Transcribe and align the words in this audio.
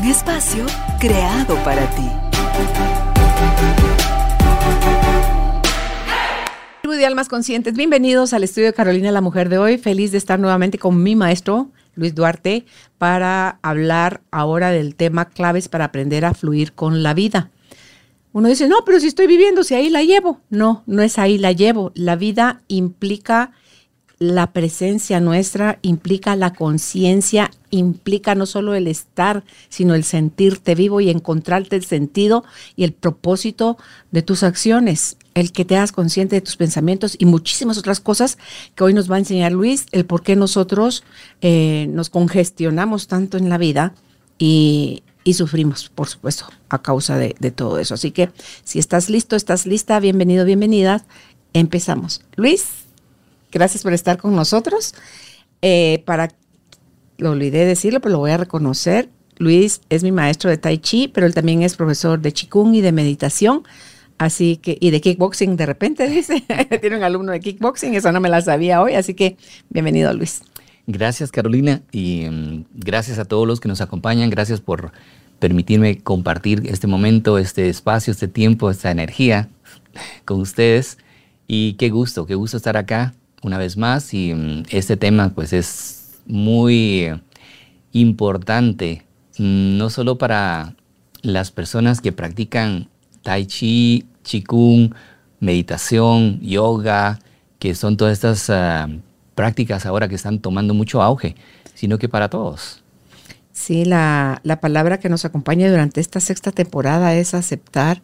Un 0.00 0.06
espacio 0.06 0.64
creado 0.98 1.56
para 1.62 1.86
ti. 1.90 2.08
Conscientes, 7.28 7.74
bienvenidos 7.74 8.32
al 8.32 8.42
estudio 8.42 8.68
de 8.68 8.72
Carolina, 8.72 9.12
la 9.12 9.20
mujer 9.20 9.50
de 9.50 9.58
hoy. 9.58 9.76
Feliz 9.76 10.10
de 10.10 10.18
estar 10.18 10.40
nuevamente 10.40 10.78
con 10.78 11.02
mi 11.02 11.16
maestro, 11.16 11.70
Luis 11.94 12.14
Duarte, 12.14 12.64
para 12.96 13.58
hablar 13.62 14.22
ahora 14.30 14.70
del 14.70 14.94
tema 14.94 15.26
claves 15.26 15.68
para 15.68 15.84
aprender 15.84 16.24
a 16.24 16.32
fluir 16.32 16.72
con 16.72 17.02
la 17.02 17.12
vida. 17.12 17.50
Uno 18.32 18.48
dice, 18.48 18.68
no, 18.68 18.76
pero 18.86 19.00
si 19.00 19.06
estoy 19.06 19.26
viviendo, 19.26 19.64
si 19.64 19.74
ahí 19.74 19.90
la 19.90 20.02
llevo. 20.02 20.40
No, 20.48 20.82
no 20.86 21.02
es 21.02 21.18
ahí 21.18 21.36
la 21.36 21.52
llevo. 21.52 21.92
La 21.94 22.16
vida 22.16 22.62
implica 22.68 23.52
la 24.20 24.52
presencia 24.52 25.18
nuestra, 25.18 25.78
implica 25.80 26.36
la 26.36 26.52
conciencia, 26.52 27.50
implica 27.70 28.34
no 28.34 28.44
solo 28.44 28.74
el 28.74 28.86
estar, 28.86 29.44
sino 29.70 29.94
el 29.94 30.04
sentirte 30.04 30.74
vivo 30.74 31.00
y 31.00 31.08
encontrarte 31.08 31.74
el 31.74 31.86
sentido 31.86 32.44
y 32.76 32.84
el 32.84 32.92
propósito 32.92 33.78
de 34.10 34.20
tus 34.20 34.42
acciones, 34.42 35.16
el 35.32 35.52
que 35.52 35.64
te 35.64 35.76
hagas 35.76 35.92
consciente 35.92 36.36
de 36.36 36.42
tus 36.42 36.56
pensamientos 36.56 37.16
y 37.18 37.24
muchísimas 37.24 37.78
otras 37.78 37.98
cosas 37.98 38.36
que 38.74 38.84
hoy 38.84 38.92
nos 38.92 39.10
va 39.10 39.16
a 39.16 39.20
enseñar 39.20 39.52
Luis, 39.52 39.86
el 39.90 40.04
por 40.04 40.22
qué 40.22 40.36
nosotros 40.36 41.02
eh, 41.40 41.86
nos 41.88 42.10
congestionamos 42.10 43.06
tanto 43.06 43.38
en 43.38 43.48
la 43.48 43.56
vida 43.56 43.94
y, 44.38 45.02
y 45.24 45.32
sufrimos, 45.32 45.88
por 45.88 46.08
supuesto, 46.08 46.44
a 46.68 46.82
causa 46.82 47.16
de, 47.16 47.34
de, 47.40 47.52
todo 47.52 47.78
eso. 47.78 47.94
Así 47.94 48.10
que 48.10 48.28
si 48.64 48.78
estás 48.78 49.08
listo, 49.08 49.34
estás 49.34 49.64
lista, 49.64 49.98
bienvenido, 49.98 50.44
bienvenida, 50.44 51.06
empezamos. 51.54 52.20
Luis, 52.36 52.89
gracias 53.50 53.82
por 53.82 53.92
estar 53.92 54.18
con 54.18 54.34
nosotros. 54.34 54.94
Eh, 55.62 56.02
para, 56.06 56.28
lo 57.18 57.32
olvidé 57.32 57.64
decirlo, 57.64 58.00
pero 58.00 58.12
lo 58.12 58.18
voy 58.18 58.30
a 58.30 58.36
reconocer. 58.36 59.08
Luis 59.38 59.80
es 59.88 60.02
mi 60.02 60.12
maestro 60.12 60.50
de 60.50 60.58
Tai 60.58 60.78
Chi, 60.78 61.08
pero 61.08 61.26
él 61.26 61.34
también 61.34 61.62
es 61.62 61.76
profesor 61.76 62.20
de 62.20 62.32
Qigong 62.32 62.74
y 62.74 62.80
de 62.80 62.92
meditación. 62.92 63.62
Así 64.20 64.58
que, 64.58 64.76
y 64.78 64.90
de 64.90 65.00
kickboxing 65.00 65.56
de 65.56 65.64
repente, 65.64 66.06
dice. 66.10 66.44
Tiene 66.80 66.98
un 66.98 67.02
alumno 67.02 67.32
de 67.32 67.40
kickboxing, 67.40 67.94
eso 67.94 68.12
no 68.12 68.20
me 68.20 68.28
la 68.28 68.42
sabía 68.42 68.82
hoy. 68.82 68.92
Así 68.92 69.14
que 69.14 69.38
bienvenido, 69.70 70.12
Luis. 70.12 70.42
Gracias, 70.86 71.32
Carolina, 71.32 71.80
y 71.90 72.26
um, 72.26 72.64
gracias 72.74 73.18
a 73.18 73.24
todos 73.24 73.46
los 73.46 73.60
que 73.60 73.68
nos 73.68 73.80
acompañan. 73.80 74.28
Gracias 74.28 74.60
por 74.60 74.92
permitirme 75.38 76.00
compartir 76.00 76.64
este 76.66 76.86
momento, 76.86 77.38
este 77.38 77.70
espacio, 77.70 78.10
este 78.10 78.28
tiempo, 78.28 78.70
esta 78.70 78.90
energía 78.90 79.48
con 80.26 80.40
ustedes. 80.40 80.98
Y 81.46 81.74
qué 81.74 81.88
gusto, 81.88 82.26
qué 82.26 82.34
gusto 82.34 82.58
estar 82.58 82.76
acá 82.76 83.14
una 83.42 83.58
vez 83.58 83.76
más. 83.76 84.12
Y 84.14 84.32
um, 84.32 84.62
este 84.70 84.96
tema, 84.96 85.30
pues, 85.34 85.52
es 85.52 86.20
muy 86.26 87.10
importante, 87.92 89.04
no 89.38 89.90
solo 89.90 90.18
para 90.18 90.74
las 91.22 91.50
personas 91.50 92.00
que 92.00 92.12
practican 92.12 92.88
tai 93.22 93.46
chi, 93.46 94.06
qigong, 94.22 94.94
meditación, 95.40 96.40
yoga, 96.40 97.20
que 97.58 97.74
son 97.74 97.96
todas 97.96 98.12
estas 98.12 98.48
uh, 98.48 99.00
prácticas 99.34 99.86
ahora 99.86 100.08
que 100.08 100.14
están 100.14 100.38
tomando 100.38 100.74
mucho 100.74 101.02
auge, 101.02 101.36
sino 101.74 101.98
que 101.98 102.08
para 102.08 102.28
todos. 102.28 102.82
Sí, 103.52 103.84
la, 103.84 104.40
la, 104.42 104.60
palabra 104.60 105.00
que 105.00 105.08
nos 105.08 105.24
acompaña 105.24 105.70
durante 105.70 106.00
esta 106.00 106.20
sexta 106.20 106.52
temporada 106.52 107.14
es 107.14 107.34
aceptar. 107.34 108.00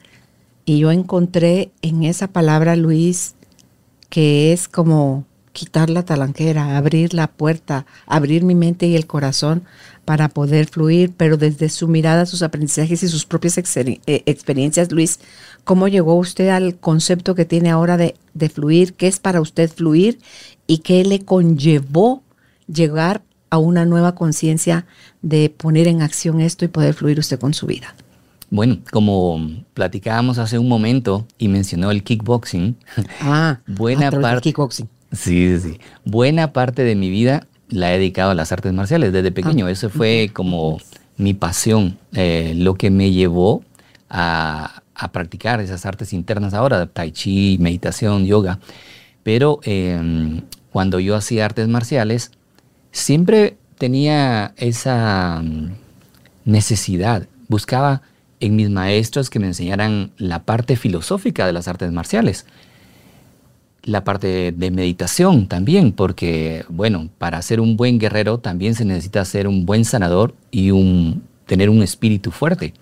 Y 0.65 0.81
yo 0.81 0.91
encontré 0.91 1.71
en 1.81 2.03
esa 2.03 2.27
palabra, 2.29 2.75
Luis, 2.77 3.37
que 4.09 4.53
es 4.53 4.69
como 4.69 5.25
quitar 5.57 5.89
la 5.89 6.05
talanquera, 6.05 6.77
abrir 6.77 7.15
la 7.15 7.29
puerta, 7.29 7.87
abrir 8.07 8.45
mi 8.45 8.55
mente 8.55 8.87
y 8.87 8.95
el 8.95 9.07
corazón 9.07 9.65
para 10.05 10.29
poder 10.29 10.67
fluir, 10.67 11.15
pero 11.17 11.39
desde 11.39 11.71
su 11.71 11.89
mirada, 11.89 12.27
sus 12.27 12.43
aprendizajes 12.43 13.03
y 13.03 13.09
sus 13.09 13.25
propias 13.25 13.57
ex 13.57 13.75
experiencias, 14.07 14.93
Luis, 14.93 15.19
¿cómo 15.65 15.89
llegó 15.89 16.15
usted 16.17 16.51
al 16.51 16.77
concepto 16.77 17.35
que 17.35 17.47
tiene 17.47 17.71
ahora 17.71 17.97
de, 17.97 18.15
de 18.35 18.51
fluir? 18.51 18.93
¿Qué 18.95 19.07
es 19.07 19.19
para 19.19 19.41
usted 19.41 19.71
fluir? 19.71 20.19
¿Y 20.67 20.79
qué 20.79 21.05
le 21.05 21.25
conllevó 21.25 22.23
llegar 22.69 23.23
a 23.49 23.57
una 23.57 23.87
nueva 23.87 24.15
conciencia 24.15 24.85
de 25.23 25.49
poner 25.49 25.89
en 25.89 26.03
acción 26.03 26.43
esto 26.43 26.67
y 26.67 26.69
poder 26.69 26.93
fluir 26.93 27.19
usted 27.19 27.41
con 27.41 27.55
su 27.55 27.67
vida? 27.67 27.95
Bueno, 28.51 28.79
como 28.91 29.65
platicábamos 29.75 30.39
hace 30.39 30.59
un 30.59 30.69
momento 30.69 31.27
y 31.39 31.49
mencionó 31.49 31.91
el 31.91 32.03
kickboxing, 32.03 32.77
ah, 33.21 33.61
buena 33.67 34.11
parte 34.11 34.43
kickboxing. 34.43 34.89
Sí, 35.13 35.59
sí, 35.59 35.81
buena 36.05 36.53
parte 36.53 36.83
de 36.83 36.95
mi 36.95 37.11
vida 37.11 37.47
la 37.69 37.93
he 37.93 37.99
dedicado 37.99 38.31
a 38.31 38.35
las 38.35 38.53
artes 38.53 38.73
marciales 38.73 39.13
desde 39.13 39.33
pequeño. 39.33 39.67
Ah, 39.67 39.71
Eso 39.71 39.91
fue 39.91 40.31
como 40.33 40.79
mi 41.17 41.35
pasión, 41.35 41.99
eh, 42.13 42.55
lo 42.57 42.75
que 42.75 42.91
me 42.91 43.11
llevó 43.11 43.65
a, 44.09 44.83
a, 44.95 45.13
practicar 45.13 45.61
esas 45.61 45.87
artes 45.87 46.13
internas 46.13 46.55
ahora, 46.55 46.87
tai 46.87 47.11
chi, 47.11 47.59
meditación, 47.61 48.27
yoga. 48.27 48.61
Pero 49.23 49.61
eh, 49.65 50.41
cuando 50.71 51.01
yo 51.01 51.17
hacía 51.17 51.45
artes 51.45 51.67
marciales, 51.69 52.31
siempre 52.93 53.57
tenía 53.79 54.53
esa 54.57 55.41
mm, 55.43 55.71
necesidad, 56.45 57.27
buscaba 57.49 58.03
en 58.41 58.57
mis 58.57 58.71
maestros 58.71 59.31
que 59.31 59.39
me 59.39 59.47
enseñaran 59.47 60.11
la 60.19 60.45
parte 60.45 60.77
filosófica 60.77 61.47
de 61.47 61.53
las 61.53 61.69
artes 61.69 61.93
marciales, 61.93 62.47
la 63.83 64.05
parte 64.05 64.53
de 64.53 64.71
meditación 64.71 65.47
también, 65.47 65.93
porque, 65.93 66.65
bueno, 66.69 67.09
para 67.19 67.41
ser 67.43 67.61
un 67.61 67.77
buen 67.77 67.99
guerrero 67.99 68.39
también 68.39 68.75
se 68.75 68.85
necesita 68.85 69.25
ser 69.25 69.47
un 69.47 69.65
buen 69.65 69.85
sanador 69.85 70.35
y 70.51 70.73
un, 70.73 71.23
tener 71.47 71.71
un 71.71 71.83
espíritu 71.83 72.31
fuerte. 72.31 72.75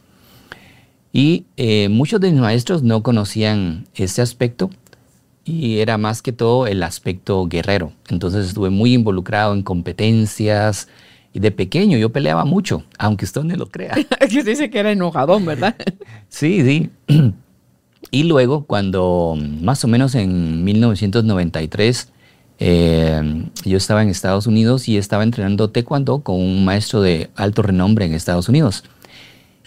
Y 1.13 1.45
eh, 1.57 1.89
muchos 1.91 2.21
de 2.21 2.33
mis 2.33 2.41
maestros 2.41 2.83
no 2.83 3.03
conocían 3.03 3.87
ese 3.95 4.23
aspecto 4.23 4.71
y 5.45 5.79
era 5.79 5.99
más 5.99 6.23
que 6.23 6.33
todo 6.33 6.67
el 6.67 6.83
aspecto 6.83 7.47
guerrero. 7.47 7.93
Entonces 8.09 8.47
estuve 8.47 8.71
muy 8.71 8.95
involucrado 8.95 9.55
en 9.55 9.63
competencias 9.63 10.89
y 11.35 11.41
de 11.41 11.51
pequeño 11.51 11.99
yo 11.99 12.11
peleaba 12.11 12.45
mucho, 12.45 12.85
aunque 12.97 13.25
usted 13.25 13.43
no 13.43 13.57
lo 13.57 13.67
crea. 13.67 13.95
que 14.31 14.43
dice 14.45 14.71
que 14.71 14.79
era 14.79 14.93
enojadón, 14.93 15.45
¿verdad? 15.45 15.75
sí, 16.29 16.63
sí. 16.63 16.91
y 18.11 18.23
luego 18.23 18.65
cuando 18.65 19.37
más 19.61 19.85
o 19.85 19.89
menos 19.89 20.15
en 20.15 20.63
1993 20.65 22.13
eh, 22.61 23.45
yo 23.65 23.77
estaba 23.77 24.03
en 24.03 24.11
Estados 24.11 24.47
Unidos 24.47 24.89
y 24.89 24.97
estaba 24.97 25.25
entrenando 25.25 25.71
taekwondo 25.71 26.21
con 26.21 26.37
un 26.37 26.65
maestro 26.65 27.03
de 27.03 27.31
alto 27.35 27.63
renombre 27.63 28.05
en 28.05 28.15
Estados 28.15 28.49
Unidos. 28.49 28.85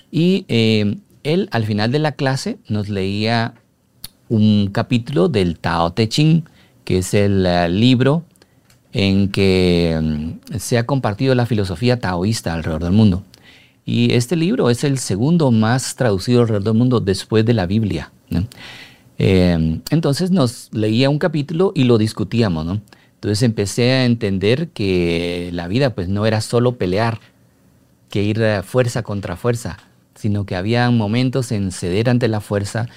Y 0.10 0.46
eh, 0.48 0.96
él 1.24 1.50
al 1.52 1.66
final 1.66 1.92
de 1.92 2.00
la 2.00 2.14
clase 2.14 2.60
nos 2.70 2.88
leía 2.88 3.56
un 4.30 4.70
capítulo 4.72 5.28
del 5.28 5.60
Tao 5.60 5.92
Te 5.92 6.08
Ching, 6.08 6.44
que 6.86 7.00
es 7.00 7.14
el 7.14 7.46
uh, 7.46 7.70
libro 7.70 8.24
en 8.98 9.30
que 9.30 9.96
um, 9.96 10.40
se 10.58 10.80
ha 10.80 10.88
compartido 10.88 11.36
la 11.36 11.46
filosofía 11.46 12.00
taoísta 12.00 12.56
alrededor 12.56 12.84
del 12.84 12.94
mundo. 12.94 13.24
Y 13.86 14.12
este 14.16 14.36
libro 14.36 14.72
es 14.72 14.84
el 14.84 14.98
segundo 14.98 15.52
más 15.52 15.96
traducido 15.96 16.42
alrededor 16.42 16.64
del 16.64 16.74
mundo 16.74 17.00
después 17.00 17.46
de 17.46 17.54
la 17.54 17.68
Biblia. 17.68 18.12
Eh, 19.20 19.80
entonces 19.92 20.32
nos 20.32 20.70
leía 20.74 21.12
un 21.12 21.20
capítulo 21.20 21.74
y 21.76 21.84
lo 21.84 22.00
discutíamos. 22.00 22.66
¿no? 22.66 22.82
Entonces 23.14 23.44
empecé 23.44 23.92
a 23.92 24.06
entender 24.06 24.70
que 24.70 25.52
la 25.54 25.68
vida 25.68 25.94
pues 25.94 26.10
no 26.10 26.26
era 26.26 26.42
solo 26.42 26.80
pelear, 26.80 27.20
que 28.10 28.24
ir 28.24 28.42
fuerza 28.64 29.04
contra 29.04 29.36
fuerza, 29.36 29.78
sino 30.16 30.48
que 30.48 30.56
había 30.56 30.90
momentos 30.90 31.52
en 31.52 31.72
ceder 31.72 32.10
ante 32.10 32.28
la 32.28 32.42
fuerza 32.42 32.88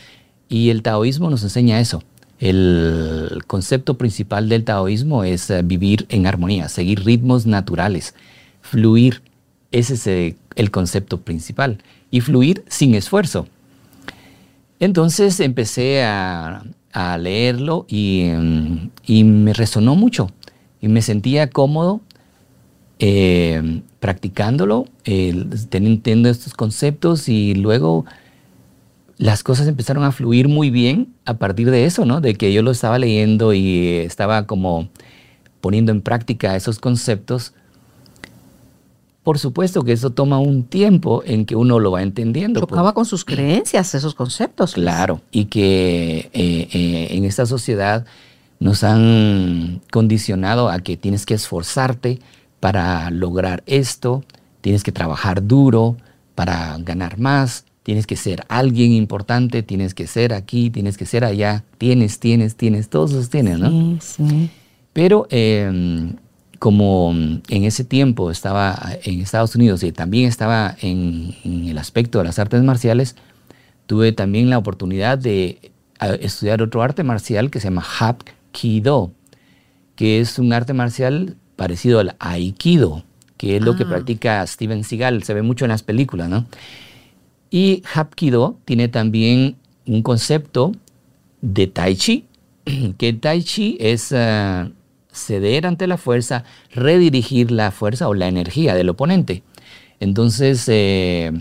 y 0.49 0.71
el 0.71 0.83
taoísmo 0.83 1.29
nos 1.29 1.43
enseña 1.43 1.79
eso. 1.79 2.03
El 2.41 3.43
concepto 3.47 3.99
principal 3.99 4.49
del 4.49 4.65
taoísmo 4.65 5.25
es 5.25 5.51
eh, 5.51 5.61
vivir 5.63 6.07
en 6.09 6.27
armonía, 6.27 6.71
seguir 6.71 7.05
ritmos 7.05 7.45
naturales, 7.45 8.15
fluir. 8.63 9.23
Ese 9.73 9.95
es 9.95 10.07
eh, 10.07 10.37
el 10.57 10.71
concepto 10.71 11.21
principal. 11.21 11.83
Y 12.11 12.23
fluir 12.23 12.65
sin 12.67 12.95
esfuerzo. 12.95 13.47
Entonces 14.81 15.39
empecé 15.41 16.03
a, 16.03 16.65
leerlo 17.19 17.87
y, 17.89 18.31
y, 19.07 19.23
me 19.23 19.53
resonó 19.53 19.95
mucho. 19.95 20.31
Y 20.81 20.89
me 20.89 21.03
sentía 21.03 21.51
cómodo 21.51 22.01
eh, 22.99 23.83
practicándolo, 24.01 24.87
teniendo 25.05 26.31
estos 26.31 26.55
conceptos 26.55 27.29
y 27.29 27.55
luego 27.55 28.07
las 29.21 29.43
cosas 29.43 29.69
empezaron 29.69 30.03
a 30.03 30.13
fluir 30.13 30.49
muy 30.49 30.71
bien 30.71 31.13
a 31.27 31.35
partir 31.35 31.71
de 31.71 31.85
eso, 31.85 32.07
¿no? 32.07 32.23
De 32.23 32.37
que 32.37 32.55
yo 32.55 32.63
lo 32.63 32.71
estaba 32.71 32.99
leyendo 32.99 33.53
y 33.53 33.99
estaba 33.99 34.47
como 34.47 34.89
poniendo 35.61 35.93
en 35.93 36.01
práctica 36.01 36.57
esos 36.57 36.79
conceptos. 36.79 37.53
Por 39.23 39.39
supuesto 39.39 39.83
que 39.83 39.93
eso 39.93 40.09
toma 40.09 40.39
un 40.39 40.65
tiempo 40.65 41.23
en 41.27 41.45
que 41.45 41.55
uno 41.55 41.81
lo 41.81 41.91
va 41.91 42.03
entendiendo. 42.03 42.61
Tocaba 42.61 42.95
con 42.95 43.05
sus 43.05 43.27
creencias 43.27 43.95
esos 43.95 44.15
conceptos. 44.15 44.73
Claro, 44.73 45.21
y 45.31 45.45
que 45.45 46.31
eh, 46.33 46.69
eh, 46.73 47.09
en 47.11 47.27
esta 47.27 47.45
sociedad 47.45 48.07
nos 48.59 48.83
han 48.85 49.83
condicionado 49.93 50.71
a 50.71 50.79
que 50.79 50.97
tienes 50.97 51.27
que 51.27 51.35
esforzarte 51.35 52.21
para 52.59 53.11
lograr 53.11 53.63
esto, 53.67 54.25
tienes 54.63 54.83
que 54.83 54.93
trabajar 54.93 55.47
duro 55.47 55.99
para 56.35 56.79
ganar 56.79 57.19
más, 57.19 57.67
tienes 57.83 58.07
que 58.07 58.17
ser 58.17 58.45
alguien 58.49 58.93
importante, 58.93 59.63
tienes 59.63 59.95
que 59.95 60.07
ser 60.07 60.35
aquí, 60.35 60.71
tienes 60.71 60.97
que 60.97 61.07
ser 61.07 61.25
allá, 61.25 61.65
tienes, 61.79 62.21
tienes, 62.21 62.57
tienes, 62.57 62.89
todos 62.89 63.13
los 63.13 63.31
tienes, 63.31 63.59
¿no? 63.59 63.71
Sí, 64.01 64.25
sí. 64.29 64.51
Pero 64.93 65.27
em, 65.31 66.15
como 66.61 67.13
en 67.13 67.65
ese 67.65 67.85
tiempo 67.85 68.31
estaba 68.31 68.79
en 69.03 69.21
Estados 69.21 69.55
Unidos 69.55 69.83
y 69.83 69.93
también 69.93 70.29
estaba 70.29 70.77
en, 70.83 71.35
el 71.45 71.79
aspecto 71.79 72.19
de 72.19 72.25
las 72.25 72.39
artes 72.39 72.63
marciales, 72.63 73.17
tuve 73.87 74.13
también 74.13 74.51
la 74.51 74.59
oportunidad 74.59 75.17
de 75.17 75.73
estudiar 76.21 76.61
otro 76.61 76.83
arte 76.83 77.03
marcial 77.03 77.51
que 77.51 77.61
se 77.61 77.69
llama 77.69 77.83
Hapkido, 77.83 79.13
que 79.97 80.21
es 80.21 80.39
un 80.39 80.53
arte 80.53 80.75
marcial 80.75 81.37
parecido 81.57 81.99
al 81.99 82.17
Aikido, 82.19 83.05
que 83.39 83.57
es 83.57 83.63
lo 83.63 83.77
que 83.77 83.85
ah. 83.85 83.89
practica 83.89 84.47
Steven 84.47 84.85
Seagal, 84.85 85.23
se 85.23 85.33
ve 85.33 85.41
mucho 85.41 85.65
en 85.65 85.71
las 85.71 85.83
películas, 85.83 86.29
¿no? 86.29 86.47
Y 87.51 87.83
Hapkido 87.93 88.57
tiene 88.65 88.89
también 88.89 89.57
un 89.87 90.03
concepto 90.03 90.73
de 91.41 91.67
Tai 91.67 91.97
Chi, 91.97 92.27
que 92.99 93.13
Tai 93.13 93.43
Chi 93.43 93.77
es 93.81 94.13
eh, 94.13 94.71
ceder 95.13 95.67
ante 95.67 95.87
la 95.87 95.97
fuerza, 95.97 96.45
redirigir 96.73 97.51
la 97.51 97.71
fuerza 97.73 98.09
o 98.09 98.15
la 98.15 98.29
energía 98.29 98.75
del 98.75 98.89
oponente. 98.89 99.43
Entonces, 99.99 100.65
eh, 100.69 101.33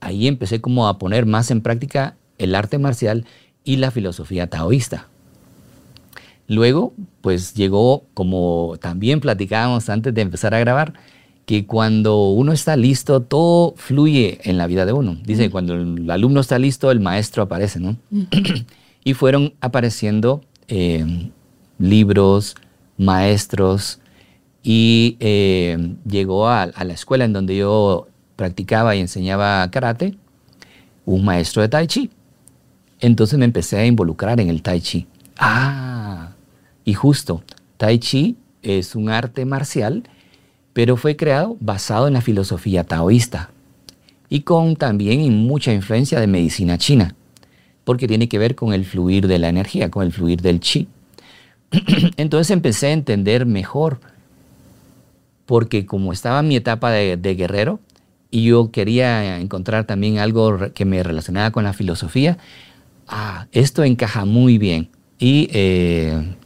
ahí 0.00 0.28
empecé 0.28 0.60
como 0.60 0.88
a 0.88 0.98
poner 0.98 1.26
más 1.26 1.50
en 1.50 1.62
práctica 1.62 2.16
el 2.36 2.54
arte 2.54 2.78
marcial 2.78 3.24
y 3.64 3.76
la 3.76 3.90
filosofía 3.90 4.48
taoísta. 4.48 5.08
Luego, 6.46 6.94
pues 7.20 7.54
llegó, 7.54 8.04
como 8.14 8.76
también 8.80 9.20
platicábamos 9.20 9.88
antes 9.90 10.14
de 10.14 10.22
empezar 10.22 10.54
a 10.54 10.60
grabar, 10.60 10.94
que 11.48 11.64
cuando 11.64 12.28
uno 12.28 12.52
está 12.52 12.76
listo, 12.76 13.22
todo 13.22 13.72
fluye 13.78 14.38
en 14.42 14.58
la 14.58 14.66
vida 14.66 14.84
de 14.84 14.92
uno. 14.92 15.16
Dice, 15.24 15.48
cuando 15.48 15.76
el 15.76 16.10
alumno 16.10 16.40
está 16.40 16.58
listo, 16.58 16.90
el 16.90 17.00
maestro 17.00 17.42
aparece, 17.42 17.80
¿no? 17.80 17.96
y 19.02 19.14
fueron 19.14 19.54
apareciendo 19.62 20.42
eh, 20.68 21.30
libros, 21.78 22.54
maestros, 22.98 23.98
y 24.62 25.16
eh, 25.20 25.94
llegó 26.06 26.48
a, 26.48 26.66
la 26.66 26.92
escuela 26.92 27.24
en 27.24 27.32
donde 27.32 27.56
yo 27.56 28.08
practicaba 28.36 28.94
y 28.94 29.00
enseñaba 29.00 29.70
karate, 29.70 30.18
un 31.06 31.24
maestro 31.24 31.62
de 31.62 31.70
tai 31.70 31.86
chi. 31.86 32.10
Entonces 33.00 33.38
me 33.38 33.46
empecé 33.46 33.78
a 33.78 33.86
involucrar 33.86 34.38
en 34.38 34.50
el 34.50 34.60
tai 34.60 34.82
chi. 34.82 35.06
Ah, 35.38 36.32
y 36.84 36.92
justo, 36.92 37.42
tai 37.78 37.98
chi 37.98 38.36
es 38.60 38.94
un 38.94 39.08
arte 39.08 39.46
marcial 39.46 40.02
pero 40.78 40.96
fue 40.96 41.16
creado 41.16 41.56
basado 41.58 42.06
en 42.06 42.14
la 42.14 42.20
filosofía 42.20 42.84
taoísta 42.84 43.50
y 44.28 44.42
con 44.42 44.76
también 44.76 45.28
mucha 45.44 45.72
influencia 45.72 46.20
de 46.20 46.28
medicina 46.28 46.78
china, 46.78 47.16
porque 47.82 48.06
tiene 48.06 48.28
que 48.28 48.38
ver 48.38 48.54
con 48.54 48.72
el 48.72 48.84
fluir 48.84 49.26
de 49.26 49.40
la 49.40 49.48
energía, 49.48 49.90
con 49.90 50.06
el 50.06 50.12
fluir 50.12 50.40
del 50.40 50.60
chi. 50.60 50.86
Entonces 52.16 52.52
empecé 52.52 52.86
a 52.86 52.92
entender 52.92 53.44
mejor, 53.44 53.98
porque 55.46 55.84
como 55.84 56.12
estaba 56.12 56.38
en 56.38 56.46
mi 56.46 56.54
etapa 56.54 56.92
de, 56.92 57.34
guerrero 57.34 57.80
y 58.30 58.44
yo 58.44 58.70
quería 58.70 59.40
encontrar 59.40 59.84
también 59.84 60.18
algo 60.20 60.72
que 60.74 60.84
me 60.84 61.02
relacionara 61.02 61.50
con 61.50 61.64
la 61.64 61.72
filosofía, 61.72 62.38
ah, 63.08 63.48
esto 63.50 63.82
encaja 63.82 64.24
muy 64.24 64.58
bien. 64.58 64.90
Y 65.18 65.48
eh, 65.52 66.36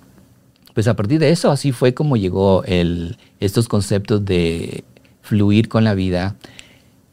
pues 0.75 0.89
a 0.89 0.95
partir 0.95 1.21
de 1.21 1.31
eso 1.31 1.51
así 1.51 1.73
fue 1.73 1.95
como 1.95 2.17
llegó 2.17 2.65
el, 2.65 3.19
estos 3.41 3.69
conceptos 3.69 4.25
de 4.25 4.85
fluir 5.23 5.69
con 5.69 5.85
la 5.85 5.95
vida, 5.95 6.37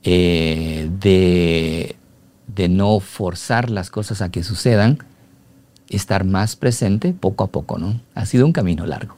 eh, 0.04 0.90
de, 1.00 1.96
de 2.48 2.70
no 2.70 3.00
forzar 3.00 3.70
las 3.70 3.90
cosas 3.90 4.22
a 4.22 4.30
que 4.30 4.44
sucedan, 4.44 5.00
estar 5.90 6.24
más 6.24 6.56
presente 6.56 7.14
poco 7.14 7.44
a 7.44 7.48
poco, 7.48 7.78
¿no? 7.78 8.00
Ha 8.16 8.26
sido 8.26 8.46
un 8.46 8.54
camino 8.54 8.86
largo. 8.86 9.16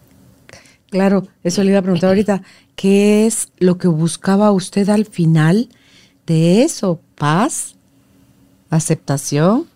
Claro, 0.89 1.27
eso 1.43 1.63
le 1.63 1.71
iba 1.71 1.79
a 1.79 1.83
preguntar 1.83 2.09
ahorita, 2.09 2.41
¿qué 2.75 3.25
es 3.25 3.49
lo 3.57 3.77
que 3.77 3.87
buscaba 3.87 4.51
usted 4.51 4.89
al 4.89 5.05
final 5.05 5.69
de 6.25 6.63
eso? 6.63 6.99
¿Paz? 7.15 7.75
¿Aceptación? 8.69 9.67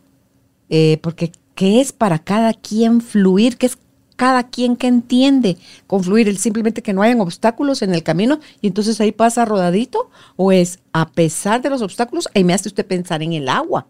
Eh, 0.70 1.00
porque 1.02 1.32
¿qué 1.54 1.82
es 1.82 1.92
para 1.92 2.20
cada 2.20 2.54
quien 2.54 3.02
fluir? 3.02 3.58
¿Qué 3.58 3.66
es 3.68 3.78
cada 4.16 4.44
quien 4.44 4.76
que 4.76 4.88
entiende 4.88 5.58
confluir, 5.88 6.28
el 6.28 6.38
simplemente 6.38 6.82
que 6.82 6.94
no 6.94 7.02
hayan 7.02 7.22
obstáculos 7.22 7.82
en 7.82 7.94
el 7.94 8.04
camino 8.04 8.40
y 8.62 8.68
entonces 8.68 9.00
ahí 9.02 9.12
pasa 9.12 9.46
rodadito, 9.46 10.10
o 10.36 10.52
es 10.52 10.80
a 10.94 11.10
pesar 11.10 11.62
de 11.62 11.70
los 11.70 11.82
obstáculos, 11.82 12.30
ahí 12.34 12.44
me 12.44 12.54
hace 12.54 12.70
usted 12.70 12.86
pensar 12.86 13.22
en 13.24 13.34
el 13.34 13.50
agua. 13.50 13.88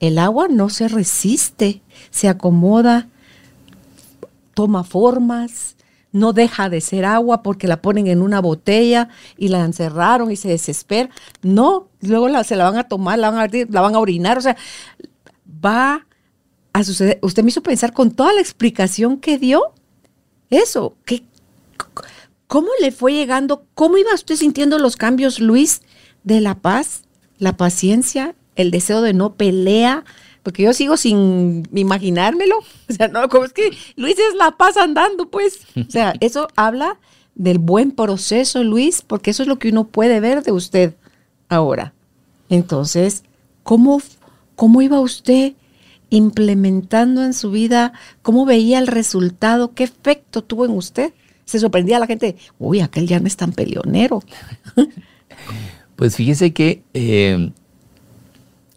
El 0.00 0.18
agua 0.18 0.48
no 0.48 0.68
se 0.68 0.88
resiste, 0.88 1.80
se 2.10 2.28
acomoda, 2.28 3.08
toma 4.52 4.84
formas, 4.84 5.76
no 6.12 6.32
deja 6.32 6.70
de 6.70 6.80
ser 6.80 7.04
agua 7.04 7.42
porque 7.42 7.68
la 7.68 7.82
ponen 7.82 8.06
en 8.06 8.22
una 8.22 8.40
botella 8.40 9.08
y 9.36 9.48
la 9.48 9.64
encerraron 9.64 10.30
y 10.30 10.36
se 10.36 10.48
desespera. 10.48 11.10
No, 11.42 11.88
luego 12.00 12.42
se 12.42 12.56
la 12.56 12.64
van 12.64 12.78
a 12.78 12.88
tomar, 12.88 13.18
la 13.18 13.30
van 13.30 13.40
a, 13.40 13.66
la 13.68 13.80
van 13.80 13.94
a 13.94 13.98
orinar, 13.98 14.38
o 14.38 14.40
sea, 14.40 14.56
va 15.46 16.05
Usted 16.80 17.42
me 17.42 17.48
hizo 17.48 17.62
pensar 17.62 17.92
con 17.92 18.10
toda 18.10 18.32
la 18.32 18.40
explicación 18.40 19.18
que 19.18 19.38
dio. 19.38 19.72
Eso, 20.50 20.94
que, 21.04 21.22
¿cómo 22.46 22.68
le 22.80 22.92
fue 22.92 23.12
llegando? 23.12 23.64
¿Cómo 23.74 23.98
iba 23.98 24.14
usted 24.14 24.36
sintiendo 24.36 24.78
los 24.78 24.96
cambios, 24.96 25.40
Luis, 25.40 25.82
de 26.24 26.40
la 26.40 26.56
paz, 26.56 27.02
la 27.38 27.56
paciencia, 27.56 28.34
el 28.54 28.70
deseo 28.70 29.02
de 29.02 29.12
no 29.12 29.34
pelea? 29.34 30.04
Porque 30.42 30.62
yo 30.62 30.72
sigo 30.72 30.96
sin 30.96 31.68
imaginármelo. 31.72 32.58
O 32.88 32.92
sea, 32.92 33.08
no, 33.08 33.28
como 33.28 33.44
es 33.44 33.52
que 33.52 33.76
Luis 33.96 34.16
es 34.18 34.36
la 34.36 34.52
paz 34.52 34.76
andando, 34.76 35.28
pues. 35.28 35.60
O 35.76 35.90
sea, 35.90 36.14
eso 36.20 36.48
habla 36.54 36.98
del 37.34 37.58
buen 37.58 37.90
proceso, 37.90 38.62
Luis, 38.62 39.02
porque 39.02 39.30
eso 39.30 39.42
es 39.42 39.48
lo 39.48 39.58
que 39.58 39.70
uno 39.70 39.88
puede 39.88 40.20
ver 40.20 40.42
de 40.42 40.52
usted 40.52 40.94
ahora. 41.48 41.92
Entonces, 42.48 43.24
¿cómo, 43.62 44.00
cómo 44.54 44.82
iba 44.82 45.00
usted 45.00 45.54
implementando 46.10 47.24
en 47.24 47.34
su 47.34 47.50
vida, 47.50 47.92
cómo 48.22 48.46
veía 48.46 48.78
el 48.78 48.86
resultado, 48.86 49.74
qué 49.74 49.84
efecto 49.84 50.42
tuvo 50.42 50.64
en 50.64 50.72
usted. 50.72 51.12
Se 51.44 51.58
sorprendía 51.58 51.96
a 51.96 52.00
la 52.00 52.06
gente, 52.06 52.36
uy, 52.58 52.80
aquel 52.80 53.06
ya 53.06 53.20
no 53.20 53.26
es 53.26 53.36
tan 53.36 53.52
peleonero. 53.52 54.22
Pues 55.96 56.14
fíjese 56.14 56.52
que 56.52 56.82
eh, 56.92 57.50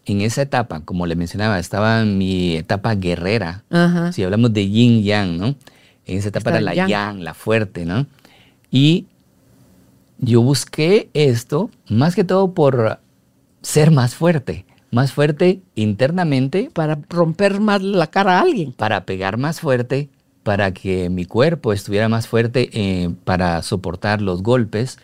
en 0.06 0.20
esa 0.22 0.40
etapa, 0.40 0.80
como 0.80 1.04
le 1.04 1.16
mencionaba, 1.16 1.58
estaba 1.58 2.00
en 2.00 2.16
mi 2.16 2.56
etapa 2.56 2.94
guerrera. 2.94 3.62
Si 4.12 4.22
hablamos 4.22 4.54
de 4.54 4.66
yin 4.66 5.02
yang, 5.02 5.36
¿no? 5.36 5.54
En 6.06 6.16
esa 6.16 6.30
etapa 6.30 6.48
era 6.48 6.62
la 6.62 6.74
yang. 6.74 7.22
la 7.22 7.34
fuerte, 7.34 7.84
¿no? 7.84 8.06
Y 8.70 9.04
yo 10.18 10.40
busqué 10.40 11.10
esto 11.12 11.70
más 11.90 12.14
que 12.14 12.24
todo 12.24 12.54
por 12.54 13.00
ser 13.60 13.90
más 13.90 14.14
fuerte 14.14 14.64
más 14.90 15.12
fuerte 15.12 15.60
internamente. 15.74 16.70
Para 16.72 16.98
romper 17.08 17.60
más 17.60 17.82
la 17.82 18.08
cara 18.08 18.38
a 18.38 18.42
alguien. 18.42 18.72
Para 18.72 19.04
pegar 19.04 19.36
más 19.36 19.60
fuerte, 19.60 20.08
para 20.42 20.72
que 20.72 21.10
mi 21.10 21.24
cuerpo 21.24 21.72
estuviera 21.72 22.08
más 22.08 22.28
fuerte 22.28 22.70
eh, 22.72 23.10
para 23.24 23.62
soportar 23.62 24.20
los 24.22 24.42
golpes. 24.42 24.98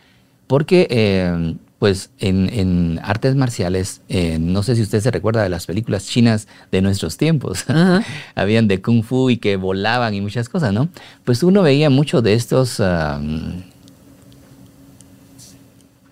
Porque, 0.46 0.86
eh, 0.90 1.56
pues, 1.78 2.10
en, 2.18 3.00
artes 3.02 3.34
marciales, 3.34 4.00
eh, 4.08 4.38
no 4.40 4.62
sé 4.62 4.76
si 4.76 4.82
usted 4.82 5.00
se 5.00 5.10
recuerda 5.10 5.42
de 5.42 5.48
las 5.48 5.66
películas 5.66 6.06
chinas 6.06 6.48
de 6.70 6.82
nuestros 6.82 7.16
tiempos. 7.16 7.64
Habían 8.34 8.68
de 8.68 8.80
kung 8.80 9.02
fu 9.02 9.30
y 9.30 9.36
que 9.38 9.56
volaban 9.56 10.14
y 10.14 10.20
muchas 10.20 10.48
cosas, 10.48 10.72
¿no? 10.72 10.88
Pues 11.24 11.42
uno 11.42 11.62
veía 11.62 11.90
mucho 11.90 12.22
de 12.22 12.34
estos... 12.34 12.82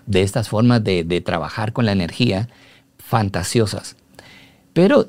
de 0.07 0.21
estas 0.21 0.51
formas 0.51 0.85
de, 0.85 1.03
de 1.03 1.23
trabajar 1.23 1.73
con 1.73 1.87
la 1.87 1.93
energía 1.93 2.49
fantasiosas. 3.15 3.95
Pero 4.73 5.09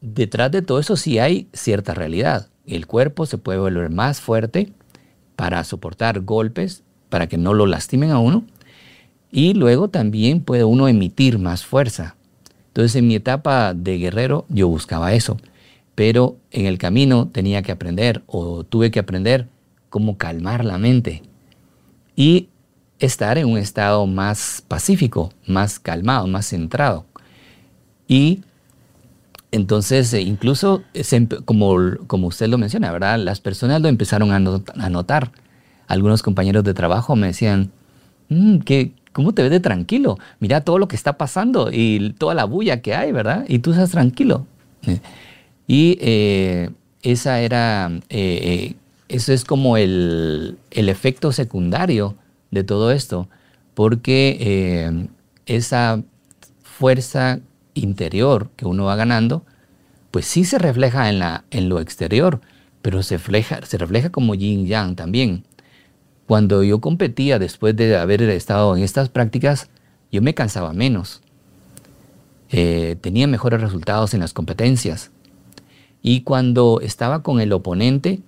detrás 0.00 0.50
de 0.50 0.60
todo 0.60 0.80
eso 0.80 0.96
sí 0.96 1.20
hay 1.20 1.46
cierta 1.52 1.94
realidad. 1.94 2.48
El 2.66 2.88
cuerpo 2.88 3.26
se 3.26 3.38
puede 3.38 3.60
volver 3.60 3.90
más 3.90 4.20
fuerte 4.20 4.72
para 5.36 5.62
soportar 5.62 6.22
golpes, 6.22 6.82
para 7.10 7.28
que 7.28 7.38
no 7.38 7.54
lo 7.54 7.66
lastimen 7.66 8.10
a 8.10 8.18
uno. 8.18 8.42
Y 9.30 9.54
luego 9.54 9.86
también 9.86 10.40
puede 10.40 10.64
uno 10.64 10.88
emitir 10.88 11.38
más 11.38 11.64
fuerza. 11.64 12.16
Entonces 12.66 12.96
en 12.96 13.06
mi 13.06 13.14
etapa 13.14 13.72
de 13.72 13.98
guerrero 13.98 14.46
yo 14.48 14.66
buscaba 14.66 15.12
eso, 15.12 15.36
pero 15.94 16.36
en 16.50 16.66
el 16.66 16.76
camino 16.76 17.28
tenía 17.28 17.62
que 17.62 17.70
aprender 17.70 18.24
o 18.26 18.64
tuve 18.64 18.90
que 18.90 18.98
aprender 18.98 19.46
cómo 19.90 20.18
calmar 20.18 20.64
la 20.64 20.78
mente 20.78 21.22
y 22.16 22.48
estar 22.98 23.38
en 23.38 23.46
un 23.46 23.58
estado 23.58 24.08
más 24.08 24.64
pacífico, 24.66 25.32
más 25.46 25.78
calmado, 25.78 26.26
más 26.26 26.48
centrado. 26.48 27.06
Y 28.08 28.42
entonces, 29.54 30.12
eh, 30.14 30.20
incluso, 30.20 30.82
como, 31.44 31.76
como 32.08 32.26
usted 32.26 32.48
lo 32.48 32.58
menciona, 32.58 32.90
¿verdad? 32.90 33.20
Las 33.20 33.40
personas 33.40 33.80
lo 33.80 33.88
empezaron 33.88 34.32
a, 34.32 34.40
notar. 34.90 35.30
Algunos 35.86 36.24
compañeros 36.24 36.64
de 36.64 36.74
trabajo 36.74 37.14
me 37.14 37.28
decían, 37.28 37.70
mm, 38.30 38.58
¿cómo 39.12 39.32
te 39.32 39.42
ves 39.42 39.52
de 39.52 39.60
tranquilo? 39.60 40.18
Mira 40.40 40.62
todo 40.62 40.78
lo 40.78 40.88
que 40.88 40.96
está 40.96 41.18
pasando 41.18 41.70
y 41.72 42.14
toda 42.18 42.34
la 42.34 42.46
bulla 42.46 42.82
que 42.82 42.96
hay, 42.96 43.12
¿verdad? 43.12 43.44
Y 43.46 43.60
tú 43.60 43.70
estás 43.70 43.90
tranquilo. 43.90 44.44
Eh, 44.88 44.98
y 45.68 45.98
eh, 46.00 46.70
esa 47.02 47.40
era, 47.40 47.92
eso 48.08 49.32
es 49.32 49.44
como 49.44 49.76
el, 49.76 50.58
el, 50.72 50.88
efecto 50.88 51.30
secundario 51.30 52.16
de 52.50 52.64
todo 52.64 52.90
esto, 52.90 53.28
porque 53.74 55.06
esa 55.46 56.02
fuerza 56.62 57.38
interior 57.74 58.50
que 58.56 58.66
uno 58.66 58.84
va 58.84 58.96
ganando, 58.96 59.44
pues 60.10 60.26
sí 60.26 60.44
se 60.44 60.58
refleja 60.58 61.08
en, 61.08 61.18
la, 61.18 61.44
en 61.50 61.68
lo 61.68 61.80
exterior, 61.80 62.40
pero 62.82 63.02
se 63.02 63.16
refleja, 63.16 63.64
se 63.66 63.78
refleja 63.78 64.10
como 64.10 64.34
yin 64.34 64.66
yang 64.66 64.96
también. 64.96 65.44
Cuando 66.26 66.62
yo 66.62 66.80
competía 66.80 67.38
después 67.38 67.76
de 67.76 67.96
haber 67.96 68.22
estado 68.22 68.76
en 68.76 68.82
estas 68.82 69.08
prácticas, 69.08 69.68
yo 70.10 70.22
me 70.22 70.34
cansaba 70.34 70.72
menos. 70.72 71.20
Eh, 72.50 72.96
tenía 73.00 73.26
mejores 73.26 73.60
resultados 73.60 74.14
en 74.14 74.20
las 74.20 74.32
competencias. 74.32 75.10
Y 76.02 76.20
cuando 76.20 76.80
estaba 76.80 77.22
con 77.22 77.40
el 77.40 77.52
oponente, 77.52 78.20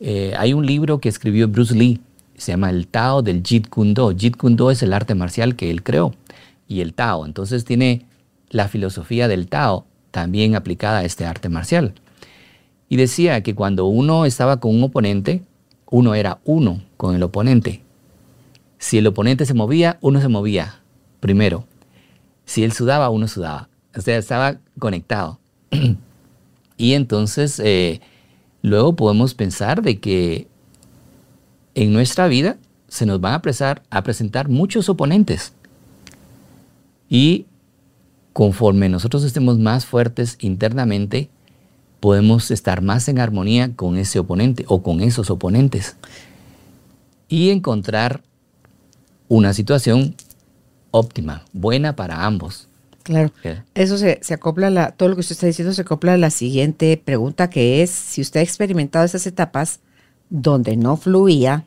eh, 0.00 0.34
hay 0.36 0.52
un 0.52 0.66
libro 0.66 0.98
que 0.98 1.08
escribió 1.08 1.48
Bruce 1.48 1.74
Lee, 1.74 2.00
se 2.36 2.52
llama 2.52 2.70
El 2.70 2.86
Tao 2.86 3.22
del 3.22 3.42
Jeet 3.42 3.68
Kune 3.68 3.94
Do. 3.94 4.12
Jeet 4.16 4.36
Kune 4.36 4.56
Do 4.56 4.70
es 4.70 4.82
el 4.82 4.92
arte 4.92 5.14
marcial 5.14 5.56
que 5.56 5.70
él 5.70 5.82
creó 5.82 6.14
y 6.68 6.80
el 6.80 6.94
Tao. 6.94 7.26
Entonces 7.26 7.64
tiene 7.64 8.06
la 8.50 8.68
filosofía 8.68 9.28
del 9.28 9.48
Tao 9.48 9.86
también 10.10 10.54
aplicada 10.54 10.98
a 10.98 11.04
este 11.04 11.24
arte 11.24 11.48
marcial. 11.48 11.94
Y 12.88 12.96
decía 12.96 13.42
que 13.42 13.54
cuando 13.54 13.86
uno 13.86 14.26
estaba 14.26 14.58
con 14.58 14.74
un 14.74 14.82
oponente, 14.82 15.42
uno 15.90 16.14
era 16.14 16.40
uno 16.44 16.82
con 16.96 17.14
el 17.14 17.22
oponente. 17.22 17.82
Si 18.78 18.98
el 18.98 19.06
oponente 19.06 19.46
se 19.46 19.54
movía, 19.54 19.98
uno 20.00 20.20
se 20.20 20.28
movía 20.28 20.80
primero. 21.20 21.64
Si 22.44 22.64
él 22.64 22.72
sudaba, 22.72 23.10
uno 23.10 23.28
sudaba. 23.28 23.68
O 23.96 24.00
sea, 24.00 24.16
estaba 24.18 24.58
conectado. 24.78 25.38
y 26.76 26.94
entonces, 26.94 27.60
eh, 27.60 28.00
luego 28.62 28.96
podemos 28.96 29.34
pensar 29.34 29.82
de 29.82 30.00
que 30.00 30.48
en 31.74 31.92
nuestra 31.92 32.26
vida 32.26 32.56
se 32.88 33.06
nos 33.06 33.20
van 33.20 33.34
a, 33.34 33.82
a 33.90 34.02
presentar 34.02 34.48
muchos 34.48 34.88
oponentes. 34.88 35.52
Y 37.08 37.46
conforme 38.32 38.88
nosotros 38.88 39.24
estemos 39.24 39.58
más 39.58 39.86
fuertes 39.86 40.36
internamente, 40.40 41.30
podemos 42.00 42.50
estar 42.50 42.82
más 42.82 43.08
en 43.08 43.18
armonía 43.18 43.74
con 43.76 43.98
ese 43.98 44.18
oponente 44.18 44.64
o 44.68 44.82
con 44.82 45.00
esos 45.00 45.30
oponentes 45.30 45.96
y 47.28 47.50
encontrar 47.50 48.22
una 49.28 49.52
situación 49.54 50.16
óptima, 50.90 51.44
buena 51.52 51.94
para 51.94 52.24
ambos. 52.24 52.66
Claro. 53.02 53.30
Eso 53.74 53.96
se, 53.96 54.20
acopla 54.32 54.66
a 54.66 54.70
la, 54.70 54.90
todo 54.92 55.08
lo 55.08 55.14
que 55.14 55.20
usted 55.20 55.32
está 55.32 55.46
diciendo 55.46 55.72
se 55.72 55.82
acopla 55.82 56.14
a 56.14 56.18
la 56.18 56.30
siguiente 56.30 57.00
pregunta 57.02 57.48
que 57.48 57.82
es, 57.82 57.90
si 57.90 58.20
usted 58.20 58.40
ha 58.40 58.42
experimentado 58.42 59.04
esas 59.04 59.26
etapas 59.26 59.80
donde 60.28 60.76
no 60.76 60.96
fluía, 60.96 61.64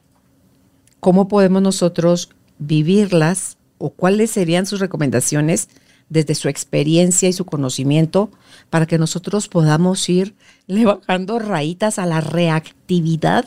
¿cómo 0.99 1.27
podemos 1.27 1.61
nosotros 1.61 2.29
vivirlas 2.59 3.57
o 3.77 3.89
cuáles 3.89 4.31
serían 4.31 4.65
sus 4.65 4.79
recomendaciones 4.79 5.69
desde 6.09 6.35
su 6.35 6.47
experiencia 6.47 7.29
y 7.29 7.33
su 7.33 7.45
conocimiento 7.45 8.29
para 8.69 8.85
que 8.85 8.97
nosotros 8.97 9.47
podamos 9.47 10.07
ir 10.09 10.35
le 10.67 10.85
bajando 10.85 11.39
rayitas 11.39 11.99
a 11.99 12.05
la 12.05 12.21
reactividad 12.21 13.45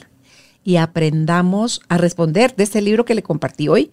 y 0.64 0.76
aprendamos 0.76 1.80
a 1.88 1.96
responder. 1.96 2.54
De 2.56 2.64
este 2.64 2.82
libro 2.82 3.04
que 3.04 3.14
le 3.14 3.22
compartí 3.22 3.68
hoy, 3.68 3.90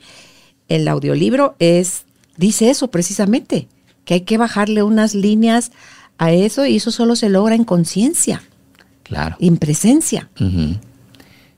el 0.68 0.88
audiolibro 0.88 1.56
es, 1.60 2.06
dice 2.38 2.70
eso 2.70 2.90
precisamente, 2.90 3.68
que 4.06 4.16
hay 4.16 4.22
que 4.22 4.38
bajarle 4.38 4.84
unas 4.84 5.14
líneas 5.14 5.72
a 6.18 6.32
eso 6.32 6.66
y 6.66 6.78
eso 6.78 6.92
solo 6.92 7.16
se 7.16 7.30
logra 7.30 7.56
en 7.56 7.64
conciencia. 7.64 8.44
Claro. 9.04 9.36
En 9.40 9.58
presencia. 9.58 10.30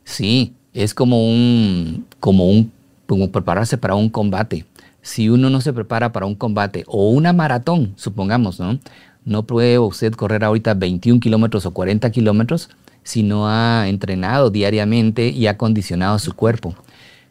Sí, 0.03 0.53
es 0.73 0.93
como 0.93 1.25
un, 1.25 2.05
como 2.19 2.49
un, 2.49 2.71
como 3.07 3.31
prepararse 3.31 3.77
para 3.77 3.95
un 3.95 4.09
combate 4.09 4.65
si 5.05 5.29
uno 5.29 5.51
no 5.51 5.61
se 5.61 5.71
prepara 5.71 6.11
para 6.11 6.25
un 6.25 6.33
combate 6.33 6.83
o 6.87 7.11
una 7.11 7.31
maratón, 7.31 7.93
supongamos, 7.95 8.59
¿no? 8.59 8.79
No 9.23 9.43
puede 9.43 9.77
usted 9.77 10.13
correr 10.13 10.43
ahorita 10.43 10.73
21 10.73 11.19
kilómetros 11.19 11.67
o 11.67 11.71
40 11.71 12.09
kilómetros 12.09 12.71
si 13.03 13.21
no 13.21 13.47
ha 13.47 13.87
entrenado 13.87 14.49
diariamente 14.49 15.29
y 15.29 15.45
ha 15.45 15.57
condicionado 15.57 16.17
su 16.17 16.33
cuerpo. 16.33 16.73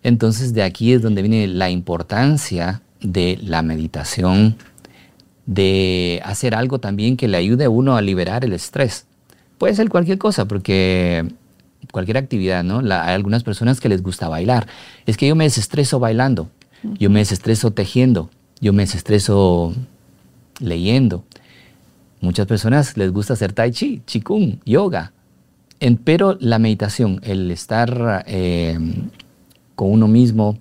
Entonces 0.04 0.54
de 0.54 0.62
aquí 0.62 0.92
es 0.92 1.02
donde 1.02 1.22
viene 1.22 1.48
la 1.48 1.68
importancia 1.68 2.80
de 3.00 3.40
la 3.42 3.62
meditación, 3.62 4.56
de 5.44 6.22
hacer 6.24 6.54
algo 6.54 6.78
también 6.78 7.16
que 7.16 7.26
le 7.26 7.38
ayude 7.38 7.64
a 7.64 7.70
uno 7.70 7.96
a 7.96 8.02
liberar 8.02 8.44
el 8.44 8.52
estrés. 8.52 9.06
Puede 9.58 9.74
ser 9.74 9.88
cualquier 9.88 10.18
cosa, 10.18 10.46
porque 10.46 11.26
cualquier 11.90 12.18
actividad, 12.18 12.62
¿no? 12.62 12.78
hay 12.78 13.14
algunas 13.14 13.42
personas 13.42 13.80
que 13.80 13.88
les 13.88 14.00
gusta 14.00 14.28
bailar. 14.28 14.68
Es 15.06 15.16
que 15.16 15.26
yo 15.26 15.34
me 15.34 15.42
desestreso 15.42 15.98
bailando. 15.98 16.48
Yo 16.98 17.10
me 17.10 17.20
desestreso 17.20 17.72
tejiendo, 17.72 18.30
yo 18.60 18.72
me 18.72 18.82
desestreso 18.82 19.74
leyendo. 20.60 21.24
Muchas 22.20 22.46
personas 22.46 22.96
les 22.96 23.10
gusta 23.12 23.34
hacer 23.34 23.52
tai 23.52 23.70
chi, 23.70 24.02
qigong, 24.04 24.60
yoga. 24.64 25.12
pero 26.04 26.36
la 26.40 26.58
meditación, 26.58 27.20
el 27.22 27.50
estar 27.50 28.24
eh, 28.26 28.78
con 29.74 29.90
uno 29.90 30.08
mismo, 30.08 30.58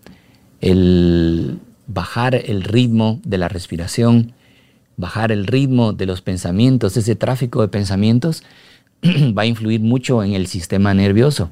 el 0.61 1.59
bajar 1.87 2.35
el 2.35 2.63
ritmo 2.63 3.19
de 3.23 3.37
la 3.37 3.49
respiración, 3.49 4.33
bajar 4.97 5.31
el 5.31 5.45
ritmo 5.47 5.93
de 5.93 6.05
los 6.05 6.21
pensamientos, 6.21 6.97
ese 6.97 7.15
tráfico 7.15 7.61
de 7.61 7.67
pensamientos, 7.67 8.43
va 9.03 9.43
a 9.43 9.45
influir 9.45 9.81
mucho 9.81 10.23
en 10.23 10.33
el 10.33 10.47
sistema 10.47 10.93
nervioso. 10.93 11.49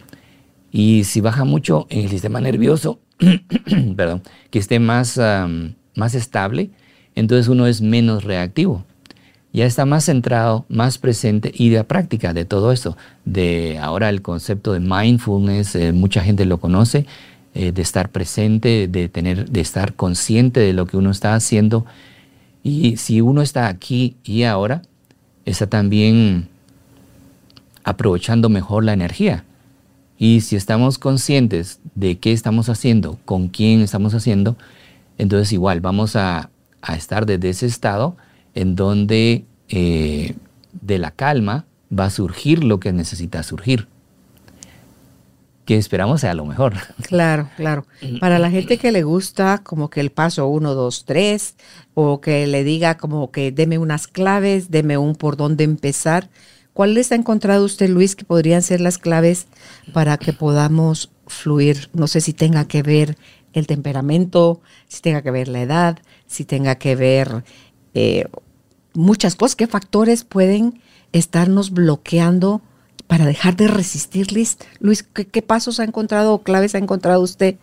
Y 0.71 1.03
si 1.03 1.19
baja 1.21 1.43
mucho 1.43 1.85
en 1.89 2.05
el 2.05 2.09
sistema 2.09 2.39
nervioso, 2.39 2.99
perdón, 3.95 4.23
que 4.49 4.59
esté 4.59 4.79
más, 4.79 5.19
más 5.95 6.15
estable, 6.15 6.71
entonces 7.15 7.47
uno 7.47 7.67
es 7.67 7.81
menos 7.81 8.23
reactivo. 8.23 8.83
Ya 9.53 9.65
está 9.65 9.85
más 9.85 10.05
centrado, 10.05 10.65
más 10.69 10.97
presente 10.97 11.51
y 11.53 11.69
de 11.69 11.83
práctica 11.83 12.33
de 12.33 12.45
todo 12.45 12.71
esto. 12.71 12.95
De 13.25 13.77
ahora 13.81 14.09
el 14.09 14.21
concepto 14.21 14.71
de 14.71 14.79
mindfulness, 14.79 15.75
eh, 15.75 15.91
mucha 15.91 16.23
gente 16.23 16.45
lo 16.45 16.59
conoce, 16.59 17.05
eh, 17.53 17.73
de 17.73 17.81
estar 17.81 18.09
presente, 18.09 18.87
de, 18.87 19.09
tener, 19.09 19.49
de 19.49 19.59
estar 19.59 19.93
consciente 19.93 20.61
de 20.61 20.71
lo 20.71 20.87
que 20.87 20.95
uno 20.95 21.11
está 21.11 21.35
haciendo. 21.35 21.85
Y 22.63 22.95
si 22.95 23.19
uno 23.19 23.41
está 23.41 23.67
aquí 23.67 24.15
y 24.23 24.43
ahora, 24.43 24.83
está 25.45 25.67
también 25.67 26.47
aprovechando 27.83 28.47
mejor 28.47 28.85
la 28.85 28.93
energía. 28.93 29.43
Y 30.21 30.41
si 30.41 30.55
estamos 30.55 30.99
conscientes 30.99 31.79
de 31.95 32.19
qué 32.19 32.31
estamos 32.31 32.69
haciendo, 32.69 33.17
con 33.25 33.47
quién 33.47 33.81
estamos 33.81 34.13
haciendo, 34.13 34.55
entonces 35.17 35.51
igual 35.51 35.81
vamos 35.81 36.15
a, 36.15 36.51
estar 36.95 37.25
desde 37.25 37.49
ese 37.49 37.65
estado 37.65 38.15
en 38.53 38.75
donde 38.75 39.45
eh, 39.69 40.35
de 40.79 40.99
la 40.99 41.09
calma 41.09 41.65
va 41.91 42.05
a 42.05 42.09
surgir 42.11 42.63
lo 42.63 42.79
que 42.79 42.93
necesita 42.93 43.41
surgir. 43.41 43.87
Que 45.65 45.77
esperamos 45.77 46.21
sea 46.21 46.35
lo 46.35 46.45
mejor. 46.45 46.75
Claro, 47.07 47.49
claro. 47.57 47.87
Para 48.19 48.37
la 48.37 48.51
gente 48.51 48.77
que 48.77 48.91
le 48.91 49.01
gusta 49.01 49.61
como 49.63 49.89
que 49.89 50.01
el 50.01 50.11
paso 50.11 50.47
1, 50.47 50.75
2, 50.75 51.03
3, 51.03 51.55
o 51.95 52.21
que 52.21 52.45
le 52.45 52.63
diga 52.63 52.95
como 52.95 53.31
que 53.31 53.51
deme 53.51 53.79
unas 53.79 54.05
claves, 54.05 54.69
deme 54.69 54.99
un 54.99 55.15
por 55.15 55.35
dónde 55.35 55.63
empezar, 55.63 56.29
¿Cuáles 56.73 57.11
ha 57.11 57.15
encontrado 57.15 57.65
usted, 57.65 57.89
Luis, 57.89 58.15
que 58.15 58.25
podrían 58.25 58.61
ser 58.61 58.79
las 58.79 58.97
claves 58.97 59.47
para 59.93 60.17
que 60.17 60.31
podamos 60.31 61.11
fluir? 61.27 61.89
No 61.93 62.07
sé 62.07 62.21
si 62.21 62.33
tenga 62.33 62.65
que 62.65 62.81
ver 62.81 63.17
el 63.53 63.67
temperamento, 63.67 64.61
si 64.87 65.01
tenga 65.01 65.21
que 65.21 65.31
ver 65.31 65.47
la 65.49 65.61
edad, 65.61 65.99
si 66.27 66.45
tenga 66.45 66.75
que 66.75 66.95
ver 66.95 67.43
eh, 67.93 68.25
muchas 68.93 69.35
cosas. 69.35 69.55
¿Qué 69.55 69.67
factores 69.67 70.23
pueden 70.23 70.81
estarnos 71.11 71.71
bloqueando 71.71 72.61
para 73.07 73.25
dejar 73.25 73.57
de 73.57 73.67
resistirles? 73.67 74.57
Luis, 74.79 75.03
¿qué, 75.03 75.41
pasos 75.41 75.79
ha 75.81 75.83
encontrado 75.83 76.33
o 76.33 76.43
claves 76.43 76.75
ha 76.75 76.79
encontrado 76.79 77.21
usted 77.21 77.57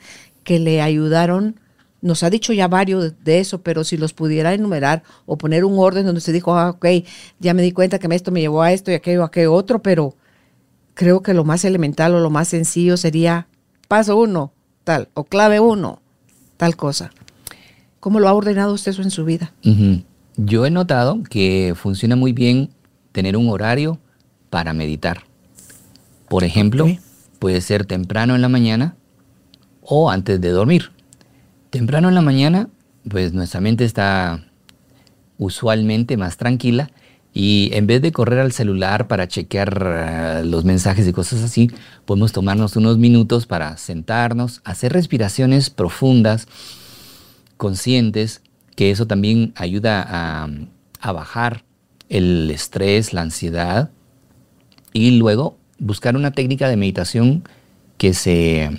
que 0.44 0.58
le 0.58 0.82
ayudaron 0.82 1.58
nos 2.00 2.22
ha 2.22 2.30
dicho 2.30 2.52
ya 2.52 2.68
varios 2.68 3.14
de 3.24 3.40
eso, 3.40 3.60
pero 3.62 3.84
si 3.84 3.96
los 3.96 4.12
pudiera 4.12 4.54
enumerar 4.54 5.02
o 5.26 5.36
poner 5.36 5.64
un 5.64 5.78
orden 5.78 6.06
donde 6.06 6.20
se 6.20 6.32
dijo, 6.32 6.54
ah, 6.54 6.70
ok, 6.70 6.86
ya 7.40 7.54
me 7.54 7.62
di 7.62 7.72
cuenta 7.72 7.98
que 7.98 8.14
esto 8.14 8.30
me 8.30 8.40
llevó 8.40 8.62
a 8.62 8.72
esto 8.72 8.90
y 8.90 8.94
aquello, 8.94 9.22
a 9.22 9.26
aquello 9.26 9.52
otro, 9.52 9.80
pero 9.82 10.14
creo 10.94 11.22
que 11.22 11.34
lo 11.34 11.44
más 11.44 11.64
elemental 11.64 12.14
o 12.14 12.20
lo 12.20 12.30
más 12.30 12.48
sencillo 12.48 12.96
sería 12.96 13.48
paso 13.88 14.16
uno, 14.16 14.52
tal, 14.84 15.08
o 15.14 15.24
clave 15.24 15.60
uno, 15.60 16.00
tal 16.56 16.76
cosa. 16.76 17.10
¿Cómo 18.00 18.20
lo 18.20 18.28
ha 18.28 18.32
ordenado 18.32 18.72
usted 18.72 18.92
eso 18.92 19.02
en 19.02 19.10
su 19.10 19.24
vida? 19.24 19.52
Yo 20.36 20.66
he 20.66 20.70
notado 20.70 21.22
que 21.28 21.74
funciona 21.76 22.14
muy 22.14 22.32
bien 22.32 22.70
tener 23.12 23.36
un 23.36 23.48
horario 23.48 23.98
para 24.50 24.72
meditar. 24.72 25.24
Por 26.28 26.44
ejemplo, 26.44 26.86
puede 27.38 27.60
ser 27.60 27.86
temprano 27.86 28.36
en 28.36 28.42
la 28.42 28.48
mañana 28.48 28.94
o 29.82 30.10
antes 30.10 30.40
de 30.40 30.50
dormir. 30.50 30.92
Temprano 31.70 32.08
en 32.08 32.14
la 32.14 32.22
mañana, 32.22 32.68
pues 33.08 33.34
nuestra 33.34 33.60
mente 33.60 33.84
está 33.84 34.44
usualmente 35.36 36.16
más 36.16 36.38
tranquila 36.38 36.90
y 37.34 37.70
en 37.74 37.86
vez 37.86 38.00
de 38.00 38.10
correr 38.10 38.38
al 38.38 38.52
celular 38.52 39.06
para 39.06 39.28
chequear 39.28 39.82
eh, 39.84 40.42
los 40.44 40.64
mensajes 40.64 41.06
y 41.06 41.12
cosas 41.12 41.42
así, 41.42 41.70
podemos 42.06 42.32
tomarnos 42.32 42.74
unos 42.76 42.96
minutos 42.96 43.46
para 43.46 43.76
sentarnos, 43.76 44.62
hacer 44.64 44.94
respiraciones 44.94 45.68
profundas, 45.68 46.48
conscientes, 47.58 48.40
que 48.74 48.90
eso 48.90 49.06
también 49.06 49.52
ayuda 49.54 50.04
a, 50.08 50.48
a 51.00 51.12
bajar 51.12 51.64
el 52.08 52.50
estrés, 52.50 53.12
la 53.12 53.20
ansiedad 53.20 53.90
y 54.94 55.18
luego 55.18 55.58
buscar 55.78 56.16
una 56.16 56.32
técnica 56.32 56.68
de 56.68 56.76
meditación 56.76 57.44
que 57.98 58.14
se 58.14 58.70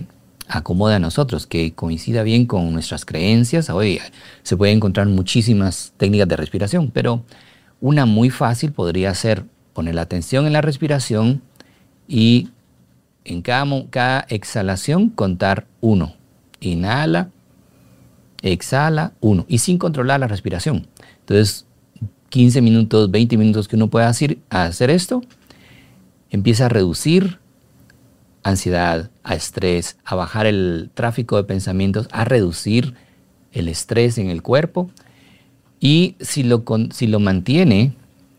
acomode 0.49 0.95
a 0.95 0.99
nosotros, 0.99 1.47
que 1.47 1.73
coincida 1.73 2.23
bien 2.23 2.45
con 2.45 2.73
nuestras 2.73 3.05
creencias. 3.05 3.69
Hoy 3.69 4.01
se 4.43 4.57
pueden 4.57 4.77
encontrar 4.77 5.07
muchísimas 5.07 5.93
técnicas 5.95 6.27
de 6.27 6.35
respiración, 6.35 6.91
pero 6.91 7.23
una 7.79 8.05
muy 8.05 8.29
fácil 8.29 8.71
podría 8.71 9.13
ser 9.13 9.45
poner 9.73 9.95
la 9.95 10.01
atención 10.01 10.47
en 10.47 10.53
la 10.53 10.61
respiración 10.61 11.41
y 12.07 12.49
en 13.23 13.41
cada, 13.43 13.65
cada 13.91 14.25
exhalación 14.29 15.09
contar 15.09 15.67
uno. 15.81 16.15
Inhala, 16.59 17.29
exhala, 18.41 19.13
uno. 19.21 19.45
Y 19.47 19.59
sin 19.59 19.77
controlar 19.77 20.19
la 20.19 20.27
respiración. 20.27 20.87
Entonces, 21.19 21.67
15 22.29 22.61
minutos, 22.61 23.11
20 23.11 23.37
minutos 23.37 23.67
que 23.67 23.75
uno 23.75 23.87
pueda 23.87 24.07
hacer, 24.07 24.39
hacer 24.49 24.89
esto, 24.89 25.21
empieza 26.31 26.65
a 26.65 26.69
reducir 26.69 27.39
ansiedad, 28.43 29.09
a 29.23 29.35
estrés, 29.35 29.97
a 30.05 30.15
bajar 30.15 30.45
el 30.45 30.89
tráfico 30.93 31.37
de 31.37 31.43
pensamientos, 31.43 32.07
a 32.11 32.25
reducir 32.25 32.93
el 33.51 33.67
estrés 33.67 34.17
en 34.17 34.29
el 34.29 34.41
cuerpo. 34.41 34.89
Y 35.79 36.15
si 36.19 36.43
lo, 36.43 36.63
si 36.91 37.07
lo 37.07 37.19
mantiene, 37.19 37.93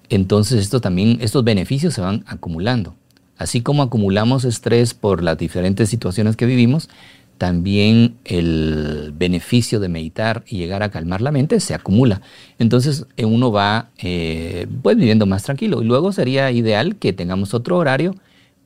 entonces 0.09 0.61
esto 0.61 0.80
también, 0.80 1.19
estos 1.21 1.45
beneficios 1.45 1.95
se 1.95 2.00
van 2.00 2.25
acumulando. 2.26 2.95
Así 3.38 3.62
como 3.62 3.83
acumulamos 3.83 4.45
estrés 4.45 4.92
por 4.92 5.23
las 5.23 5.38
diferentes 5.38 5.88
situaciones 5.88 6.37
que 6.37 6.45
vivimos, 6.45 6.90
también 7.38 8.16
el 8.26 9.14
beneficio 9.16 9.80
de 9.80 9.88
meditar 9.88 10.45
y 10.47 10.59
llegar 10.59 10.83
a 10.83 10.90
calmar 10.90 11.23
la 11.23 11.33
mente 11.33 11.59
se 11.61 11.73
acumula. 11.73 12.21
Entonces 12.59 13.07
eh, 13.16 13.25
uno 13.25 13.50
va 13.50 13.88
eh, 13.97 14.66
pues 14.83 14.99
viviendo 14.99 15.25
más 15.25 15.45
tranquilo. 15.45 15.80
Y 15.80 15.87
luego 15.87 16.12
sería 16.12 16.50
ideal 16.50 16.97
que 16.97 17.14
tengamos 17.14 17.54
otro 17.54 17.78
horario 17.78 18.14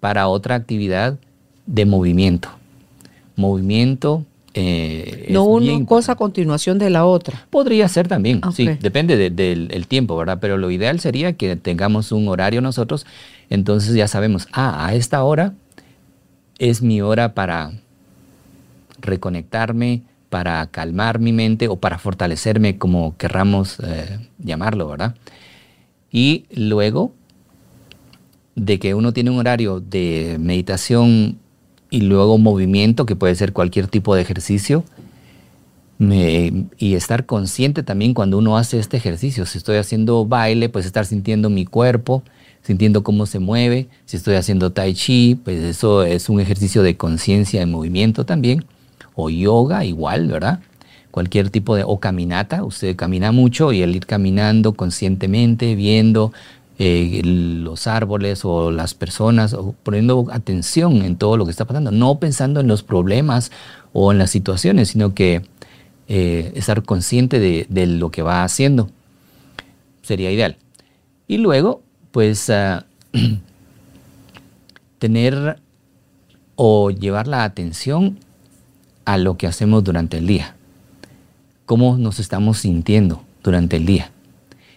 para 0.04 0.28
otra 0.28 0.54
actividad 0.54 1.16
de 1.64 1.86
movimiento. 1.86 2.50
Movimiento. 3.36 4.26
Eh, 4.52 5.28
no 5.30 5.44
una 5.44 5.86
cosa 5.86 6.12
a 6.12 6.16
continuación 6.16 6.78
de 6.78 6.90
la 6.90 7.06
otra. 7.06 7.46
Podría 7.48 7.88
ser 7.88 8.06
también, 8.06 8.42
sí, 8.54 8.68
depende 8.82 9.30
del 9.30 9.86
tiempo, 9.86 10.14
¿verdad? 10.14 10.40
Pero 10.42 10.58
lo 10.58 10.70
ideal 10.70 11.00
sería 11.00 11.32
que 11.32 11.56
tengamos 11.56 12.12
un 12.12 12.28
horario 12.28 12.60
nosotros, 12.60 13.06
entonces 13.48 13.94
ya 13.94 14.06
sabemos, 14.06 14.46
ah, 14.52 14.86
a 14.86 14.94
esta 14.94 15.24
hora 15.24 15.54
es 16.58 16.82
mi 16.82 17.00
hora 17.00 17.32
para 17.32 17.72
reconectarme, 19.00 20.02
para 20.28 20.66
calmar 20.66 21.18
mi 21.18 21.32
mente 21.32 21.66
o 21.68 21.76
para 21.76 21.96
fortalecerme, 21.96 22.76
como 22.76 23.16
querramos 23.16 23.78
eh, 23.82 24.18
llamarlo, 24.38 24.86
¿verdad? 24.86 25.14
Y 26.12 26.44
luego 26.54 27.14
de 28.56 28.78
que 28.78 28.94
uno 28.94 29.12
tiene 29.12 29.30
un 29.30 29.38
horario 29.38 29.80
de 29.80 30.36
meditación 30.40 31.38
y 31.90 32.00
luego 32.00 32.38
movimiento, 32.38 33.06
que 33.06 33.16
puede 33.16 33.34
ser 33.34 33.52
cualquier 33.52 33.86
tipo 33.86 34.14
de 34.14 34.22
ejercicio, 34.22 34.84
y 35.98 36.94
estar 36.94 37.24
consciente 37.24 37.82
también 37.82 38.14
cuando 38.14 38.38
uno 38.38 38.56
hace 38.56 38.78
este 38.78 38.96
ejercicio. 38.96 39.46
Si 39.46 39.58
estoy 39.58 39.76
haciendo 39.76 40.24
baile, 40.26 40.68
pues 40.68 40.86
estar 40.86 41.06
sintiendo 41.06 41.50
mi 41.50 41.64
cuerpo, 41.64 42.22
sintiendo 42.62 43.02
cómo 43.04 43.26
se 43.26 43.38
mueve. 43.38 43.88
Si 44.04 44.16
estoy 44.16 44.34
haciendo 44.34 44.72
tai 44.72 44.94
chi, 44.94 45.36
pues 45.36 45.62
eso 45.62 46.02
es 46.02 46.28
un 46.28 46.40
ejercicio 46.40 46.82
de 46.82 46.96
conciencia 46.96 47.60
de 47.60 47.66
movimiento 47.66 48.26
también 48.26 48.64
o 49.14 49.30
yoga 49.30 49.84
igual, 49.84 50.26
¿verdad? 50.28 50.60
Cualquier 51.10 51.50
tipo 51.50 51.76
de, 51.76 51.84
o 51.86 52.00
caminata, 52.00 52.64
usted 52.64 52.96
camina 52.96 53.30
mucho 53.30 53.72
y 53.72 53.82
el 53.82 53.94
ir 53.94 54.06
caminando 54.06 54.72
conscientemente, 54.72 55.76
viendo 55.76 56.32
eh, 56.78 57.20
los 57.24 57.86
árboles 57.86 58.44
o 58.44 58.70
las 58.70 58.94
personas, 58.94 59.54
o 59.54 59.74
poniendo 59.82 60.26
atención 60.32 61.02
en 61.02 61.16
todo 61.16 61.36
lo 61.36 61.44
que 61.44 61.52
está 61.52 61.66
pasando, 61.66 61.92
no 61.92 62.18
pensando 62.18 62.60
en 62.60 62.66
los 62.66 62.82
problemas 62.82 63.52
o 63.92 64.10
en 64.10 64.18
las 64.18 64.30
situaciones, 64.30 64.88
sino 64.88 65.14
que 65.14 65.42
eh, 66.08 66.52
estar 66.56 66.82
consciente 66.82 67.38
de, 67.38 67.86
lo 67.86 68.10
que 68.10 68.22
va 68.22 68.42
haciendo 68.42 68.90
sería 70.02 70.32
ideal. 70.32 70.56
Y 71.28 71.38
luego, 71.38 71.82
pues, 72.10 72.50
ah, 72.50 72.84
tener 74.98 75.60
o 76.56 76.90
llevar 76.90 77.28
la 77.28 77.44
atención 77.44 78.18
a 79.04 79.16
lo 79.16 79.36
que 79.36 79.46
hacemos 79.46 79.84
durante 79.84 80.18
el 80.18 80.26
día. 80.26 80.56
Cómo 81.66 81.98
nos 81.98 82.18
estamos 82.18 82.58
sintiendo 82.58 83.22
durante 83.42 83.76
el 83.76 83.86
día 83.86 84.10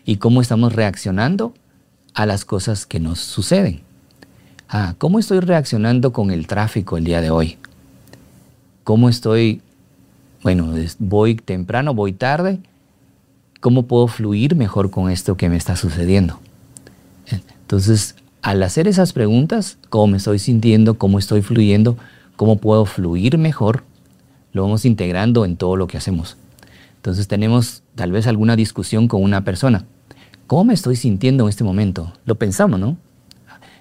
y 0.05 0.17
cómo 0.17 0.41
estamos 0.41 0.73
reaccionando 0.73 1.53
a 2.17 2.25
las 2.25 2.45
cosas 2.45 2.87
que 2.87 2.99
nos 2.99 3.19
suceden. 3.19 3.81
Ah, 4.67 4.95
¿cómo 4.97 5.19
estoy 5.19 5.39
reaccionando 5.39 6.11
con 6.11 6.31
el 6.31 6.47
tráfico 6.47 6.97
el 6.97 7.03
día 7.03 7.21
de 7.21 7.29
hoy? 7.29 7.57
¿Cómo 8.83 9.07
estoy, 9.07 9.61
bueno, 10.41 10.73
voy 10.97 11.35
temprano, 11.35 11.93
voy 11.93 12.13
tarde? 12.13 12.57
¿Cómo 13.61 13.83
puedo 13.83 14.07
fluir 14.07 14.55
mejor 14.55 14.89
con 14.89 15.11
esto 15.11 15.37
que 15.37 15.47
me 15.47 15.57
está 15.57 15.75
sucediendo? 15.75 16.39
Entonces, 17.61 18.15
al 18.41 18.63
hacer 18.63 18.87
esas 18.87 19.13
preguntas, 19.13 19.77
¿cómo 19.89 20.07
me 20.07 20.17
estoy 20.17 20.39
sintiendo? 20.39 20.97
¿Cómo 20.97 21.19
estoy 21.19 21.43
fluyendo? 21.43 21.97
¿Cómo 22.35 22.57
puedo 22.57 22.85
fluir 22.85 23.37
mejor? 23.37 23.83
lo 24.53 24.63
vamos 24.63 24.85
integrando 24.85 25.45
en 25.45 25.55
todo 25.55 25.75
lo 25.75 25.85
que 25.85 25.97
hacemos. 25.97 26.35
Entonces 26.95 27.27
tenemos 27.27 27.83
tal 27.93 28.11
vez 28.11 28.25
alguna 28.25 28.55
discusión 28.55 29.07
con 29.07 29.21
una 29.21 29.43
persona. 29.43 29.85
¿Cómo 30.47 30.63
me 30.63 30.73
estoy 30.73 30.95
sintiendo 30.95 31.43
en 31.43 31.49
este 31.49 31.63
momento? 31.63 32.13
Lo 32.25 32.35
pensamos, 32.35 32.79
¿no? 32.79 32.97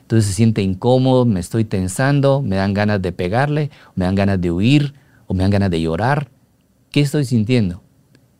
Entonces 0.02 0.26
se 0.26 0.34
siente 0.34 0.62
incómodo, 0.62 1.24
me 1.24 1.40
estoy 1.40 1.64
tensando, 1.64 2.42
me 2.42 2.56
dan 2.56 2.74
ganas 2.74 3.00
de 3.02 3.12
pegarle, 3.12 3.70
me 3.94 4.04
dan 4.04 4.14
ganas 4.14 4.40
de 4.40 4.50
huir 4.50 4.94
o 5.26 5.34
me 5.34 5.42
dan 5.42 5.50
ganas 5.50 5.70
de 5.70 5.80
llorar. 5.80 6.28
¿Qué 6.90 7.00
estoy 7.00 7.24
sintiendo? 7.24 7.82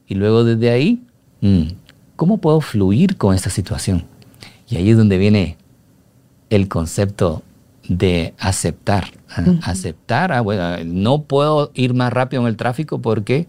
Y 0.07 0.15
luego 0.15 0.45
desde 0.45 0.71
ahí, 0.71 1.05
mm, 1.41 1.62
¿cómo 2.17 2.39
puedo 2.39 2.61
fluir 2.61 3.17
con 3.17 3.35
esta 3.35 3.51
situación? 3.51 4.05
Y 4.69 4.77
ahí 4.77 4.91
es 4.91 4.97
donde 4.97 5.19
viene 5.19 5.57
el 6.51 6.69
concepto 6.69 7.43
de 7.89 8.35
aceptar. 8.39 9.11
¿eh? 9.37 9.59
Aceptar, 9.62 10.33
ah, 10.33 10.41
bueno, 10.41 10.85
no 10.85 11.23
puedo 11.23 11.71
ir 11.75 11.95
más 11.95 12.12
rápido 12.12 12.43
en 12.43 12.49
el 12.49 12.57
tráfico 12.57 13.01
porque 13.01 13.47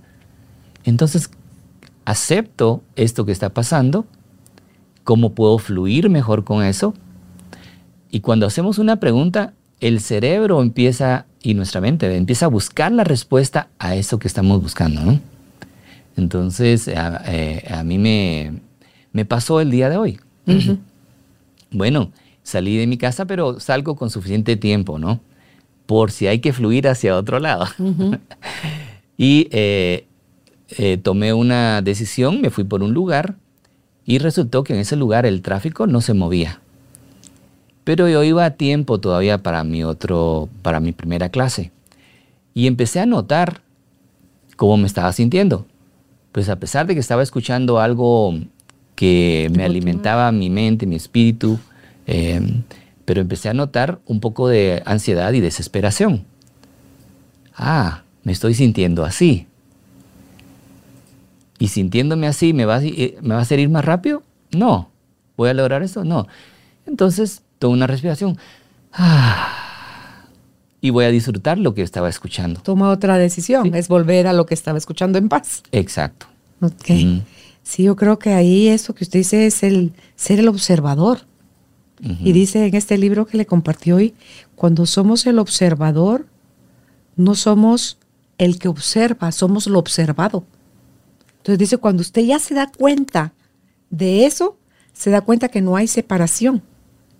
entonces 0.83 1.29
acepto 2.05 2.83
esto 2.95 3.25
que 3.25 3.31
está 3.31 3.49
pasando, 3.49 4.05
cómo 5.07 5.33
puedo 5.33 5.57
fluir 5.57 6.09
mejor 6.09 6.43
con 6.43 6.65
eso. 6.65 6.93
Y 8.11 8.19
cuando 8.19 8.45
hacemos 8.45 8.77
una 8.77 8.97
pregunta, 8.97 9.53
el 9.79 10.01
cerebro 10.01 10.61
empieza 10.61 11.27
y 11.41 11.53
nuestra 11.53 11.79
mente 11.79 12.13
empieza 12.13 12.47
a 12.47 12.49
buscar 12.49 12.91
la 12.91 13.05
respuesta 13.05 13.69
a 13.79 13.95
eso 13.95 14.19
que 14.19 14.27
estamos 14.27 14.61
buscando. 14.61 15.17
Entonces, 16.17 16.89
a, 16.89 17.21
eh, 17.25 17.63
mí 17.85 17.97
me, 17.97 18.59
me, 19.13 19.23
pasó 19.23 19.61
el 19.61 19.71
día 19.71 19.89
de 19.89 19.95
hoy. 19.95 20.19
Bueno, 21.71 22.11
salí 22.43 22.75
de 22.75 22.85
mi 22.85 22.97
casa, 22.97 23.23
pero 23.23 23.61
salgo 23.61 23.95
con 23.95 24.09
suficiente 24.09 24.57
tiempo, 24.57 24.99
¿no? 24.99 25.21
Por 25.85 26.11
si 26.11 26.27
hay 26.27 26.39
que 26.39 26.51
fluir 26.51 26.85
hacia 26.85 27.15
otro 27.15 27.39
lado. 27.39 27.65
y 29.17 29.47
eh, 29.51 30.05
eh, 30.77 30.97
tomé 30.97 31.31
una 31.31 31.81
decisión, 31.81 32.41
me 32.41 32.49
fui 32.49 32.65
por 32.65 32.83
un 32.83 32.93
lugar 32.93 33.37
y 34.07 34.19
resultó 34.19 34.63
que 34.63 34.73
en 34.73 34.79
ese 34.79 34.95
lugar 34.95 35.25
el 35.25 35.41
tráfico 35.41 35.85
no 35.85 35.99
se 35.99 36.13
movía. 36.13 36.61
Pero 37.83 38.07
yo 38.07 38.23
iba 38.23 38.45
a 38.45 38.51
tiempo 38.51 38.99
todavía 38.99 39.43
para 39.43 39.63
mi 39.65 39.83
otro, 39.83 40.47
para 40.61 40.79
mi 40.79 40.93
primera 40.93 41.29
clase. 41.29 41.71
Y 42.53 42.67
empecé 42.67 43.01
a 43.01 43.05
notar 43.05 43.61
cómo 44.55 44.77
me 44.77 44.87
estaba 44.87 45.11
sintiendo. 45.11 45.67
Pues 46.31 46.47
a 46.47 46.55
pesar 46.55 46.87
de 46.87 46.93
que 46.93 47.01
estaba 47.01 47.21
escuchando 47.21 47.79
algo 47.79 48.33
que 48.95 49.51
me 49.53 49.65
alimentaba 49.65 50.31
mi 50.31 50.49
mente, 50.49 50.85
mi 50.85 50.95
espíritu, 50.95 51.59
em, 52.05 52.63
pero 53.03 53.19
empecé 53.19 53.49
a 53.49 53.53
notar 53.53 53.99
un 54.05 54.21
poco 54.21 54.47
de 54.47 54.81
ansiedad 54.85 55.33
y 55.33 55.41
desesperación. 55.41 56.23
Ah, 57.55 58.03
me 58.23 58.31
estoy 58.31 58.53
sintiendo 58.53 59.03
así. 59.03 59.46
¿Y 61.59 61.69
sintiéndome 61.69 62.27
así 62.27 62.53
me 62.53 62.65
va, 62.65 62.77
a, 62.77 62.83
eh, 62.83 63.17
me 63.21 63.33
va 63.33 63.39
a 63.39 63.43
hacer 63.43 63.59
ir 63.59 63.69
más 63.69 63.83
rápido? 63.83 64.23
No. 64.51 64.89
¿Voy 65.35 65.49
a 65.49 65.53
lograr 65.53 65.83
eso? 65.83 66.03
No. 66.03 66.27
Entonces, 66.85 67.41
tomo 67.59 67.73
una 67.73 67.87
respiración. 67.87 68.37
Y 70.79 70.91
voy 70.91 71.05
a 71.05 71.09
disfrutar 71.09 71.57
lo 71.57 71.73
que 71.73 71.81
estaba 71.81 72.07
escuchando. 72.07 72.61
Toma 72.61 72.91
otra 72.91 73.17
decisión, 73.17 73.73
es 73.73 73.87
volver 73.87 74.27
a 74.27 74.31
lo 74.31 74.45
que 74.45 74.53
estaba 74.53 74.77
escuchando 74.77 75.17
en 75.17 75.27
paz. 75.27 75.63
Exacto. 75.71 76.27
Ok. 76.61 77.23
Sí, 77.63 77.83
yo 77.83 77.95
creo 77.95 78.19
que 78.19 78.29
ahí 78.29 78.67
eso 78.67 78.93
que 78.93 79.03
usted 79.03 79.19
dice 79.19 79.47
es 79.47 79.63
el 79.63 79.91
ser 80.15 80.39
el 80.39 80.47
observador. 80.47 81.21
Y 81.99 82.31
dice 82.31 82.67
en 82.67 82.75
este 82.75 82.95
libro 82.99 83.25
que 83.25 83.37
le 83.37 83.47
compartió 83.47 83.95
hoy, 83.95 84.13
cuando 84.55 84.85
somos 84.85 85.25
el 85.25 85.39
observador, 85.39 86.27
no 87.15 87.33
somos 87.33 87.97
el 88.37 88.59
que 88.59 88.67
observa, 88.67 89.31
somos 89.31 89.65
lo 89.65 89.79
observado. 89.79 90.45
Entonces 91.47 91.59
dice, 91.59 91.77
cuando 91.77 92.01
usted 92.01 92.23
ya 92.23 92.39
se 92.39 92.53
da 92.53 92.69
cuenta 92.69 93.31
de 93.89 94.25
eso, 94.25 94.57
se 94.91 95.11
da 95.11 95.21
cuenta 95.21 95.47
que 95.47 95.61
no 95.61 95.77
hay 95.77 95.87
separación. 95.87 96.61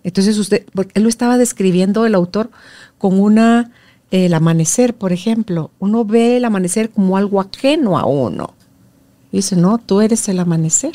Entonces 0.04 0.36
usted, 0.36 0.66
porque 0.74 0.92
él 0.96 1.04
lo 1.04 1.08
estaba 1.08 1.38
describiendo 1.38 2.04
el 2.04 2.14
autor 2.14 2.50
con 2.98 3.18
una, 3.18 3.70
el 4.10 4.34
amanecer, 4.34 4.94
por 4.94 5.14
ejemplo. 5.14 5.70
Uno 5.78 6.04
ve 6.04 6.36
el 6.36 6.44
amanecer 6.44 6.90
como 6.90 7.16
algo 7.16 7.40
ajeno 7.40 7.98
a 7.98 8.04
uno. 8.04 8.52
dice, 9.32 9.56
no, 9.56 9.78
tú 9.78 10.02
eres 10.02 10.28
el 10.28 10.40
amanecer. 10.40 10.92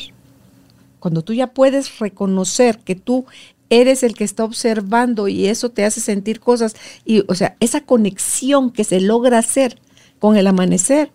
Cuando 1.00 1.22
tú 1.22 1.32
ya 1.32 1.48
puedes 1.48 1.98
reconocer 1.98 2.78
que 2.78 2.94
tú 2.94 3.26
eres 3.68 4.04
el 4.04 4.14
que 4.14 4.22
está 4.22 4.44
observando 4.44 5.26
y 5.26 5.48
eso 5.48 5.70
te 5.70 5.84
hace 5.84 6.00
sentir 6.00 6.38
cosas, 6.38 6.76
y 7.04 7.24
o 7.26 7.34
sea, 7.34 7.56
esa 7.58 7.80
conexión 7.80 8.70
que 8.70 8.84
se 8.84 9.00
logra 9.00 9.38
hacer 9.38 9.80
con 10.20 10.36
el 10.36 10.46
amanecer. 10.46 11.10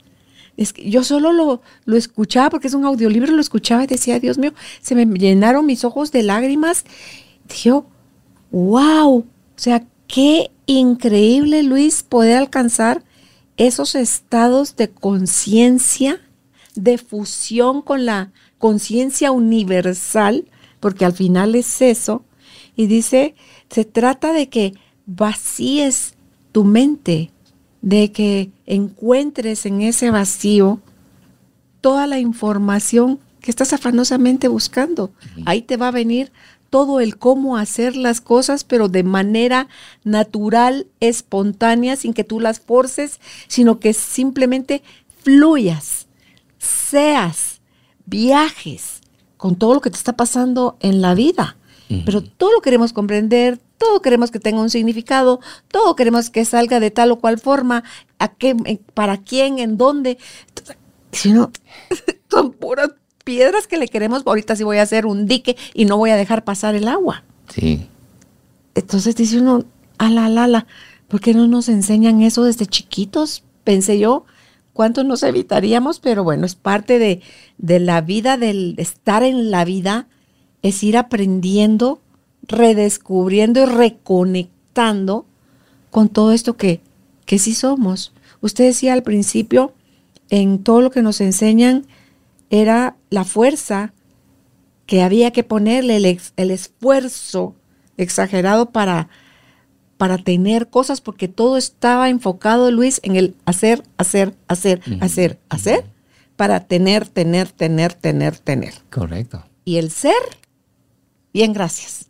Es 0.59 0.73
que 0.73 0.89
yo 0.89 1.05
solo 1.05 1.31
lo, 1.31 1.61
lo 1.85 1.95
escuchaba 1.95 2.49
porque 2.49 2.67
es 2.67 2.73
un 2.73 2.83
audiolibro, 2.83 3.31
lo 3.31 3.39
escuchaba 3.39 3.85
y 3.85 3.87
decía, 3.87 4.19
Dios 4.19 4.37
mío, 4.37 4.53
se 4.81 4.93
me 4.93 5.05
llenaron 5.05 5.65
mis 5.65 5.85
ojos 5.85 6.11
de 6.11 6.21
lágrimas. 6.21 6.83
Dijo, 7.47 7.85
wow, 8.51 9.19
o 9.19 9.25
sea, 9.55 9.85
qué 10.07 10.51
increíble, 10.65 11.63
Luis, 11.63 12.03
poder 12.03 12.35
alcanzar 12.35 13.05
esos 13.55 13.95
estados 13.95 14.75
de 14.75 14.89
conciencia, 14.89 16.19
de 16.75 16.97
fusión 16.97 17.81
con 17.81 18.05
la 18.05 18.33
conciencia 18.57 19.31
universal, 19.31 20.45
porque 20.81 21.05
al 21.05 21.13
final 21.13 21.55
es 21.55 21.81
eso, 21.81 22.25
y 22.75 22.87
dice, 22.87 23.33
se 23.69 23.85
trata 23.85 24.33
de 24.33 24.49
que 24.49 24.73
vacíes 25.05 26.15
tu 26.51 26.65
mente, 26.65 27.31
de 27.81 28.11
que 28.11 28.51
encuentres 28.65 29.65
en 29.65 29.81
ese 29.81 30.11
vacío 30.11 30.79
toda 31.81 32.07
la 32.07 32.19
información 32.19 33.19
que 33.41 33.51
estás 33.51 33.73
afanosamente 33.73 34.47
buscando. 34.47 35.11
Ahí 35.45 35.61
te 35.61 35.77
va 35.77 35.87
a 35.87 35.91
venir 35.91 36.31
todo 36.69 36.99
el 36.99 37.17
cómo 37.17 37.57
hacer 37.57 37.95
las 37.95 38.21
cosas, 38.21 38.63
pero 38.63 38.89
de 38.89 39.03
manera 39.03 39.67
natural, 40.03 40.87
espontánea, 40.99 41.95
sin 41.95 42.13
que 42.13 42.23
tú 42.23 42.39
las 42.39 42.59
forces, 42.59 43.19
sino 43.47 43.79
que 43.79 43.93
simplemente 43.93 44.83
fluyas, 45.23 46.07
seas, 46.57 47.61
viajes 48.05 49.01
con 49.37 49.55
todo 49.55 49.75
lo 49.75 49.81
que 49.81 49.89
te 49.89 49.97
está 49.97 50.13
pasando 50.13 50.77
en 50.79 51.01
la 51.01 51.13
vida. 51.13 51.55
Pero 52.05 52.21
todo 52.21 52.51
lo 52.51 52.61
queremos 52.61 52.93
comprender, 52.93 53.59
todo 53.79 54.01
queremos 54.01 54.29
que 54.29 54.39
tenga 54.39 54.61
un 54.61 54.69
significado, 54.69 55.39
todo 55.69 55.95
queremos 55.95 56.29
que 56.29 56.45
salga 56.45 56.79
de 56.79 56.91
tal 56.91 57.11
o 57.11 57.19
cual 57.19 57.39
forma, 57.39 57.83
a 58.19 58.27
qué, 58.27 58.55
para 58.93 59.17
quién, 59.17 59.57
en 59.57 59.77
dónde. 59.77 60.19
Si 61.11 61.31
no, 61.31 61.51
son 62.29 62.51
puras 62.51 62.91
piedras 63.23 63.65
que 63.65 63.77
le 63.77 63.87
queremos. 63.87 64.21
Ahorita 64.25 64.55
sí 64.55 64.63
voy 64.63 64.77
a 64.77 64.83
hacer 64.83 65.07
un 65.07 65.25
dique 65.25 65.57
y 65.73 65.85
no 65.85 65.97
voy 65.97 66.11
a 66.11 66.15
dejar 66.15 66.43
pasar 66.43 66.75
el 66.75 66.87
agua. 66.87 67.23
Sí. 67.47 67.87
Entonces 68.75 69.15
dice 69.15 69.39
uno, 69.39 69.65
ala, 69.97 70.25
ala, 70.25 70.43
ala, 70.43 70.67
¿por 71.07 71.21
qué 71.21 71.33
no 71.33 71.47
nos 71.47 71.69
enseñan 71.69 72.21
eso 72.21 72.43
desde 72.43 72.67
chiquitos? 72.67 73.43
Pensé 73.63 73.97
yo, 73.97 74.25
¿cuánto 74.73 75.03
nos 75.03 75.23
evitaríamos? 75.23 75.99
Pero 75.99 76.23
bueno, 76.23 76.45
es 76.45 76.55
parte 76.55 76.99
de, 76.99 77.21
de 77.57 77.79
la 77.79 78.01
vida, 78.01 78.37
del 78.37 78.75
estar 78.77 79.23
en 79.23 79.49
la 79.49 79.65
vida 79.65 80.07
es 80.61 80.83
ir 80.83 80.97
aprendiendo, 80.97 82.01
redescubriendo 82.43 83.61
y 83.61 83.65
reconectando 83.65 85.25
con 85.91 86.09
todo 86.09 86.31
esto 86.31 86.57
que, 86.57 86.81
que 87.25 87.39
sí 87.39 87.53
somos. 87.53 88.13
Usted 88.41 88.65
decía 88.65 88.93
al 88.93 89.03
principio, 89.03 89.73
en 90.29 90.63
todo 90.63 90.81
lo 90.81 90.91
que 90.91 91.01
nos 91.01 91.21
enseñan, 91.21 91.85
era 92.49 92.95
la 93.09 93.23
fuerza 93.23 93.93
que 94.85 95.03
había 95.03 95.31
que 95.31 95.43
ponerle, 95.43 95.97
el, 96.35 96.51
esfuerzo 96.51 97.55
exagerado 97.97 98.71
para, 98.71 99.09
para 99.97 100.17
tener 100.17 100.69
cosas, 100.69 101.01
porque 101.01 101.27
todo 101.27 101.57
estaba 101.57 102.09
enfocado, 102.09 102.71
Luis, 102.71 102.99
en 103.03 103.15
el 103.15 103.35
hacer, 103.45 103.83
hacer, 103.97 104.33
hacer, 104.47 104.81
hacer, 104.99 105.39
hacer, 105.49 105.85
para 106.35 106.65
tener, 106.65 107.07
tener, 107.07 107.51
tener, 107.51 107.93
tener, 107.93 108.37
tener. 108.37 108.73
Correcto. 108.89 109.45
Y 109.63 109.77
el 109.77 109.91
ser 109.91 110.13
bien, 111.33 111.53
gracias. 111.53 112.08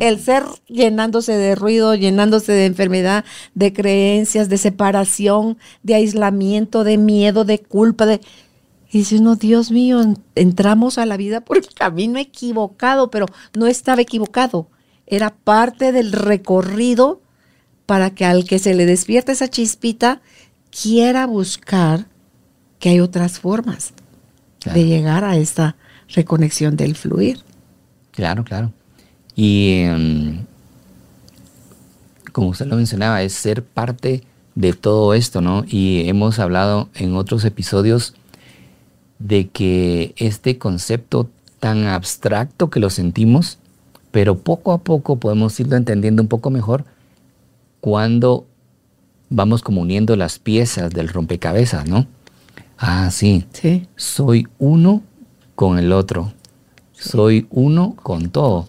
El 0.00 0.20
ser 0.20 0.44
llenándose 0.66 1.32
de 1.32 1.54
ruido, 1.54 1.94
llenándose 1.94 2.52
de 2.52 2.66
enfermedad, 2.66 3.24
de 3.54 3.72
creencias, 3.72 4.48
de 4.48 4.58
separación, 4.58 5.58
de 5.82 5.94
aislamiento, 5.94 6.84
de 6.84 6.98
miedo, 6.98 7.44
de 7.44 7.60
culpa, 7.60 8.06
de... 8.06 8.20
Y 8.90 8.98
dice 8.98 9.18
uno, 9.18 9.36
Dios 9.36 9.70
mío, 9.70 10.00
entramos 10.34 10.98
a 10.98 11.06
la 11.06 11.16
vida 11.16 11.40
por 11.40 11.56
el 11.56 11.66
camino 11.66 12.18
equivocado, 12.18 13.10
pero 13.10 13.26
no 13.54 13.66
estaba 13.66 14.02
equivocado. 14.02 14.68
Era 15.06 15.34
parte 15.34 15.92
del 15.92 16.12
recorrido 16.12 17.20
para 17.86 18.10
que 18.10 18.24
al 18.24 18.44
que 18.44 18.58
se 18.58 18.74
le 18.74 18.86
despierta 18.86 19.32
esa 19.32 19.48
chispita 19.48 20.22
quiera 20.70 21.26
buscar 21.26 22.06
que 22.78 22.90
hay 22.90 23.00
otras 23.00 23.38
formas 23.38 23.94
de 24.64 24.84
llegar 24.84 25.24
a 25.24 25.36
esta 25.36 25.76
reconexión 26.08 26.76
del 26.76 26.96
fluir. 26.96 27.40
Claro, 28.12 28.44
claro. 28.44 28.72
Y 29.34 29.82
em, 29.82 30.44
como 32.32 32.48
usted 32.48 32.66
lo 32.66 32.76
mencionaba, 32.76 33.22
es 33.22 33.32
ser 33.32 33.64
parte 33.64 34.22
de 34.54 34.72
todo 34.72 35.14
esto, 35.14 35.40
¿no? 35.40 35.64
Y 35.66 36.08
hemos 36.08 36.38
hablado 36.38 36.88
en 36.94 37.16
otros 37.16 37.44
episodios 37.44 38.14
de 39.18 39.48
que 39.48 40.14
este 40.16 40.58
concepto 40.58 41.28
tan 41.60 41.86
abstracto 41.86 42.70
que 42.70 42.80
lo 42.80 42.90
sentimos, 42.90 43.58
pero 44.10 44.38
poco 44.38 44.72
a 44.72 44.78
poco 44.78 45.16
podemos 45.16 45.58
irlo 45.58 45.76
entendiendo 45.76 46.22
un 46.22 46.28
poco 46.28 46.50
mejor 46.50 46.84
cuando 47.80 48.46
vamos 49.30 49.62
como 49.62 49.80
uniendo 49.80 50.16
las 50.16 50.38
piezas 50.38 50.90
del 50.92 51.08
rompecabezas, 51.08 51.88
¿no? 51.88 52.06
Ah, 52.78 53.10
sí. 53.10 53.46
Sí. 53.52 53.88
Soy 53.96 54.46
uno 54.58 55.02
con 55.54 55.78
el 55.78 55.92
otro. 55.92 56.32
Soy 56.92 57.46
uno 57.50 57.96
con 58.02 58.30
todo. 58.30 58.68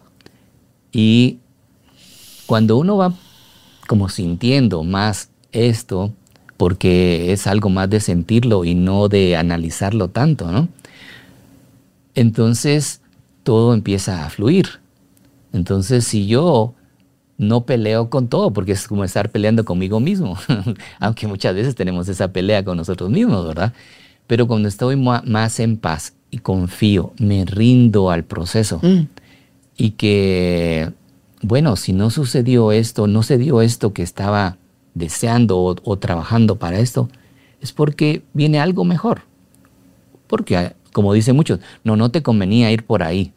Y 0.97 1.39
cuando 2.45 2.77
uno 2.77 2.95
va 2.95 3.13
como 3.85 4.07
sintiendo 4.07 4.81
más 4.85 5.29
esto, 5.51 6.13
porque 6.55 7.33
es 7.33 7.47
algo 7.47 7.67
más 7.67 7.89
de 7.89 7.99
sentirlo 7.99 8.63
y 8.63 8.75
no 8.75 9.09
de 9.09 9.35
analizarlo 9.35 10.07
tanto, 10.07 10.49
¿no? 10.53 10.69
Entonces 12.13 13.01
todo 13.43 13.73
empieza 13.73 14.25
a 14.25 14.29
fluir. 14.29 14.79
Entonces 15.51 16.05
si 16.05 16.27
yo 16.27 16.75
no 17.37 17.65
peleo 17.65 18.09
con 18.09 18.29
todo, 18.29 18.53
porque 18.53 18.71
es 18.71 18.87
como 18.87 19.03
estar 19.03 19.29
peleando 19.31 19.65
conmigo 19.65 19.99
mismo, 19.99 20.37
aunque 21.01 21.27
muchas 21.27 21.55
veces 21.55 21.75
tenemos 21.75 22.07
esa 22.07 22.29
pelea 22.29 22.63
con 22.63 22.77
nosotros 22.77 23.09
mismos, 23.09 23.45
¿verdad? 23.45 23.73
Pero 24.27 24.47
cuando 24.47 24.69
estoy 24.69 24.95
más 24.95 25.59
en 25.59 25.75
paz 25.75 26.13
y 26.31 26.37
confío, 26.37 27.11
me 27.19 27.43
rindo 27.43 28.11
al 28.11 28.23
proceso. 28.23 28.79
Mm. 28.81 29.07
Y 29.77 29.91
que, 29.91 30.91
bueno, 31.41 31.75
si 31.75 31.93
no 31.93 32.09
sucedió 32.09 32.71
esto, 32.71 33.07
no 33.07 33.23
se 33.23 33.37
dio 33.37 33.61
esto 33.61 33.93
que 33.93 34.03
estaba 34.03 34.57
deseando 34.93 35.59
o, 35.61 35.97
trabajando 35.97 36.55
para 36.57 36.79
esto, 36.79 37.09
es 37.61 37.73
porque 37.73 38.23
viene 38.33 38.59
algo 38.59 38.85
mejor. 38.85 39.23
Porque, 40.27 40.73
como 40.93 41.13
dicen 41.13 41.35
muchos, 41.35 41.59
no, 41.83 41.95
no 41.95 42.09
te 42.09 42.23
convenía 42.23 42.71
ir 42.71 42.85
por 42.85 43.03
ahí, 43.03 43.33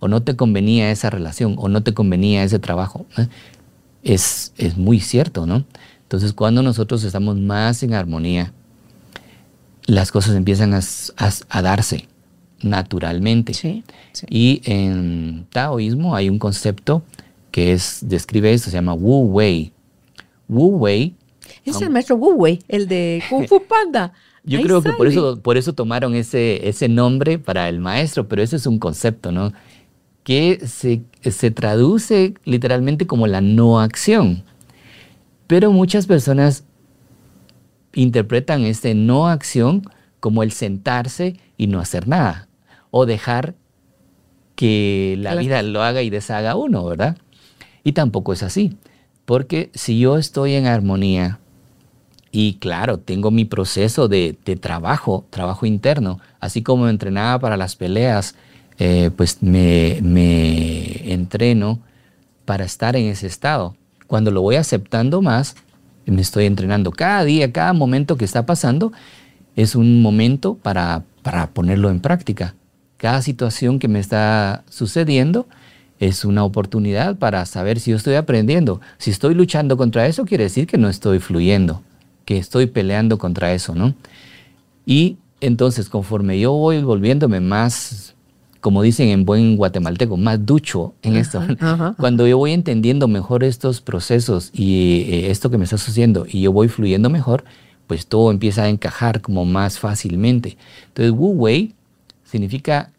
o 0.00 0.08
no 0.08 0.22
te 0.22 0.36
convenía 0.36 0.90
esa 0.90 1.10
relación, 1.10 1.54
o 1.58 1.68
no 1.68 1.82
te 1.82 1.94
convenía 1.94 2.42
ese 2.42 2.58
trabajo. 2.58 3.06
Es, 4.02 4.52
es 4.56 4.76
muy 4.76 5.00
cierto, 5.00 5.46
¿no? 5.46 5.64
Entonces, 6.02 6.32
cuando 6.32 6.62
nosotros 6.62 7.04
estamos 7.04 7.36
más 7.36 7.82
en 7.82 7.94
armonía, 7.94 8.52
las 9.86 10.12
cosas 10.12 10.36
empiezan 10.36 10.74
a, 10.74 10.80
a 11.48 11.62
darse 11.62 12.08
naturalmente. 12.62 13.54
Sí, 13.54 13.84
sí. 14.12 14.26
Y 14.28 14.62
en 14.64 15.46
taoísmo 15.50 16.14
hay 16.14 16.28
un 16.28 16.38
concepto 16.38 17.02
que 17.50 17.72
es, 17.72 18.00
describe 18.02 18.52
esto, 18.52 18.70
se 18.70 18.76
llama 18.76 18.94
Wu 18.94 19.32
Wei. 19.32 19.72
Wu 20.48 20.76
Wei. 20.78 21.14
Es 21.64 21.80
el 21.80 21.90
maestro 21.90 22.16
Wu 22.16 22.34
Wei, 22.34 22.60
el 22.68 22.88
de 22.88 23.22
Kung 23.28 23.46
Fu 23.46 23.62
Panda. 23.62 24.12
Yo 24.44 24.58
Ahí 24.58 24.64
creo 24.64 24.82
que 24.82 24.92
por 24.92 25.06
eso, 25.06 25.40
por 25.40 25.56
eso 25.58 25.74
tomaron 25.74 26.14
ese, 26.14 26.68
ese 26.68 26.88
nombre 26.88 27.38
para 27.38 27.68
el 27.68 27.80
maestro, 27.80 28.28
pero 28.28 28.42
ese 28.42 28.56
es 28.56 28.66
un 28.66 28.78
concepto, 28.78 29.30
¿no? 29.30 29.52
Que 30.22 30.60
se, 30.66 31.02
se 31.30 31.50
traduce 31.50 32.34
literalmente 32.44 33.06
como 33.06 33.26
la 33.26 33.40
no 33.40 33.80
acción. 33.80 34.44
Pero 35.46 35.70
muchas 35.72 36.06
personas 36.06 36.64
interpretan 37.94 38.62
este 38.62 38.94
no 38.94 39.28
acción 39.28 39.82
como 40.20 40.42
el 40.42 40.52
sentarse 40.52 41.36
y 41.56 41.66
no 41.66 41.80
hacer 41.80 42.08
nada. 42.08 42.47
O 42.90 43.06
dejar 43.06 43.54
que 44.54 45.14
la 45.18 45.30
Claro. 45.30 45.40
vida 45.40 45.62
lo 45.62 45.82
haga 45.82 46.02
y 46.02 46.10
deshaga 46.10 46.56
uno, 46.56 46.84
¿verdad? 46.84 47.16
Y 47.84 47.92
tampoco 47.92 48.32
es 48.32 48.42
así. 48.42 48.76
Porque 49.24 49.70
si 49.74 49.98
yo 49.98 50.16
estoy 50.18 50.54
en 50.54 50.66
armonía 50.66 51.38
y 52.32 52.54
claro, 52.54 52.98
tengo 52.98 53.30
mi 53.30 53.44
proceso 53.44 54.08
de, 54.08 54.36
de 54.44 54.56
trabajo, 54.56 55.26
trabajo 55.30 55.64
interno, 55.66 56.18
así 56.40 56.62
como 56.62 56.84
me 56.84 56.90
entrenaba 56.90 57.38
para 57.38 57.56
las 57.56 57.76
peleas, 57.76 58.34
eh, 58.78 59.10
pues 59.16 59.42
me, 59.42 59.98
me 60.02 61.12
entreno 61.12 61.80
para 62.44 62.64
estar 62.64 62.96
en 62.96 63.06
ese 63.06 63.26
estado. 63.26 63.76
Cuando 64.06 64.30
lo 64.30 64.40
voy 64.42 64.56
aceptando 64.56 65.20
más, 65.22 65.56
me 66.06 66.22
estoy 66.22 66.46
entrenando 66.46 66.90
cada 66.90 67.24
día, 67.24 67.52
cada 67.52 67.72
momento 67.74 68.16
que 68.16 68.24
está 68.24 68.46
pasando, 68.46 68.92
es 69.56 69.74
un 69.74 70.00
momento 70.00 70.54
para, 70.54 71.04
para 71.22 71.48
ponerlo 71.50 71.90
en 71.90 72.00
práctica. 72.00 72.54
Cada 72.98 73.22
situación 73.22 73.78
que 73.78 73.88
me 73.88 74.00
está 74.00 74.64
sucediendo 74.68 75.46
es 76.00 76.24
una 76.24 76.44
oportunidad 76.44 77.16
para 77.16 77.46
saber 77.46 77.80
si 77.80 77.92
yo 77.92 77.96
estoy 77.96 78.16
aprendiendo. 78.16 78.80
Si 78.98 79.10
estoy 79.10 79.34
luchando 79.34 79.76
contra 79.76 80.06
eso, 80.06 80.24
quiere 80.24 80.44
decir 80.44 80.66
que 80.66 80.78
no 80.78 80.88
estoy 80.88 81.20
fluyendo, 81.20 81.82
que 82.24 82.38
estoy 82.38 82.66
peleando 82.66 83.16
contra 83.16 83.52
eso, 83.52 83.74
¿no? 83.74 83.94
Y 84.84 85.16
entonces, 85.40 85.88
conforme 85.88 86.40
yo 86.40 86.52
voy 86.52 86.82
volviéndome 86.82 87.38
más, 87.38 88.16
como 88.60 88.82
dicen 88.82 89.08
en 89.10 89.24
buen 89.24 89.56
guatemalteco, 89.56 90.16
más 90.16 90.44
ducho 90.44 90.94
en 91.02 91.16
esto, 91.16 91.40
ajá. 91.60 91.94
cuando 91.98 92.26
yo 92.26 92.36
voy 92.36 92.52
entendiendo 92.52 93.06
mejor 93.06 93.44
estos 93.44 93.80
procesos 93.80 94.50
y 94.52 95.04
eh, 95.08 95.30
esto 95.30 95.50
que 95.50 95.58
me 95.58 95.64
está 95.64 95.78
sucediendo 95.78 96.26
y 96.28 96.42
yo 96.42 96.52
voy 96.52 96.66
fluyendo 96.66 97.10
mejor, 97.10 97.44
pues 97.86 98.08
todo 98.08 98.32
empieza 98.32 98.64
a 98.64 98.68
encajar 98.68 99.20
como 99.20 99.44
más 99.44 99.78
fácilmente. 99.78 100.58
Entonces, 100.88 101.12
Wu 101.12 101.30
Wei 101.30 101.74
significa 102.28 102.92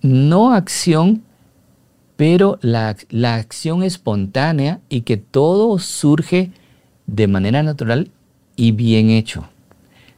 no 0.00 0.52
acción, 0.52 1.22
pero 2.16 2.58
la, 2.62 2.96
la 3.10 3.34
acción 3.34 3.82
espontánea 3.82 4.80
y 4.88 5.02
que 5.02 5.16
todo 5.16 5.78
surge 5.78 6.50
de 7.06 7.26
manera 7.26 7.62
natural 7.62 8.10
y 8.56 8.72
bien 8.72 9.10
hecho. 9.10 9.44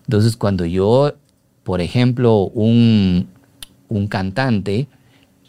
Entonces, 0.07 0.37
cuando 0.37 0.65
yo, 0.65 1.15
por 1.63 1.81
ejemplo, 1.81 2.45
un, 2.55 3.29
un 3.89 4.07
cantante 4.07 4.89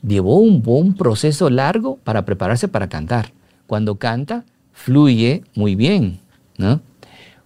llevó 0.06 0.40
un, 0.40 0.62
un 0.66 0.96
proceso 0.96 1.50
largo 1.50 1.98
para 1.98 2.26
prepararse 2.26 2.68
para 2.68 2.90
cantar. 2.90 3.32
Cuando 3.68 3.96
canta, 3.96 4.44
fluye 4.74 5.44
muy 5.56 5.76
bien, 5.76 6.20
¿no? 6.58 6.82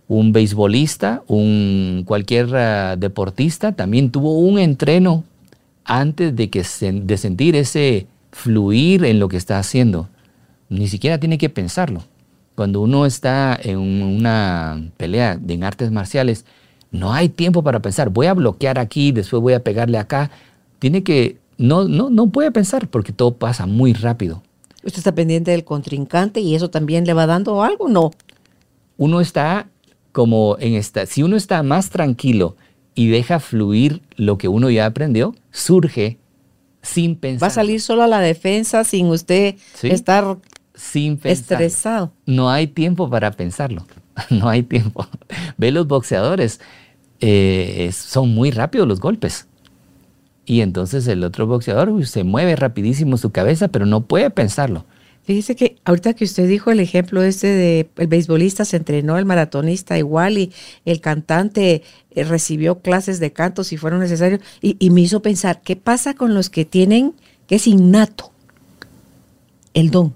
Un 0.08 0.32
beisbolista, 0.34 1.24
un 1.28 2.04
cualquier 2.06 2.56
ah, 2.56 2.96
deportista 2.96 3.72
también 3.72 4.12
tuvo 4.12 4.38
un 4.38 4.60
entreno 4.60 5.24
antes 5.84 6.36
de, 6.36 6.50
que 6.50 6.64
de 6.92 7.18
sentir 7.18 7.56
ese 7.56 8.06
fluir 8.32 9.04
en 9.06 9.20
lo 9.20 9.28
que 9.30 9.38
está 9.38 9.58
haciendo. 9.58 10.10
Ni 10.70 10.88
siquiera 10.88 11.20
tiene 11.20 11.38
que 11.38 11.50
pensarlo. 11.50 12.04
Cuando 12.56 12.82
uno 12.82 13.06
está 13.06 13.58
en 13.62 13.78
un- 13.80 14.02
una 14.04 14.82
pelea 14.98 15.38
de 15.38 15.54
en 15.56 15.64
artes 15.64 15.92
marciales, 15.92 16.46
no 16.92 17.12
hay 17.14 17.30
tiempo 17.30 17.64
para 17.64 17.82
pensar. 17.82 18.10
Voy 18.10 18.28
a 18.28 18.34
bloquear 18.34 18.78
aquí, 18.80 19.12
después 19.12 19.42
voy 19.42 19.54
a 19.54 19.64
pegarle 19.64 19.98
acá. 19.98 20.32
Tiene 20.80 21.04
que, 21.04 21.38
no, 21.58 21.86
no, 21.88 22.10
no 22.10 22.28
puede 22.28 22.52
pensar 22.52 22.88
porque 22.88 23.12
todo 23.12 23.34
pasa 23.36 23.66
muy 23.66 23.94
rápido. 23.94 24.44
Usted 24.84 25.00
está 25.00 25.16
pendiente 25.16 25.52
del 25.52 25.64
contrincante 25.64 26.42
y 26.42 26.54
eso 26.56 26.70
también 26.70 27.06
le 27.06 27.14
va 27.14 27.26
dando 27.26 27.64
algo, 27.64 27.90
¿no? 27.90 28.12
Uno 28.98 29.20
está 29.20 29.68
como 30.16 30.56
en 30.62 30.76
esta, 30.76 31.06
si 31.06 31.24
uno 31.24 31.36
está 31.36 31.62
más 31.62 31.90
tranquilo 31.90 32.56
y 32.94 33.10
deja 33.10 33.42
fluir 33.42 34.02
lo 34.16 34.38
que 34.38 34.48
uno 34.48 34.70
ya 34.70 34.86
aprendió, 34.86 35.36
surge 35.52 36.20
sin 36.82 37.18
pensar. 37.18 37.44
Va 37.44 37.52
a 37.52 37.54
salir 37.54 37.82
solo 37.82 38.02
a 38.02 38.08
la 38.08 38.22
defensa 38.22 38.86
sin 38.86 39.08
usted 39.08 39.56
Sí. 39.74 39.90
estar 39.90 40.38
sin 40.74 41.18
pensar. 41.18 41.62
estresado. 41.62 42.14
No 42.26 42.50
hay 42.50 42.68
tiempo 42.68 43.10
para 43.10 43.30
pensarlo. 43.32 43.86
No 44.30 44.48
hay 44.48 44.64
tiempo. 44.64 45.06
Ve 45.58 45.72
los 45.72 45.86
boxeadores. 45.86 46.62
eh, 47.20 47.90
son 47.94 48.34
muy 48.34 48.52
rápidos 48.52 48.88
los 48.88 49.02
golpes. 49.02 49.48
Y 50.46 50.62
entonces 50.62 51.06
el 51.08 51.26
otro 51.26 51.46
boxeador 51.46 52.08
se 52.08 52.24
mueve 52.24 52.56
rapidísimo 52.56 53.18
su 53.18 53.32
cabeza, 53.32 53.68
pero 53.68 53.86
no 53.86 54.06
puede 54.06 54.30
pensarlo. 54.30 54.86
Fíjese 55.26 55.56
que 55.56 55.78
ahorita 55.86 56.14
que 56.14 56.24
usted 56.24 56.48
dijo 56.48 56.70
el 56.70 56.80
ejemplo 56.80 57.24
este 57.24 57.48
de 57.48 57.90
el 57.98 58.08
beisbolista 58.08 58.64
se 58.64 58.78
entrenó, 58.78 59.18
el 59.18 59.26
maratonista 59.26 59.98
igual 59.98 60.38
y 60.38 60.54
el 60.86 61.02
cantante 61.02 61.82
eh, 62.12 62.24
recibió 62.24 62.80
clases 62.80 63.20
de 63.20 63.34
canto 63.34 63.64
si 63.64 63.76
fueron 63.76 64.02
necesarios 64.02 64.42
y, 64.62 64.78
y 64.80 64.92
me 64.92 65.02
hizo 65.02 65.24
pensar, 65.24 65.62
¿qué 65.62 65.76
pasa 65.76 66.14
con 66.14 66.36
los 66.36 66.52
que 66.52 66.64
tienen, 66.64 67.16
que 67.48 67.56
es 67.56 67.66
innato, 67.66 68.32
el 69.74 69.90
don? 69.90 70.14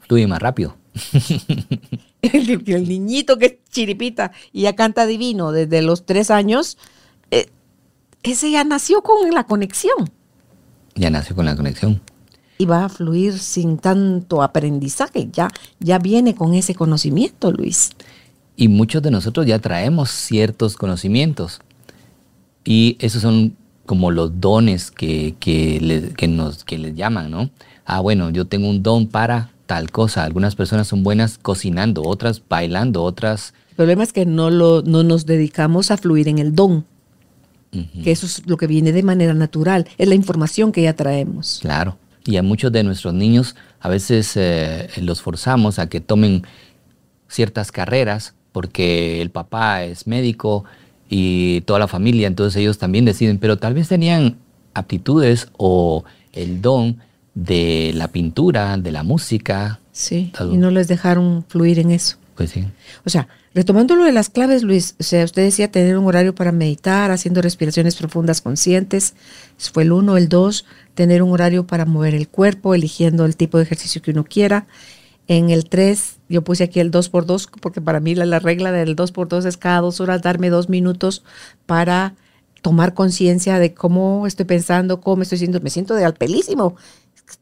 Fluye 0.00 0.26
más 0.26 0.40
rápido. 0.40 0.76
El, 2.20 2.64
el 2.66 2.88
niñito 2.88 3.38
que 3.38 3.46
es 3.46 3.54
chiripita 3.70 4.32
y 4.52 4.62
ya 4.62 4.74
canta 4.74 5.06
divino 5.06 5.52
desde 5.52 5.82
los 5.82 6.04
tres 6.04 6.32
años, 6.32 6.76
eh, 7.30 7.46
ese 8.24 8.50
ya 8.50 8.64
nació 8.64 9.02
con 9.02 9.30
la 9.30 9.44
conexión 9.44 10.10
Ya 10.96 11.10
nació 11.10 11.36
con 11.36 11.46
la 11.46 11.54
conexión. 11.54 12.00
Y 12.58 12.64
va 12.66 12.84
a 12.84 12.88
fluir 12.88 13.38
sin 13.38 13.78
tanto 13.78 14.42
aprendizaje, 14.42 15.28
ya, 15.32 15.48
ya 15.78 15.98
viene 15.98 16.34
con 16.34 16.54
ese 16.54 16.74
conocimiento, 16.74 17.52
Luis. 17.52 17.90
Y 18.56 18.66
muchos 18.68 19.00
de 19.02 19.10
nosotros 19.12 19.46
ya 19.46 19.60
traemos 19.60 20.10
ciertos 20.10 20.76
conocimientos. 20.76 21.60
Y 22.64 22.96
esos 23.00 23.22
son 23.22 23.56
como 23.86 24.10
los 24.10 24.40
dones 24.40 24.90
que, 24.90 25.36
que, 25.38 25.80
le- 25.80 26.10
que 26.14 26.28
nos, 26.28 26.64
que 26.64 26.76
les 26.76 26.94
llaman, 26.94 27.30
¿no? 27.30 27.50
Ah, 27.86 28.00
bueno, 28.00 28.30
yo 28.30 28.46
tengo 28.46 28.68
un 28.68 28.82
don 28.82 29.06
para 29.06 29.50
tal 29.66 29.90
cosa. 29.90 30.24
Algunas 30.24 30.56
personas 30.56 30.88
son 30.88 31.02
buenas 31.04 31.38
cocinando, 31.38 32.02
otras 32.02 32.42
bailando, 32.46 33.02
otras... 33.04 33.54
El 33.70 33.76
problema 33.76 34.02
es 34.02 34.12
que 34.12 34.26
no, 34.26 34.50
lo, 34.50 34.82
no 34.82 35.04
nos 35.04 35.24
dedicamos 35.24 35.90
a 35.92 35.96
fluir 35.96 36.26
en 36.28 36.38
el 36.38 36.54
don, 36.54 36.84
que 38.02 38.10
eso 38.10 38.26
es 38.26 38.42
lo 38.46 38.56
que 38.56 38.66
viene 38.66 38.90
de 38.92 39.02
manera 39.04 39.34
natural, 39.34 39.86
es 39.98 40.08
la 40.08 40.14
información 40.16 40.72
que 40.72 40.82
ya 40.82 40.94
traemos. 40.94 41.58
Claro. 41.62 41.96
Y 42.28 42.36
a 42.36 42.42
muchos 42.42 42.70
de 42.70 42.84
nuestros 42.84 43.14
niños 43.14 43.56
a 43.80 43.88
veces 43.88 44.36
eh, 44.36 44.90
los 45.00 45.22
forzamos 45.22 45.78
a 45.78 45.88
que 45.88 46.02
tomen 46.02 46.42
ciertas 47.26 47.72
carreras 47.72 48.34
porque 48.52 49.22
el 49.22 49.30
papá 49.30 49.84
es 49.84 50.06
médico 50.06 50.66
y 51.08 51.62
toda 51.62 51.78
la 51.78 51.88
familia, 51.88 52.26
entonces 52.26 52.60
ellos 52.60 52.76
también 52.76 53.06
deciden, 53.06 53.38
pero 53.38 53.56
tal 53.56 53.72
vez 53.72 53.88
tenían 53.88 54.36
aptitudes 54.74 55.48
o 55.56 56.04
el 56.34 56.60
don 56.60 56.98
de 57.34 57.92
la 57.94 58.08
pintura, 58.08 58.76
de 58.76 58.92
la 58.92 59.04
música. 59.04 59.80
Sí, 59.92 60.30
y 60.52 60.58
no 60.58 60.70
les 60.70 60.86
dejaron 60.86 61.46
fluir 61.48 61.78
en 61.78 61.92
eso. 61.92 62.18
Pues 62.34 62.50
sí. 62.50 62.66
O 63.06 63.08
sea, 63.08 63.26
retomando 63.58 63.96
lo 63.96 64.04
de 64.04 64.12
las 64.12 64.28
claves, 64.28 64.62
Luis, 64.62 64.94
o 65.00 65.02
sea, 65.02 65.24
usted 65.24 65.42
decía 65.42 65.68
tener 65.68 65.98
un 65.98 66.06
horario 66.06 66.32
para 66.32 66.52
meditar, 66.52 67.10
haciendo 67.10 67.42
respiraciones 67.42 67.96
profundas 67.96 68.40
conscientes. 68.40 69.14
Ese 69.58 69.72
fue 69.72 69.82
el 69.82 69.90
uno, 69.90 70.16
el 70.16 70.28
dos, 70.28 70.64
tener 70.94 71.24
un 71.24 71.32
horario 71.32 71.66
para 71.66 71.84
mover 71.84 72.14
el 72.14 72.28
cuerpo, 72.28 72.76
eligiendo 72.76 73.24
el 73.24 73.36
tipo 73.36 73.58
de 73.58 73.64
ejercicio 73.64 74.00
que 74.00 74.12
uno 74.12 74.22
quiera. 74.22 74.68
En 75.26 75.50
el 75.50 75.68
tres, 75.68 76.18
yo 76.28 76.42
puse 76.42 76.62
aquí 76.62 76.78
el 76.78 76.92
dos 76.92 77.08
por 77.08 77.26
dos, 77.26 77.48
porque 77.60 77.80
para 77.80 77.98
mí 77.98 78.14
la, 78.14 78.26
la 78.26 78.38
regla 78.38 78.70
del 78.70 78.94
dos 78.94 79.10
por 79.10 79.26
dos 79.26 79.44
es 79.44 79.56
cada 79.56 79.80
dos 79.80 80.00
horas 80.00 80.22
darme 80.22 80.50
dos 80.50 80.68
minutos 80.68 81.24
para 81.66 82.14
tomar 82.62 82.94
conciencia 82.94 83.58
de 83.58 83.74
cómo 83.74 84.28
estoy 84.28 84.46
pensando, 84.46 85.00
cómo 85.00 85.22
estoy 85.22 85.38
siendo. 85.38 85.60
Me 85.60 85.70
siento 85.70 85.96
de 85.96 86.04
alpelísimo 86.04 86.76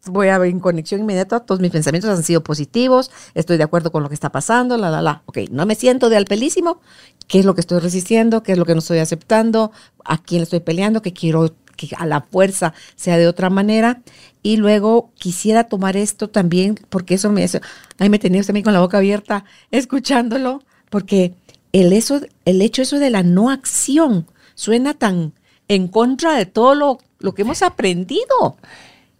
voy 0.07 0.29
a 0.29 0.39
ver 0.39 0.51
en 0.51 0.61
conexión 0.61 1.01
inmediata, 1.01 1.41
todos 1.41 1.61
mis 1.61 1.71
pensamientos 1.71 2.11
han 2.11 2.23
sido 2.23 2.43
positivos, 2.43 3.11
estoy 3.35 3.57
de 3.57 3.65
acuerdo 3.65 3.93
con 3.93 4.03
lo 4.03 4.09
que 4.09 4.15
está 4.15 4.31
pasando, 4.31 4.77
la, 4.77 4.91
la, 4.91 5.03
la. 5.03 5.23
Ok, 5.27 5.39
no 5.51 5.67
me 5.67 5.75
siento 5.75 6.09
de 6.09 6.17
alpelísimo, 6.17 6.81
¿qué 7.29 7.41
es 7.41 7.45
lo 7.45 7.55
que 7.55 7.61
estoy 7.61 7.79
resistiendo? 7.81 8.43
¿Qué 8.43 8.53
es 8.53 8.59
lo 8.59 8.65
que 8.65 8.75
no 8.75 8.81
estoy 8.81 8.99
aceptando? 8.99 9.73
¿A 10.05 10.19
quién 10.19 10.41
le 10.41 10.45
estoy 10.45 10.61
peleando? 10.61 11.03
¿Qué 11.03 11.13
quiero 11.13 11.55
que 11.77 11.89
a 11.97 12.07
la 12.07 12.23
fuerza 12.23 12.73
sea 12.95 13.19
de 13.19 13.29
otra 13.29 13.51
manera? 13.51 14.03
Y 14.43 14.57
luego 14.57 15.11
quisiera 15.15 15.65
tomar 15.65 15.97
esto 15.97 16.29
también, 16.29 16.79
porque 16.89 17.15
eso 17.15 17.31
me 17.31 17.45
hace, 17.45 17.61
ahí 17.99 18.09
me 18.09 18.19
tenía 18.19 18.41
usted 18.41 18.53
a 18.53 18.55
mí 18.55 18.63
con 18.63 18.73
la 18.73 18.81
boca 18.81 18.99
abierta 18.99 19.45
escuchándolo, 19.71 20.63
porque 20.91 21.35
el, 21.73 21.93
eso, 21.93 22.21
el 22.45 22.63
hecho 22.63 22.83
eso 22.83 22.99
de 22.99 23.11
la 23.11 23.23
no 23.23 23.51
acción 23.51 24.27
suena 24.55 24.95
tan 24.95 25.33
en 25.69 25.89
contra 25.89 26.37
de 26.37 26.47
todo 26.47 26.75
lo, 26.75 26.99
lo 27.19 27.35
que 27.35 27.43
hemos 27.43 27.63
aprendido. 27.63 28.57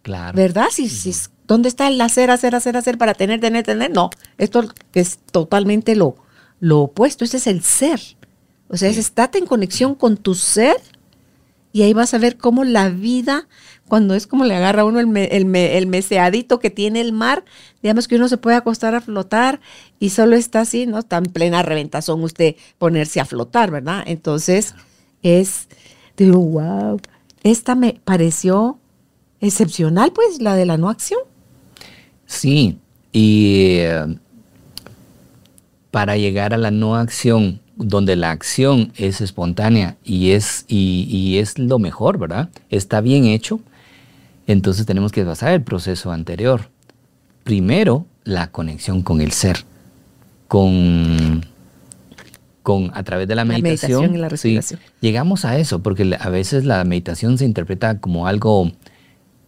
Claro. 0.07 0.37
¿Verdad? 0.37 0.67
Si, 0.71 0.87
si, 0.87 1.13
¿Dónde 1.47 1.67
está 1.67 1.89
el 1.89 1.99
hacer, 1.99 2.31
hacer, 2.31 2.55
hacer, 2.55 2.77
hacer 2.77 2.97
para 2.97 3.13
tener, 3.13 3.41
tener, 3.41 3.65
tener? 3.65 3.91
No, 3.91 4.09
esto 4.37 4.63
es 4.93 5.19
totalmente 5.33 5.97
lo, 5.97 6.15
lo 6.61 6.79
opuesto, 6.79 7.25
ese 7.25 7.35
es 7.35 7.47
el 7.47 7.61
ser. 7.61 7.99
O 8.69 8.77
sea, 8.77 8.87
es 8.87 8.97
estate 8.97 9.37
en 9.37 9.45
conexión 9.45 9.95
con 9.95 10.15
tu 10.15 10.33
ser 10.33 10.77
y 11.73 11.81
ahí 11.81 11.91
vas 11.91 12.13
a 12.13 12.19
ver 12.19 12.37
cómo 12.37 12.63
la 12.63 12.87
vida, 12.87 13.49
cuando 13.89 14.13
es 14.13 14.27
como 14.27 14.45
le 14.45 14.55
agarra 14.55 14.83
a 14.83 14.85
uno 14.85 15.01
el, 15.01 15.17
el, 15.17 15.53
el, 15.53 15.87
meseadito 15.87 16.61
que 16.61 16.69
tiene 16.69 17.01
el 17.01 17.11
mar, 17.11 17.43
digamos 17.83 18.07
que 18.07 18.15
uno 18.15 18.29
se 18.29 18.37
puede 18.37 18.55
acostar 18.55 18.95
a 18.95 19.01
flotar 19.01 19.59
y 19.99 20.11
solo 20.11 20.37
está 20.37 20.61
así, 20.61 20.85
¿no? 20.85 20.99
Está 20.99 21.17
en 21.17 21.25
plena 21.25 21.63
reventazón 21.63 22.23
usted 22.23 22.55
ponerse 22.77 23.19
a 23.19 23.25
flotar, 23.25 23.71
¿verdad? 23.71 24.05
Entonces 24.07 24.73
es, 25.21 25.67
digo, 26.15 26.39
wow, 26.39 27.01
esta 27.43 27.75
me 27.75 27.99
pareció 28.05 28.79
excepcional, 29.41 30.11
pues, 30.13 30.41
la 30.41 30.55
de 30.55 30.65
la 30.65 30.77
no 30.77 30.89
acción. 30.89 31.19
Sí, 32.25 32.77
y 33.11 33.77
eh, 33.79 34.17
para 35.91 36.17
llegar 36.17 36.53
a 36.53 36.57
la 36.57 36.71
no 36.71 36.95
acción, 36.95 37.61
donde 37.77 38.15
la 38.15 38.31
acción 38.31 38.91
es 38.95 39.21
espontánea 39.21 39.97
y 40.03 40.31
es, 40.31 40.65
y, 40.67 41.37
es 41.37 41.59
lo 41.59 41.79
mejor, 41.79 42.17
¿verdad? 42.17 42.49
Está 42.69 43.01
bien 43.01 43.25
hecho, 43.25 43.59
entonces 44.47 44.85
tenemos 44.85 45.11
que 45.11 45.23
pasar 45.23 45.53
el 45.53 45.61
proceso 45.61 46.11
anterior. 46.11 46.69
Primero, 47.43 48.05
la 48.23 48.51
conexión 48.51 49.03
con 49.03 49.21
el 49.21 49.31
ser, 49.31 49.63
con, 50.47 51.45
con 52.63 52.91
a 52.93 53.03
través 53.03 53.27
de 53.27 53.35
la, 53.35 53.45
meditación, 53.45 54.15
y 54.15 54.17
la 54.17 54.29
respiración. 54.29 54.79
llegamos 54.99 55.45
a 55.45 55.57
eso, 55.57 55.79
porque 55.79 56.17
a 56.19 56.29
veces 56.29 56.65
la 56.65 56.83
meditación 56.83 57.37
se 57.37 57.45
interpreta 57.45 57.99
como 57.99 58.27
algo 58.27 58.71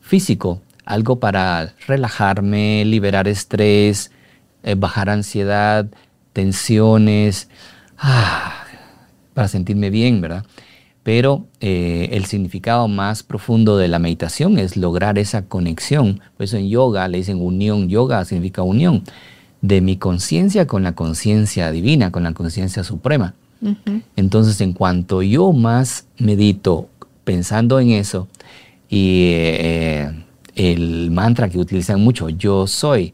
físico, 0.09 0.61
algo 0.85 1.19
para 1.19 1.75
relajarme, 1.87 2.83
liberar 2.83 3.27
estrés, 3.27 4.11
eh, 4.63 4.73
bajar 4.75 5.09
ansiedad, 5.09 5.85
tensiones, 6.33 7.47
ah, 7.99 8.63
para 9.35 9.47
sentirme 9.47 9.91
bien, 9.91 10.19
¿verdad? 10.19 10.43
Pero 11.03 11.45
eh, 11.59 12.09
el 12.11 12.25
significado 12.25 12.87
más 12.87 13.21
profundo 13.21 13.77
de 13.77 13.87
la 13.87 13.99
meditación 13.99 14.57
es 14.57 14.75
lograr 14.77 15.19
esa 15.19 15.43
conexión. 15.43 16.21
Por 16.35 16.43
eso 16.43 16.57
en 16.57 16.69
yoga 16.69 17.07
le 17.07 17.19
dicen 17.19 17.39
unión, 17.39 17.87
yoga 17.87 18.25
significa 18.25 18.63
unión 18.63 19.03
de 19.61 19.81
mi 19.81 19.97
conciencia 19.97 20.65
con 20.65 20.81
la 20.81 20.93
conciencia 20.93 21.71
divina, 21.71 22.11
con 22.11 22.23
la 22.23 22.33
conciencia 22.33 22.83
suprema. 22.83 23.35
Entonces, 24.15 24.61
en 24.61 24.71
cuanto 24.71 25.21
yo 25.21 25.51
más 25.51 26.05
medito 26.17 26.87
pensando 27.25 27.79
en 27.79 27.91
eso 27.91 28.29
y 28.89 29.31
eh, 29.33 30.11
el 30.55 31.11
mantra 31.11 31.49
que 31.49 31.59
utilizan 31.59 32.01
mucho, 32.01 32.29
yo 32.29 32.67
soy. 32.67 33.13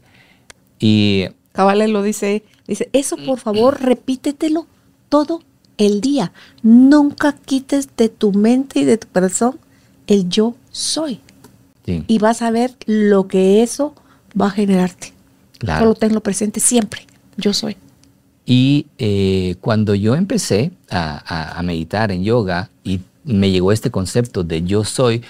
Y 0.78 1.26
Cabales 1.52 1.90
lo 1.90 2.02
dice, 2.02 2.44
dice, 2.66 2.88
eso 2.92 3.16
por 3.16 3.38
favor 3.38 3.80
repítetelo 3.80 4.66
todo 5.08 5.42
el 5.78 6.00
día. 6.00 6.32
Nunca 6.62 7.32
quites 7.32 7.88
de 7.96 8.08
tu 8.08 8.32
mente 8.32 8.80
y 8.80 8.84
de 8.84 8.98
tu 8.98 9.08
corazón 9.08 9.58
el 10.06 10.28
yo 10.28 10.54
soy. 10.70 11.20
Y 11.86 12.18
vas 12.18 12.42
a 12.42 12.50
ver 12.50 12.74
lo 12.86 13.28
que 13.28 13.62
eso 13.62 13.94
va 14.38 14.48
a 14.48 14.50
generarte. 14.50 15.12
Claro. 15.58 15.84
Solo 15.84 15.94
tenlo 15.94 16.20
presente 16.20 16.58
siempre. 16.58 17.06
Yo 17.36 17.52
soy. 17.52 17.76
Y 18.44 18.86
eh, 18.98 19.54
cuando 19.60 19.94
yo 19.94 20.16
empecé 20.16 20.72
a, 20.90 21.58
a, 21.58 21.62
meditar 21.62 22.10
en 22.10 22.24
yoga 22.24 22.70
y 22.82 23.00
me 23.24 23.50
llegó 23.50 23.72
este 23.72 23.90
concepto 23.90 24.42
de 24.42 24.62
yo 24.62 24.84
soy, 24.84 25.22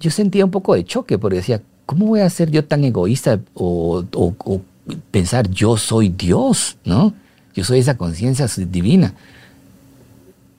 yo 0.00 0.10
sentía 0.10 0.44
un 0.44 0.50
poco 0.50 0.74
de 0.74 0.84
choque 0.84 1.18
porque 1.18 1.36
decía, 1.36 1.62
¿cómo 1.86 2.06
voy 2.06 2.20
a 2.20 2.30
ser 2.30 2.50
yo 2.50 2.64
tan 2.64 2.84
egoísta 2.84 3.40
o, 3.54 4.04
pensar 5.10 5.48
yo 5.50 5.76
soy 5.76 6.10
Dios, 6.10 6.76
¿no? 6.84 7.14
Yo 7.54 7.64
soy 7.64 7.78
esa 7.78 7.96
conciencia 7.96 8.46
divina. 8.56 9.14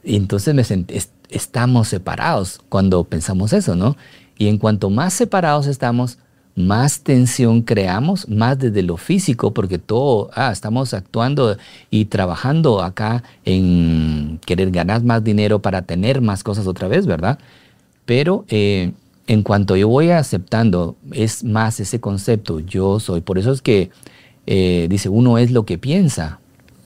Y 0.03 0.15
entonces 0.15 0.53
me 0.53 0.63
estamos 1.29 1.89
separados 1.89 2.61
cuando 2.69 3.03
pensamos 3.03 3.53
eso, 3.53 3.75
¿no? 3.75 3.97
Y 4.37 4.47
en 4.47 4.57
cuanto 4.57 4.89
más 4.89 5.13
separados 5.13 5.67
estamos, 5.67 6.17
más 6.55 7.01
tensión 7.01 7.61
creamos, 7.61 8.27
más 8.27 8.57
desde 8.57 8.81
lo 8.81 8.97
físico, 8.97 9.53
porque 9.53 9.77
todo, 9.77 10.31
ah, 10.33 10.51
estamos 10.51 10.93
actuando 10.93 11.55
y 11.91 12.05
trabajando 12.05 12.81
acá 12.81 13.23
en 13.45 14.39
querer 14.45 14.71
ganar 14.71 15.03
más 15.03 15.23
dinero 15.23 15.59
para 15.61 15.83
tener 15.83 16.19
más 16.19 16.43
cosas 16.43 16.65
otra 16.65 16.87
vez, 16.87 17.05
¿verdad? 17.05 17.37
Pero 18.05 18.45
eh, 18.47 18.91
en 19.27 19.43
cuanto 19.43 19.75
yo 19.75 19.89
voy 19.89 20.09
aceptando, 20.09 20.95
es 21.11 21.43
más 21.43 21.79
ese 21.79 21.99
concepto, 21.99 22.59
yo 22.61 22.99
soy. 22.99 23.21
Por 23.21 23.37
eso 23.37 23.51
es 23.51 23.61
que 23.61 23.91
eh, 24.45 24.87
dice, 24.89 25.09
uno 25.09 25.37
es 25.37 25.51
lo 25.51 25.65
que 25.65 25.77
piensa, 25.77 26.39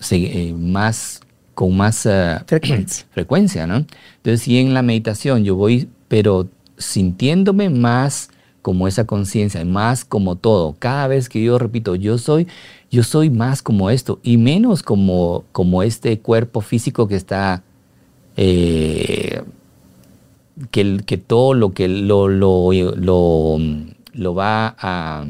eh, 0.09 0.53
más, 0.57 1.21
con 1.53 1.77
más 1.77 2.05
eh, 2.07 2.39
frecuencia. 2.47 3.05
frecuencia, 3.11 3.67
¿no? 3.67 3.85
Entonces, 4.17 4.41
si 4.41 4.57
en 4.57 4.73
la 4.73 4.81
meditación 4.81 5.43
yo 5.43 5.55
voy, 5.55 5.87
pero 6.07 6.49
sintiéndome 6.77 7.69
más 7.69 8.31
como 8.63 8.87
esa 8.87 9.05
conciencia, 9.05 9.63
más 9.63 10.03
como 10.03 10.35
todo, 10.35 10.75
cada 10.79 11.07
vez 11.07 11.29
que 11.29 11.43
yo 11.43 11.59
repito, 11.59 11.95
yo 11.95 12.17
soy, 12.17 12.47
yo 12.89 13.03
soy 13.03 13.29
más 13.29 13.61
como 13.61 13.91
esto 13.91 14.19
y 14.23 14.37
menos 14.37 14.81
como, 14.81 15.45
como 15.51 15.83
este 15.83 16.19
cuerpo 16.19 16.61
físico 16.61 17.07
que 17.07 17.15
está 17.15 17.63
que, 20.69 21.17
todo 21.17 21.53
lo 21.53 21.73
que 21.73 21.87
lo, 21.87 22.27
lo, 22.27 22.71
lo, 22.71 24.35
va 24.35 24.75
a... 24.77 25.25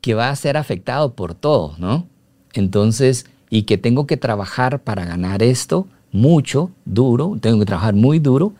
que 0.00 0.14
va 0.14 0.30
a 0.30 0.36
ser 0.36 0.56
afectado 0.56 1.14
por 1.14 1.34
todo, 1.34 1.74
¿no? 1.78 2.06
Entonces, 2.52 3.26
y 3.50 3.62
que 3.62 3.76
tengo 3.76 4.06
que 4.06 4.16
trabajar 4.16 4.80
para 4.80 5.04
ganar 5.04 5.42
esto 5.42 5.88
mucho, 6.12 6.70
duro, 6.84 7.36
tengo 7.40 7.58
que 7.58 7.66
trabajar 7.66 7.94
muy 7.94 8.20
duro. 8.20 8.54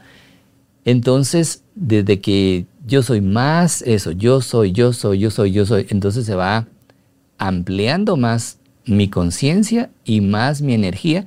Entonces, 0.85 1.63
desde 1.75 2.21
que 2.21 2.67
yo 2.87 3.03
soy 3.03 3.21
más 3.21 3.83
eso, 3.83 4.11
yo 4.11 4.41
soy, 4.41 4.73
yo 4.73 4.93
soy, 4.93 5.19
yo 5.19 5.31
soy, 5.31 5.53
yo 5.53 5.67
soy, 5.67 5.87
entonces 5.91 6.27
se 6.27 6.35
va 6.35 6.67
ampliando 7.39 8.17
más 8.17 8.59
mi 8.85 9.09
conciencia 9.09 9.91
y 10.05 10.21
más 10.21 10.63
mi 10.63 10.75
energía 10.75 11.27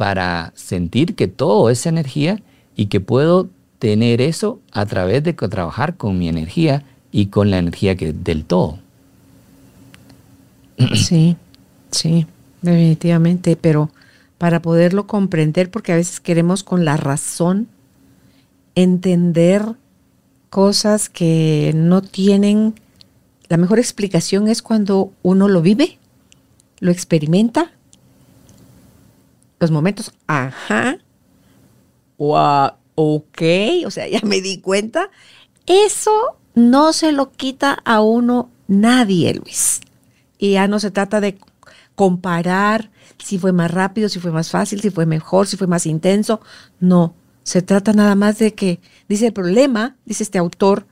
para 0.00 0.54
sentir 0.56 1.14
que 1.14 1.28
todo 1.28 1.68
es 1.68 1.84
energía 1.84 2.40
y 2.74 2.86
que 2.86 3.00
puedo 3.00 3.50
tener 3.78 4.22
eso 4.22 4.58
a 4.72 4.86
través 4.86 5.22
de 5.22 5.34
trabajar 5.34 5.98
con 5.98 6.18
mi 6.18 6.26
energía 6.26 6.84
y 7.12 7.26
con 7.26 7.50
la 7.50 7.58
energía 7.58 7.96
que, 7.96 8.14
del 8.14 8.46
todo. 8.46 8.78
Sí, 10.94 11.36
sí, 11.90 12.26
definitivamente, 12.62 13.56
pero 13.56 13.90
para 14.38 14.62
poderlo 14.62 15.06
comprender, 15.06 15.70
porque 15.70 15.92
a 15.92 15.96
veces 15.96 16.18
queremos 16.18 16.64
con 16.64 16.86
la 16.86 16.96
razón 16.96 17.68
entender 18.74 19.74
cosas 20.48 21.10
que 21.10 21.72
no 21.74 22.00
tienen, 22.00 22.74
la 23.50 23.58
mejor 23.58 23.78
explicación 23.78 24.48
es 24.48 24.62
cuando 24.62 25.12
uno 25.22 25.46
lo 25.46 25.60
vive, 25.60 25.98
lo 26.78 26.90
experimenta 26.90 27.72
los 29.60 29.70
momentos, 29.70 30.12
ajá, 30.26 30.98
wow, 32.18 32.72
ok, 32.94 33.42
o 33.86 33.90
sea, 33.90 34.08
ya 34.08 34.20
me 34.24 34.40
di 34.40 34.58
cuenta, 34.58 35.10
eso 35.66 36.38
no 36.54 36.92
se 36.92 37.12
lo 37.12 37.30
quita 37.30 37.74
a 37.84 38.00
uno 38.00 38.50
nadie, 38.66 39.34
Luis. 39.34 39.80
Y 40.38 40.52
ya 40.52 40.66
no 40.66 40.80
se 40.80 40.90
trata 40.90 41.20
de 41.20 41.38
comparar 41.94 42.90
si 43.18 43.38
fue 43.38 43.52
más 43.52 43.70
rápido, 43.70 44.08
si 44.08 44.18
fue 44.18 44.30
más 44.32 44.50
fácil, 44.50 44.80
si 44.80 44.90
fue 44.90 45.04
mejor, 45.04 45.46
si 45.46 45.56
fue 45.56 45.66
más 45.66 45.86
intenso. 45.86 46.40
No, 46.80 47.14
se 47.42 47.60
trata 47.60 47.92
nada 47.92 48.14
más 48.14 48.38
de 48.38 48.54
que, 48.54 48.80
dice 49.08 49.26
el 49.26 49.32
problema, 49.32 49.96
dice 50.06 50.22
este 50.22 50.38
autor, 50.38 50.86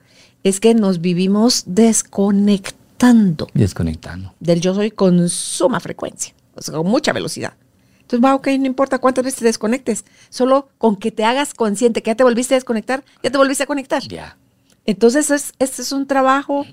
es 0.44 0.60
que 0.60 0.74
nos 0.74 1.00
vivimos 1.00 1.64
desconectando. 1.66 3.48
Desconectando. 3.54 4.34
Del 4.40 4.60
yo 4.60 4.74
soy 4.74 4.90
con 4.90 5.28
suma 5.30 5.80
frecuencia, 5.80 6.34
o 6.54 6.60
sea, 6.60 6.74
con 6.74 6.86
mucha 6.86 7.12
velocidad. 7.12 7.54
Entonces, 8.08 8.24
va, 8.24 8.34
ok, 8.34 8.46
no 8.58 8.64
importa 8.64 9.00
cuántas 9.00 9.22
veces 9.22 9.40
te 9.40 9.44
desconectes, 9.44 10.06
solo 10.30 10.70
con 10.78 10.96
que 10.96 11.12
te 11.12 11.24
hagas 11.24 11.52
consciente 11.52 12.02
que 12.02 12.08
ya 12.08 12.14
te 12.14 12.24
volviste 12.24 12.54
a 12.54 12.56
desconectar, 12.56 13.04
ya 13.22 13.30
te 13.30 13.36
volviste 13.36 13.64
a 13.64 13.66
conectar. 13.66 14.02
Ya. 14.08 14.38
Entonces, 14.86 15.30
es, 15.30 15.52
este 15.58 15.82
es 15.82 15.92
un 15.92 16.06
trabajo 16.06 16.64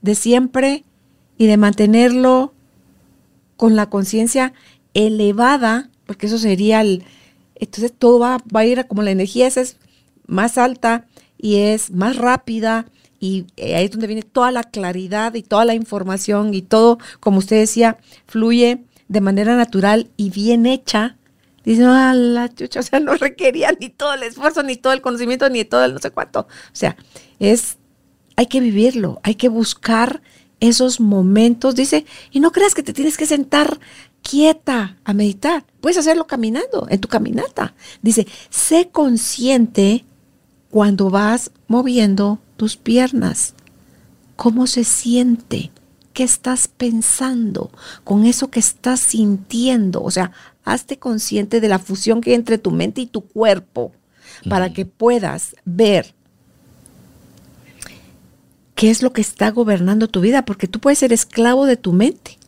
de 0.00 0.14
siempre 0.14 0.84
y 1.36 1.46
de 1.46 1.58
mantenerlo 1.58 2.54
con 3.58 3.76
la 3.76 3.90
conciencia 3.90 4.54
elevada, 4.94 5.90
porque 6.06 6.24
eso 6.24 6.38
sería 6.38 6.80
el... 6.80 7.04
Entonces, 7.56 7.92
todo 7.92 8.18
va, 8.18 8.38
va 8.54 8.60
a 8.60 8.64
ir 8.64 8.80
a 8.80 8.84
como 8.84 9.02
la 9.02 9.10
energía 9.10 9.46
esa 9.46 9.60
es 9.60 9.76
más 10.26 10.56
alta 10.56 11.04
y 11.36 11.56
es 11.56 11.90
más 11.90 12.16
rápida 12.16 12.86
y 13.20 13.44
eh, 13.58 13.74
ahí 13.74 13.84
es 13.84 13.90
donde 13.90 14.06
viene 14.06 14.22
toda 14.22 14.52
la 14.52 14.62
claridad 14.62 15.34
y 15.34 15.42
toda 15.42 15.66
la 15.66 15.74
información 15.74 16.54
y 16.54 16.62
todo, 16.62 16.98
como 17.20 17.38
usted 17.38 17.58
decía, 17.58 17.98
fluye 18.26 18.84
de 19.08 19.20
manera 19.20 19.56
natural 19.56 20.10
y 20.16 20.30
bien 20.30 20.66
hecha. 20.66 21.16
Dice, 21.64 21.84
ah, 21.84 22.14
la 22.14 22.48
chucha, 22.54 22.80
o 22.80 22.82
sea, 22.82 23.00
no 23.00 23.14
requería 23.14 23.72
ni 23.78 23.88
todo 23.88 24.14
el 24.14 24.22
esfuerzo, 24.22 24.62
ni 24.62 24.76
todo 24.76 24.92
el 24.92 25.02
conocimiento, 25.02 25.50
ni 25.50 25.64
todo 25.64 25.84
el 25.84 25.92
no 25.92 25.98
sé 25.98 26.10
cuánto. 26.10 26.40
O 26.40 26.46
sea, 26.72 26.96
es, 27.38 27.76
hay 28.36 28.46
que 28.46 28.60
vivirlo, 28.60 29.20
hay 29.22 29.34
que 29.34 29.48
buscar 29.48 30.22
esos 30.60 31.00
momentos. 31.00 31.74
Dice, 31.74 32.06
y 32.30 32.40
no 32.40 32.52
creas 32.52 32.74
que 32.74 32.82
te 32.82 32.92
tienes 32.92 33.16
que 33.16 33.26
sentar 33.26 33.78
quieta 34.22 34.96
a 35.04 35.12
meditar. 35.12 35.64
Puedes 35.80 35.98
hacerlo 35.98 36.26
caminando, 36.26 36.86
en 36.90 37.00
tu 37.00 37.08
caminata. 37.08 37.74
Dice, 38.02 38.26
sé 38.50 38.88
consciente 38.90 40.04
cuando 40.70 41.10
vas 41.10 41.50
moviendo 41.66 42.38
tus 42.56 42.76
piernas. 42.76 43.54
¿Cómo 44.36 44.66
se 44.66 44.84
siente? 44.84 45.70
¿Qué 46.12 46.24
estás 46.24 46.68
pensando 46.68 47.70
con 48.04 48.24
eso 48.24 48.50
que 48.50 48.60
estás 48.60 49.00
sintiendo? 49.00 50.02
O 50.02 50.10
sea, 50.10 50.32
hazte 50.64 50.98
consciente 50.98 51.60
de 51.60 51.68
la 51.68 51.78
fusión 51.78 52.20
que 52.20 52.30
hay 52.30 52.36
entre 52.36 52.58
tu 52.58 52.70
mente 52.70 53.00
y 53.00 53.06
tu 53.06 53.22
cuerpo 53.22 53.92
para 54.48 54.72
que 54.72 54.84
puedas 54.84 55.56
ver 55.64 56.14
qué 58.74 58.90
es 58.90 59.02
lo 59.02 59.12
que 59.12 59.20
está 59.20 59.50
gobernando 59.50 60.06
tu 60.06 60.20
vida, 60.20 60.44
porque 60.44 60.68
tú 60.68 60.78
puedes 60.78 61.00
ser 61.00 61.12
esclavo 61.12 61.66
de 61.66 61.76
tu 61.76 61.92
mente 61.92 62.38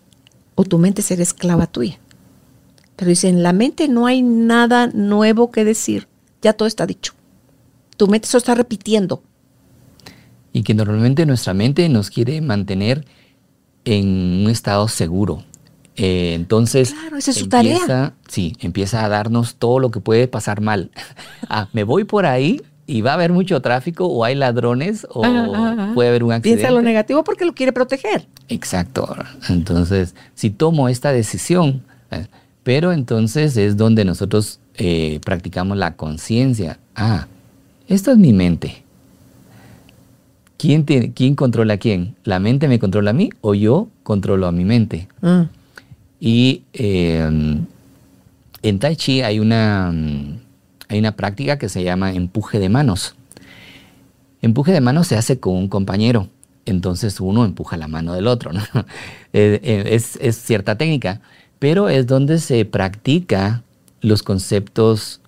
o 0.54 0.64
tu 0.64 0.78
mente 0.78 1.02
ser 1.02 1.20
esclava 1.20 1.66
tuya. 1.66 1.98
Pero 2.96 3.08
dice, 3.08 3.28
en 3.28 3.42
la 3.42 3.52
mente 3.52 3.88
no 3.88 4.06
hay 4.06 4.22
nada 4.22 4.88
nuevo 4.88 5.50
que 5.50 5.64
decir, 5.64 6.06
ya 6.42 6.52
todo 6.52 6.68
está 6.68 6.86
dicho. 6.86 7.14
Tu 7.96 8.06
mente 8.06 8.28
se 8.28 8.38
está 8.38 8.54
repitiendo. 8.54 9.22
Y 10.52 10.62
que 10.62 10.74
normalmente 10.74 11.26
nuestra 11.26 11.54
mente 11.54 11.88
nos 11.88 12.10
quiere 12.10 12.40
mantener 12.40 13.06
en 13.84 14.44
un 14.44 14.50
estado 14.50 14.88
seguro. 14.88 15.44
Eh, 15.96 16.34
entonces, 16.34 16.92
claro, 16.92 17.16
esa 17.16 17.30
es 17.30 17.36
su 17.36 17.48
tarea. 17.48 18.14
Sí, 18.28 18.56
empieza 18.60 19.04
a 19.04 19.08
darnos 19.08 19.56
todo 19.56 19.78
lo 19.78 19.90
que 19.90 20.00
puede 20.00 20.28
pasar 20.28 20.60
mal. 20.60 20.90
ah, 21.48 21.68
me 21.72 21.84
voy 21.84 22.04
por 22.04 22.26
ahí 22.26 22.62
y 22.86 23.02
va 23.02 23.12
a 23.12 23.14
haber 23.14 23.32
mucho 23.32 23.60
tráfico 23.60 24.06
o 24.06 24.24
hay 24.24 24.34
ladrones 24.34 25.06
o 25.10 25.22
puede 25.94 26.08
haber 26.08 26.24
un 26.24 26.32
accidente. 26.32 26.62
Piensa 26.62 26.74
lo 26.74 26.82
negativo 26.82 27.22
porque 27.22 27.44
lo 27.44 27.54
quiere 27.54 27.72
proteger. 27.72 28.26
Exacto. 28.48 29.14
Entonces, 29.48 30.14
si 30.34 30.50
tomo 30.50 30.88
esta 30.88 31.12
decisión, 31.12 31.82
eh, 32.10 32.26
pero 32.62 32.92
entonces 32.92 33.56
es 33.56 33.76
donde 33.76 34.04
nosotros 34.04 34.60
eh, 34.74 35.20
practicamos 35.24 35.76
la 35.76 35.96
conciencia. 35.96 36.78
Ah, 36.96 37.26
esto 37.88 38.10
es 38.10 38.16
mi 38.16 38.32
mente. 38.32 38.84
¿Quién, 40.60 40.82
¿Quién, 40.82 41.34
controla 41.36 41.74
a 41.74 41.76
quién? 41.78 42.16
¿La 42.24 42.38
mente 42.38 42.68
me 42.68 42.78
controla 42.78 43.10
a 43.10 43.14
mí 43.14 43.30
o 43.40 43.54
yo 43.54 43.88
controlo 44.02 44.46
a 44.46 44.52
mi 44.52 44.64
mente? 44.64 45.08
Mm. 45.22 45.42
Y 46.20 46.64
em, 46.74 47.64
en 48.62 48.78
Tai 48.78 48.94
Chi 48.94 49.22
hay 49.22 49.38
una 49.38 49.90
hay 50.88 50.98
una 50.98 51.12
práctica 51.12 51.56
que 51.56 51.68
se 51.68 51.82
llama 51.82 52.12
empuje 52.12 52.58
de 52.58 52.68
manos. 52.68 53.14
Empuje 54.42 54.72
de 54.72 54.80
manos 54.80 55.06
se 55.06 55.16
hace 55.16 55.38
con 55.38 55.54
un 55.54 55.68
compañero. 55.68 56.28
Entonces 56.66 57.20
uno 57.20 57.44
empuja 57.44 57.76
la 57.76 57.88
mano 57.88 58.12
del 58.12 58.26
otro. 58.26 58.50
Eh, 59.32 59.60
eh, 59.62 59.94
es, 59.94 60.36
cierta 60.38 60.76
técnica, 60.76 61.20
pero 61.60 61.88
es 61.88 62.08
donde 62.08 62.40
se 62.40 62.64
practica 62.64 63.62
los 64.00 64.24
conceptos 64.24 65.20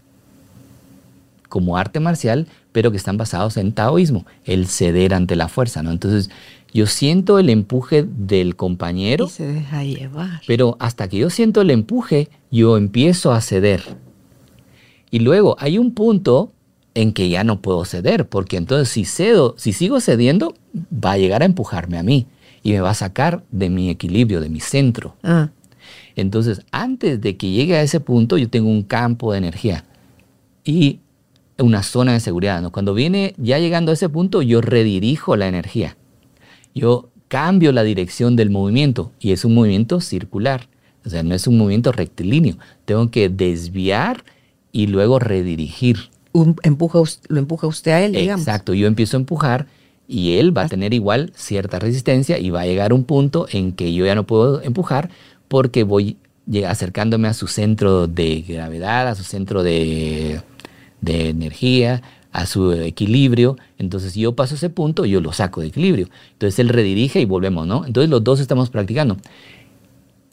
como 1.48 1.76
arte 1.76 2.00
marcial, 2.00 2.48
pero 2.72 2.90
que 2.90 2.96
están 2.96 3.16
basados 3.16 3.56
en 3.56 3.72
taoísmo, 3.72 4.26
el 4.44 4.66
ceder 4.66 5.14
ante 5.14 5.36
la 5.36 5.48
fuerza. 5.48 5.82
¿no? 5.82 5.90
Entonces 5.90 6.30
yo 6.72 6.86
siento 6.86 7.38
el 7.38 7.50
empuje 7.50 8.04
del 8.04 8.56
compañero. 8.56 9.26
Y 9.26 9.30
se 9.30 9.46
deja 9.46 9.84
llevar. 9.84 10.40
Pero 10.46 10.76
hasta 10.80 11.08
que 11.08 11.18
yo 11.18 11.30
siento 11.30 11.60
el 11.60 11.70
empuje, 11.70 12.28
yo 12.50 12.76
empiezo 12.76 13.32
a 13.32 13.40
ceder. 13.40 13.82
Y 15.10 15.18
luego 15.18 15.56
hay 15.58 15.78
un 15.78 15.92
punto 15.92 16.52
en 16.94 17.12
que 17.12 17.28
ya 17.28 17.44
no 17.44 17.60
puedo 17.60 17.84
ceder, 17.84 18.28
porque 18.28 18.56
entonces 18.56 18.88
si 18.88 19.04
cedo, 19.04 19.54
si 19.58 19.72
sigo 19.72 20.00
cediendo, 20.00 20.54
va 20.92 21.12
a 21.12 21.18
llegar 21.18 21.42
a 21.42 21.46
empujarme 21.46 21.98
a 21.98 22.02
mí 22.02 22.26
y 22.62 22.72
me 22.72 22.80
va 22.80 22.90
a 22.90 22.94
sacar 22.94 23.42
de 23.50 23.70
mi 23.70 23.90
equilibrio, 23.90 24.40
de 24.40 24.48
mi 24.48 24.60
centro. 24.60 25.16
Ah. 25.22 25.50
Entonces, 26.16 26.62
antes 26.70 27.20
de 27.20 27.36
que 27.36 27.50
llegue 27.50 27.76
a 27.76 27.82
ese 27.82 28.00
punto, 28.00 28.36
yo 28.36 28.48
tengo 28.48 28.68
un 28.68 28.82
campo 28.82 29.32
de 29.32 29.38
energía 29.38 29.84
y 30.64 31.00
una 31.58 31.82
zona 31.82 32.12
de 32.12 32.20
seguridad. 32.20 32.70
Cuando 32.70 32.94
viene 32.94 33.34
ya 33.36 33.58
llegando 33.58 33.90
a 33.90 33.94
ese 33.94 34.08
punto, 34.08 34.42
yo 34.42 34.60
redirijo 34.60 35.36
la 35.36 35.48
energía. 35.48 35.96
Yo 36.74 37.10
cambio 37.28 37.72
la 37.72 37.82
dirección 37.82 38.36
del 38.36 38.50
movimiento 38.50 39.12
y 39.20 39.32
es 39.32 39.44
un 39.44 39.54
movimiento 39.54 40.00
circular. 40.00 40.68
O 41.04 41.10
sea, 41.10 41.22
no 41.22 41.34
es 41.34 41.46
un 41.46 41.58
movimiento 41.58 41.92
rectilíneo. 41.92 42.56
Tengo 42.84 43.10
que 43.10 43.28
desviar 43.28 44.24
y 44.70 44.86
luego 44.86 45.18
redirigir. 45.18 46.10
Un 46.32 46.56
empuja, 46.62 47.00
lo 47.28 47.38
empuja 47.38 47.66
usted 47.66 47.92
a 47.92 48.02
él, 48.02 48.12
digamos. 48.12 48.46
Exacto, 48.46 48.74
yo 48.74 48.86
empiezo 48.86 49.16
a 49.16 49.20
empujar 49.20 49.66
y 50.08 50.38
él 50.38 50.56
va 50.56 50.62
a 50.62 50.68
tener 50.68 50.94
igual 50.94 51.32
cierta 51.34 51.78
resistencia 51.78 52.38
y 52.38 52.50
va 52.50 52.62
a 52.62 52.66
llegar 52.66 52.92
un 52.92 53.04
punto 53.04 53.46
en 53.50 53.72
que 53.72 53.92
yo 53.92 54.06
ya 54.06 54.14
no 54.14 54.26
puedo 54.26 54.62
empujar 54.62 55.10
porque 55.48 55.84
voy 55.84 56.16
acercándome 56.66 57.28
a 57.28 57.34
su 57.34 57.46
centro 57.46 58.06
de 58.06 58.42
gravedad, 58.42 59.08
a 59.08 59.14
su 59.14 59.22
centro 59.22 59.62
de, 59.62 60.40
de 61.02 61.28
energía, 61.28 62.02
a 62.32 62.46
su 62.46 62.72
equilibrio. 62.72 63.56
Entonces, 63.78 64.14
si 64.14 64.20
yo 64.20 64.34
paso 64.34 64.54
ese 64.54 64.70
punto, 64.70 65.04
yo 65.04 65.20
lo 65.20 65.32
saco 65.32 65.60
de 65.60 65.68
equilibrio. 65.68 66.08
Entonces, 66.32 66.58
él 66.58 66.70
redirige 66.70 67.20
y 67.20 67.26
volvemos, 67.26 67.66
¿no? 67.66 67.84
Entonces, 67.84 68.10
los 68.10 68.24
dos 68.24 68.40
estamos 68.40 68.70
practicando. 68.70 69.18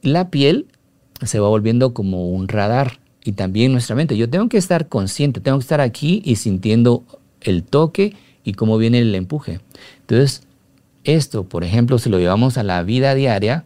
La 0.01 0.29
piel 0.29 0.67
se 1.21 1.39
va 1.39 1.49
volviendo 1.49 1.93
como 1.93 2.29
un 2.29 2.47
radar 2.47 2.99
y 3.25 3.33
también 3.33 3.73
nuestra 3.73 3.95
mente. 3.95 4.15
Yo 4.15 4.29
tengo 4.29 4.47
que 4.47 4.57
estar 4.57 4.87
consciente, 4.87 5.41
tengo 5.41 5.57
que 5.57 5.63
estar 5.63 5.81
aquí 5.81 6.21
y 6.23 6.37
sintiendo 6.37 7.03
el 7.41 7.63
toque 7.63 8.15
y 8.45 8.53
cómo 8.53 8.77
viene 8.77 8.99
el 8.99 9.13
empuje. 9.13 9.59
Entonces, 10.01 10.43
esto, 11.03 11.43
por 11.43 11.65
ejemplo, 11.65 11.99
si 11.99 12.09
lo 12.09 12.19
llevamos 12.19 12.57
a 12.57 12.63
la 12.63 12.81
vida 12.83 13.13
diaria, 13.13 13.65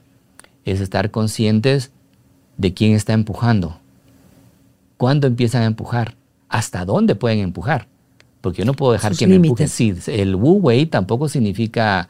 es 0.65 0.81
estar 0.81 1.11
conscientes 1.11 1.91
de 2.57 2.73
quién 2.73 2.93
está 2.93 3.13
empujando. 3.13 3.77
¿Cuándo 4.97 5.27
empiezan 5.27 5.61
a 5.61 5.65
empujar? 5.65 6.15
¿Hasta 6.53 6.85
dónde 6.85 7.15
pueden 7.15 7.39
empujar? 7.39 7.87
Porque 8.39 8.59
yo 8.59 8.65
no 8.65 8.75
puedo 8.75 8.91
dejar 8.91 9.15
que 9.15 9.25
me 9.25 9.37
empujen. 9.37 9.67
Sí, 9.67 9.91
el 10.05 10.35
Wu 10.35 10.59
Wei 10.59 10.85
tampoco 10.85 11.27
significa, 11.27 12.09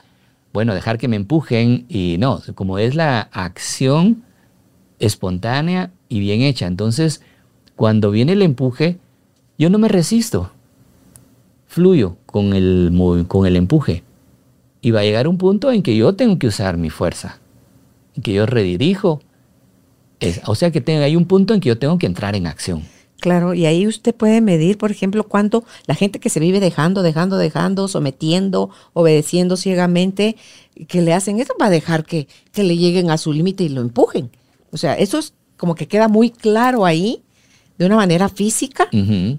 bueno, 0.51 0.73
dejar 0.73 0.97
que 0.97 1.07
me 1.07 1.15
empujen 1.15 1.85
y 1.87 2.17
no, 2.19 2.41
como 2.53 2.77
es 2.77 2.93
la 2.93 3.21
acción 3.31 4.23
espontánea 4.99 5.91
y 6.09 6.19
bien 6.19 6.41
hecha. 6.41 6.67
Entonces, 6.67 7.21
cuando 7.77 8.11
viene 8.11 8.33
el 8.33 8.41
empuje, 8.41 8.97
yo 9.57 9.69
no 9.69 9.77
me 9.77 9.87
resisto. 9.87 10.51
Fluyo 11.65 12.17
con 12.25 12.51
el, 12.51 12.91
con 13.29 13.47
el 13.47 13.55
empuje. 13.55 14.03
Y 14.81 14.91
va 14.91 14.99
a 14.99 15.03
llegar 15.03 15.29
un 15.29 15.37
punto 15.37 15.71
en 15.71 15.83
que 15.83 15.95
yo 15.95 16.15
tengo 16.15 16.37
que 16.37 16.47
usar 16.47 16.75
mi 16.75 16.89
fuerza. 16.89 17.39
En 18.13 18.23
que 18.23 18.33
yo 18.33 18.45
redirijo. 18.45 19.21
o 20.47 20.55
sea 20.55 20.69
que 20.69 20.83
hay 20.91 21.15
un 21.15 21.27
punto 21.27 21.53
en 21.53 21.61
que 21.61 21.69
yo 21.69 21.79
tengo 21.79 21.97
que 21.97 22.07
entrar 22.07 22.35
en 22.35 22.45
acción. 22.45 22.83
Claro, 23.23 23.53
y 23.53 23.65
ahí 23.65 23.87
usted 23.87 24.13
puede 24.13 24.41
medir, 24.41 24.77
por 24.77 24.91
ejemplo, 24.91 25.23
cuánto 25.23 25.63
la 25.85 25.95
gente 25.95 26.19
que 26.19 26.29
se 26.29 26.41
vive 26.41 26.59
dejando, 26.59 27.03
dejando, 27.03 27.37
dejando, 27.37 27.87
sometiendo, 27.87 28.69
obedeciendo 28.91 29.55
ciegamente, 29.55 30.35
que 30.89 31.01
le 31.01 31.13
hacen 31.13 31.39
eso, 31.39 31.53
va 31.59 31.67
a 31.67 31.69
dejar 31.69 32.03
que, 32.03 32.27
que 32.51 32.65
le 32.65 32.75
lleguen 32.75 33.09
a 33.09 33.17
su 33.17 33.31
límite 33.31 33.63
y 33.63 33.69
lo 33.69 33.79
empujen. 33.79 34.29
O 34.71 34.77
sea, 34.77 34.95
eso 34.95 35.19
es 35.19 35.35
como 35.55 35.73
que 35.73 35.87
queda 35.87 36.09
muy 36.09 36.31
claro 36.31 36.83
ahí 36.83 37.23
de 37.77 37.85
una 37.85 37.95
manera 37.95 38.27
física, 38.27 38.89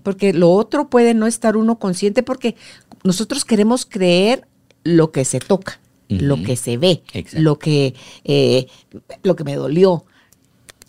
porque 0.02 0.32
lo 0.32 0.50
otro 0.52 0.88
puede 0.88 1.12
no 1.12 1.26
estar 1.26 1.54
uno 1.54 1.78
consciente 1.78 2.22
porque 2.22 2.56
nosotros 3.02 3.44
queremos 3.44 3.84
creer 3.84 4.48
lo 4.82 5.12
que 5.12 5.26
se 5.26 5.40
toca, 5.40 5.78
lo 6.08 6.42
que 6.42 6.56
se 6.56 6.78
ve, 6.78 7.02
lo 7.34 7.58
que, 7.58 7.92
eh, 8.24 8.66
lo 9.22 9.36
que 9.36 9.44
me 9.44 9.56
dolió. 9.56 10.06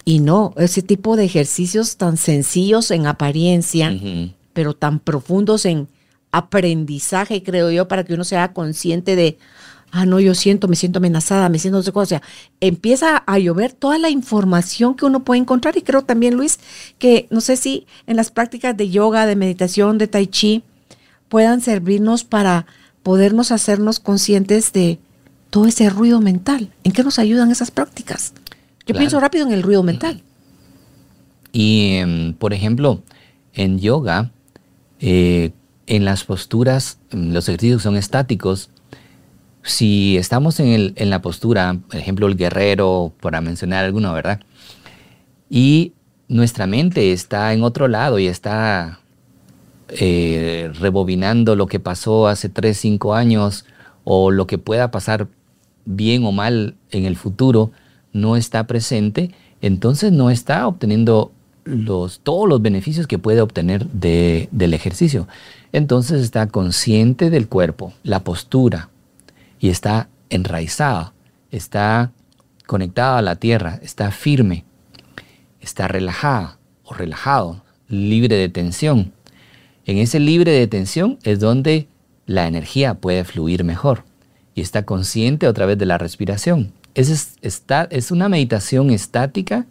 Y 0.06 0.20
no, 0.20 0.54
ese 0.58 0.84
tipo 0.84 1.16
de 1.16 1.26
ejercicios 1.26 1.98
tan 1.98 2.16
sencillos 2.18 2.92
en 2.92 3.08
apariencia, 3.08 3.92
pero 4.54 4.76
tan 4.76 5.00
profundos 5.00 5.66
en 5.66 5.88
aprendizaje, 6.32 7.42
creo 7.42 7.72
yo, 7.72 7.88
para 7.88 8.04
que 8.04 8.14
uno 8.14 8.24
sea 8.24 8.54
consciente 8.54 9.16
de, 9.16 9.40
ah, 9.92 10.06
no, 10.06 10.20
yo 10.20 10.36
siento, 10.36 10.68
me 10.68 10.76
siento 10.76 11.00
amenazada, 11.00 11.50
me 11.50 11.58
siento 11.58 11.78
no 11.78 11.84
sé 11.84 11.92
O 11.94 12.06
sea, 12.06 12.22
empieza 12.60 13.18
a 13.26 13.40
llover 13.40 13.74
toda 13.74 13.98
la 13.98 14.10
información 14.10 14.96
que 14.96 15.06
uno 15.06 15.24
puede 15.24 15.42
encontrar. 15.42 15.76
Y 15.76 15.82
creo 15.82 16.04
también, 16.04 16.36
Luis, 16.36 16.60
que 17.00 17.28
no 17.32 17.42
sé 17.42 17.58
si 17.58 17.88
en 18.06 18.16
las 18.16 18.30
prácticas 18.30 18.78
de 18.78 18.90
yoga, 18.90 19.26
de 19.26 19.36
meditación, 19.36 19.98
de 19.98 20.08
tai 20.08 20.28
chi, 20.28 20.64
puedan 21.30 21.62
servirnos 21.62 22.24
para 22.24 22.68
podernos 23.02 23.52
hacernos 23.52 24.00
conscientes 24.00 24.72
de 24.74 25.00
todo 25.50 25.66
ese 25.66 25.90
ruido 25.90 26.22
mental. 26.22 26.72
¿En 26.84 26.92
qué 26.92 27.04
nos 27.04 27.18
ayudan 27.18 27.50
esas 27.50 27.72
prácticas? 27.72 28.34
Yo 28.86 28.96
pienso 28.96 29.20
rápido 29.20 29.46
en 29.46 29.54
el 29.54 29.64
ruido 29.64 29.84
mental. 29.84 30.22
Y, 31.52 31.96
em, 31.96 32.34
por 32.34 32.54
ejemplo, 32.54 33.02
en 33.54 33.80
yoga, 33.80 34.32
eh, 35.00 35.52
en 35.88 36.06
las 36.06 36.24
posturas, 36.24 37.00
los 37.12 37.48
ejercicios 37.48 37.84
son 37.84 37.96
estáticos, 37.96 38.70
si 39.66 40.16
estamos 40.18 40.60
en, 40.60 40.94
la 41.10 41.22
postura, 41.22 41.78
por 41.88 41.96
ejemplo, 41.96 42.28
el 42.28 42.38
guerrero, 42.38 43.14
para 43.20 43.42
mencionar 43.42 43.84
alguno, 43.84 44.14
¿verdad? 44.14 44.40
Y 45.50 45.94
nuestra 46.28 46.68
mente 46.68 47.12
está 47.12 47.52
en 47.54 47.64
otro 47.64 47.88
lado 47.88 48.20
y 48.20 48.28
está 48.28 49.00
eh, 49.90 50.72
rebobinando 50.80 51.56
lo 51.56 51.66
que 51.66 51.80
pasó 51.80 52.28
hace 52.28 52.48
3, 52.48 52.78
5 52.78 53.16
años 53.16 53.66
o 54.04 54.30
lo 54.30 54.46
que 54.46 54.60
pueda 54.60 54.92
pasar 54.92 55.28
bien 55.86 56.26
o 56.26 56.32
mal 56.32 56.76
en 56.92 57.06
el 57.06 57.16
futuro, 57.16 57.72
no 58.16 58.38
está 58.38 58.66
presente, 58.66 59.32
entonces 59.62 60.14
no 60.14 60.30
está 60.30 60.68
obteniendo 60.68 61.34
los, 61.66 62.22
todos 62.22 62.48
los 62.48 62.62
beneficios 62.62 63.08
que 63.08 63.20
puede 63.20 63.42
obtener 63.42 63.88
del 63.88 64.74
ejercicio. 64.74 65.28
Entonces 65.74 66.22
está 66.22 66.48
consciente 66.48 67.30
del 67.30 67.50
cuerpo, 67.50 67.94
la 68.04 68.22
postura, 68.22 68.90
y 69.60 69.68
está 69.68 70.08
enraizado, 70.30 71.12
está 71.52 72.14
conectado 72.66 73.18
a 73.18 73.22
la 73.22 73.36
tierra, 73.36 73.80
está 73.84 74.12
firme, 74.12 74.64
está 75.60 75.90
relajada 75.90 76.58
o 76.86 76.94
relajado, 76.94 77.64
libre 77.90 78.38
de 78.38 78.48
tensión. 78.48 79.12
En 79.86 79.98
ese 79.98 80.22
libre 80.22 80.54
de 80.54 80.68
tensión 80.68 81.20
es 81.24 81.42
donde 81.42 81.90
la 82.28 82.48
energía 82.48 82.94
puede 82.94 83.26
fluir 83.26 83.66
mejor 83.66 84.06
y 84.54 84.62
está 84.62 84.86
consciente 84.86 85.48
a 85.48 85.54
través 85.54 85.78
de 85.78 85.86
la 85.86 85.98
respiración. 85.98 86.72
Es, 86.96 87.36
es 87.42 88.12
una 88.12 88.30
meditación 88.30 88.90
estática, 88.90 89.66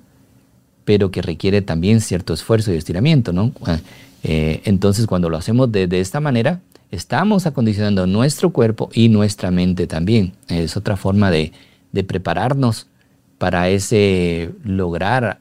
pero 0.85 1.11
que 1.11 1.23
requiere 1.23 1.63
también 1.63 2.03
cierto 2.03 2.35
esfuerzo 2.35 2.73
y 2.73 2.77
estiramiento, 2.77 3.33
¿no? 3.33 3.53
Eh, 4.23 4.61
entonces, 4.65 5.07
cuando 5.07 5.31
lo 5.31 5.39
hacemos 5.39 5.73
de, 5.73 5.89
esta 6.01 6.21
manera, 6.21 6.61
estamos 6.91 7.47
acondicionando 7.47 8.07
nuestro 8.07 8.51
cuerpo 8.51 8.91
y 8.93 9.09
nuestra 9.09 9.51
mente 9.51 9.87
también. 9.87 10.33
Es 10.49 10.77
otra 10.77 10.97
forma 10.97 11.31
de, 11.31 11.53
prepararnos 12.07 12.89
para 13.39 13.69
ese 13.69 14.51
lograr 14.63 15.39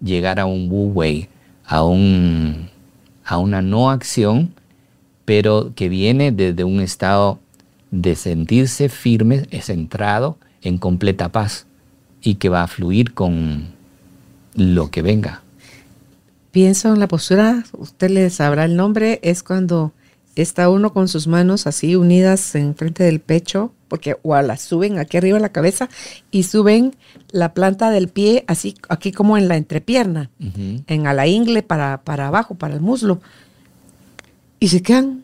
llegar 0.00 0.40
a 0.40 0.46
un 0.46 0.70
Wu 0.70 0.92
Wei, 0.92 1.28
a, 1.66 1.84
un, 1.84 2.70
a 3.24 3.36
una 3.36 3.60
no 3.60 3.90
acción, 3.90 4.54
pero 5.24 5.72
que 5.74 5.90
viene 5.90 6.32
desde 6.32 6.64
un 6.64 6.80
estado 6.80 7.38
de 7.90 8.14
sentirse 8.14 8.88
firme, 8.88 9.46
centrado 9.60 10.38
en 10.62 10.78
completa 10.78 11.30
paz 11.30 11.66
y 12.20 12.36
que 12.36 12.48
va 12.48 12.62
a 12.62 12.68
fluir 12.68 13.14
con 13.14 13.68
lo 14.54 14.90
que 14.90 15.02
venga 15.02 15.42
pienso 16.58 16.92
en 16.92 16.98
la 16.98 17.06
postura, 17.08 17.64
usted 17.72 18.10
le 18.10 18.30
sabrá 18.30 18.64
el 18.64 18.76
nombre, 18.76 19.20
es 19.22 19.44
cuando 19.44 19.92
está 20.34 20.68
uno 20.68 20.92
con 20.92 21.06
sus 21.08 21.26
manos 21.26 21.66
así 21.68 21.96
unidas 21.96 22.54
en 22.54 22.74
frente 22.74 23.04
del 23.04 23.20
pecho, 23.20 23.72
porque 23.88 24.16
o 24.22 24.34
las 24.40 24.62
suben 24.62 24.98
aquí 24.98 25.16
arriba 25.16 25.36
de 25.36 25.42
la 25.42 25.52
cabeza 25.52 25.88
y 26.30 26.42
suben 26.42 26.96
la 27.30 27.54
planta 27.54 27.90
del 27.90 28.08
pie 28.08 28.44
así 28.46 28.74
aquí 28.88 29.12
como 29.12 29.38
en 29.38 29.48
la 29.48 29.56
entrepierna, 29.56 30.30
en 30.86 31.06
a 31.06 31.14
la 31.14 31.26
ingle 31.26 31.62
para, 31.62 32.02
para 32.02 32.26
abajo, 32.26 32.56
para 32.56 32.74
el 32.74 32.80
muslo. 32.80 33.20
Y 34.60 34.68
se 34.68 34.82
quedan 34.82 35.22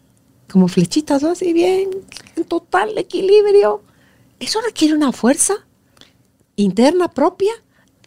como 0.50 0.68
flechitas 0.68 1.24
así 1.24 1.52
bien, 1.52 1.90
en 2.36 2.44
total 2.44 2.96
equilibrio. 2.96 3.82
Eso 4.44 4.60
requiere 4.60 4.94
una 4.94 5.12
fuerza 5.12 5.54
interna 6.56 7.08
propia, 7.08 7.52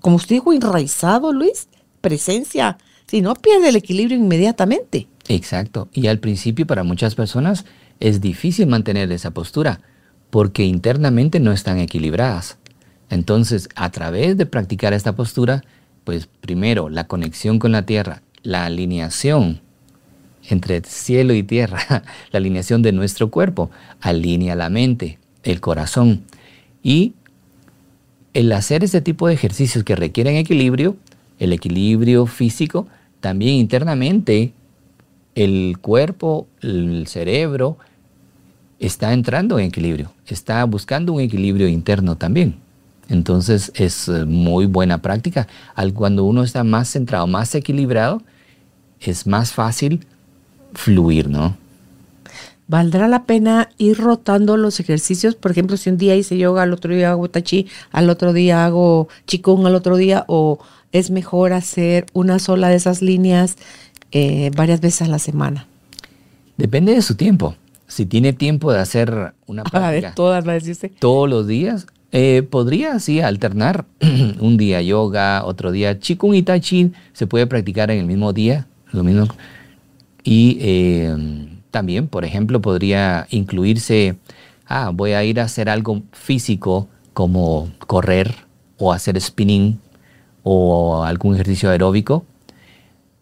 como 0.01 0.17
usted 0.17 0.35
dijo, 0.35 0.53
enraizado, 0.53 1.33
Luis, 1.33 1.67
presencia 1.99 2.77
si 3.07 3.21
no, 3.21 3.33
pierde 3.35 3.69
el 3.69 3.75
equilibrio 3.77 4.17
inmediatamente. 4.17 5.07
Exacto. 5.29 5.87
Y 5.93 6.07
al 6.07 6.19
principio 6.19 6.67
para 6.67 6.83
muchas 6.83 7.15
personas 7.15 7.65
es 7.99 8.21
difícil 8.21 8.67
mantener 8.67 9.11
esa 9.11 9.31
postura 9.31 9.79
porque 10.29 10.65
internamente 10.65 11.39
no 11.39 11.53
están 11.53 11.79
equilibradas. 11.79 12.57
Entonces, 13.09 13.69
a 13.75 13.89
través 13.91 14.35
de 14.35 14.45
practicar 14.45 14.93
esta 14.93 15.15
postura, 15.15 15.63
pues 16.03 16.27
primero 16.27 16.89
la 16.89 17.07
conexión 17.07 17.59
con 17.59 17.71
la 17.71 17.85
tierra, 17.85 18.21
la 18.43 18.65
alineación 18.65 19.61
entre 20.49 20.81
cielo 20.83 21.33
y 21.33 21.43
tierra, 21.43 21.79
la 22.31 22.37
alineación 22.37 22.81
de 22.81 22.91
nuestro 22.91 23.31
cuerpo, 23.31 23.71
alinea 24.01 24.55
la 24.55 24.69
mente, 24.69 25.17
el 25.43 25.61
corazón. 25.61 26.23
Y 26.83 27.13
el 28.33 28.51
hacer 28.51 28.83
este 28.83 29.01
tipo 29.01 29.27
de 29.27 29.33
ejercicios 29.33 29.83
que 29.83 29.95
requieren 29.95 30.35
equilibrio, 30.35 30.95
el 31.39 31.53
equilibrio 31.53 32.25
físico, 32.25 32.87
también 33.19 33.55
internamente 33.55 34.53
el 35.35 35.77
cuerpo, 35.79 36.47
el 36.61 37.07
cerebro, 37.07 37.77
está 38.79 39.13
entrando 39.13 39.59
en 39.59 39.65
equilibrio, 39.65 40.11
está 40.27 40.63
buscando 40.65 41.13
un 41.13 41.21
equilibrio 41.21 41.67
interno 41.67 42.15
también. 42.15 42.55
Entonces 43.09 43.71
es 43.75 44.07
eh, 44.07 44.25
muy 44.25 44.65
buena 44.65 45.01
práctica. 45.01 45.47
Cuando 45.93 46.25
uno 46.25 46.43
está 46.43 46.63
más 46.63 46.89
centrado, 46.89 47.27
más 47.27 47.55
equilibrado, 47.55 48.21
es 48.99 49.27
más 49.27 49.53
fácil 49.53 50.05
fluir, 50.73 51.29
¿no? 51.29 51.55
¿Valdrá 52.67 53.07
la 53.07 53.23
pena 53.23 53.69
ir 53.77 53.97
rotando 53.97 54.57
los 54.57 54.79
ejercicios? 54.79 55.35
Por 55.35 55.51
ejemplo, 55.51 55.77
si 55.77 55.89
un 55.89 55.97
día 55.97 56.15
hice 56.15 56.37
yoga, 56.37 56.63
al 56.63 56.73
otro 56.73 56.93
día 56.93 57.11
hago 57.11 57.29
tachi, 57.29 57.67
al 57.91 58.09
otro 58.09 58.33
día 58.33 58.65
hago 58.65 59.07
chikung, 59.25 59.65
al 59.65 59.75
otro 59.75 59.95
día, 59.95 60.25
o 60.27 60.59
es 60.91 61.09
mejor 61.09 61.53
hacer 61.53 62.05
una 62.13 62.39
sola 62.39 62.69
de 62.69 62.75
esas 62.75 63.01
líneas 63.01 63.55
eh, 64.11 64.51
varias 64.55 64.81
veces 64.81 65.03
a 65.03 65.07
la 65.07 65.19
semana? 65.19 65.67
Depende 66.57 66.93
de 66.93 67.01
su 67.01 67.15
tiempo. 67.15 67.55
Si 67.87 68.05
tiene 68.05 68.33
tiempo 68.33 68.71
de 68.71 68.79
hacer 68.79 69.33
una 69.45 69.63
práctica 69.71 70.13
todas 70.13 70.45
las 70.45 70.63
dice. 70.63 70.89
todos 70.89 71.29
los 71.29 71.47
días, 71.47 71.87
eh, 72.11 72.43
podría 72.49 72.93
así 72.93 73.21
alternar 73.21 73.85
un 74.39 74.57
día 74.57 74.81
yoga, 74.81 75.45
otro 75.45 75.71
día 75.71 75.99
chikung 75.99 76.35
y 76.35 76.41
tai 76.41 76.59
chi 76.59 76.91
se 77.13 77.27
puede 77.27 77.47
practicar 77.47 77.91
en 77.91 77.99
el 77.99 78.05
mismo 78.05 78.33
día, 78.33 78.67
lo 78.91 79.03
mismo. 79.03 79.27
Y 80.23 80.57
eh, 80.59 81.15
también, 81.71 82.07
por 82.07 82.25
ejemplo, 82.25 82.61
podría 82.61 83.27
incluirse, 83.29 84.17
ah, 84.65 84.91
voy 84.93 85.11
a 85.11 85.23
ir 85.23 85.39
a 85.39 85.43
hacer 85.43 85.69
algo 85.69 86.01
físico 86.11 86.87
como 87.13 87.69
correr 87.87 88.33
o 88.77 88.93
hacer 88.93 89.19
spinning 89.19 89.79
o 90.43 91.03
algún 91.03 91.35
ejercicio 91.35 91.69
aeróbico. 91.69 92.25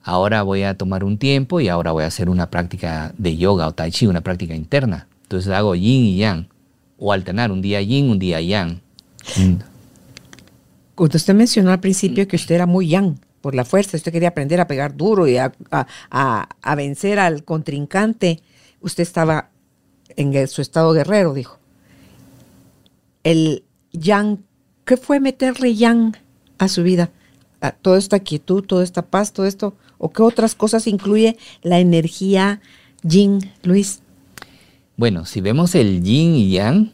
Ahora 0.03 0.43
voy 0.43 0.63
a 0.63 0.77
tomar 0.77 1.03
un 1.03 1.17
tiempo 1.17 1.59
y 1.59 1.67
ahora 1.67 1.91
voy 1.91 2.03
a 2.03 2.07
hacer 2.07 2.29
una 2.29 2.51
práctica 2.51 3.13
de 3.17 3.37
yoga 3.37 3.67
o 3.67 3.73
tai 3.73 3.91
chi, 3.91 4.05
una 4.05 4.21
práctica 4.21 4.53
interna. 4.53 5.07
Entonces 5.23 5.51
hago 5.51 5.73
yin 5.75 6.05
y 6.05 6.17
yang. 6.17 6.47
O 6.97 7.11
alternar 7.11 7.51
un 7.51 7.61
día 7.61 7.81
yin, 7.81 8.09
un 8.09 8.19
día 8.19 8.39
yang. 8.41 8.79
Cuando 10.93 11.17
usted 11.17 11.33
mencionó 11.33 11.71
al 11.71 11.79
principio 11.79 12.27
que 12.27 12.35
usted 12.35 12.55
era 12.55 12.65
muy 12.67 12.87
yang 12.87 13.17
por 13.45 13.53
la 13.53 13.63
fuerza, 13.63 13.95
usted 13.95 14.11
quería 14.11 14.29
aprender 14.29 14.59
a 14.59 14.65
pegar 14.65 14.97
duro 14.97 15.27
y 15.27 15.37
a, 15.37 15.53
a 15.69 16.75
vencer 16.75 17.19
al 17.19 17.43
contrincante, 17.43 18.39
usted 18.81 19.03
estaba 19.03 19.51
en 20.15 20.47
su 20.47 20.63
estado 20.63 20.93
guerrero, 20.93 21.35
dijo. 21.35 21.59
El 23.23 23.63
yang, 23.91 24.39
¿qué 24.83 24.97
fue 24.97 25.19
meterle 25.19 25.75
yang 25.75 26.17
a 26.57 26.67
su 26.67 26.81
vida? 26.81 27.11
A 27.61 27.69
toda 27.69 27.99
esta 27.99 28.17
quietud, 28.17 28.63
toda 28.63 28.83
esta 28.83 29.03
paz, 29.03 29.31
todo 29.31 29.45
esto, 29.45 29.75
o 29.99 30.09
qué 30.09 30.23
otras 30.23 30.55
cosas 30.55 30.87
incluye 30.87 31.37
la 31.61 31.79
energía 31.79 32.61
yin, 33.03 33.51
Luis? 33.61 33.99
Bueno, 34.97 35.27
si 35.27 35.39
vemos 35.39 35.75
el 35.75 36.01
yin 36.01 36.33
y 36.33 36.49
yang, 36.49 36.93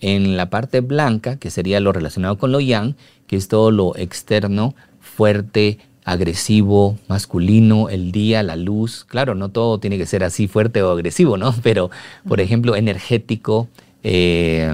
en 0.00 0.36
la 0.36 0.50
parte 0.50 0.82
blanca, 0.82 1.38
que 1.38 1.50
sería 1.50 1.80
lo 1.80 1.92
relacionado 1.92 2.36
con 2.36 2.52
lo 2.52 2.60
yang, 2.60 2.94
que 3.26 3.36
es 3.36 3.48
todo 3.48 3.70
lo 3.70 3.96
externo, 3.96 4.74
fuerte, 5.18 5.78
agresivo, 6.04 6.96
masculino, 7.08 7.88
el 7.88 8.12
día, 8.12 8.44
la 8.44 8.54
luz. 8.54 9.04
Claro, 9.04 9.34
no 9.34 9.48
todo 9.48 9.78
tiene 9.78 9.98
que 9.98 10.06
ser 10.06 10.22
así 10.22 10.46
fuerte 10.46 10.80
o 10.80 10.92
agresivo, 10.92 11.36
¿no? 11.36 11.52
Pero, 11.64 11.90
por 12.28 12.40
ejemplo, 12.40 12.76
energético, 12.76 13.66
eh, 14.04 14.72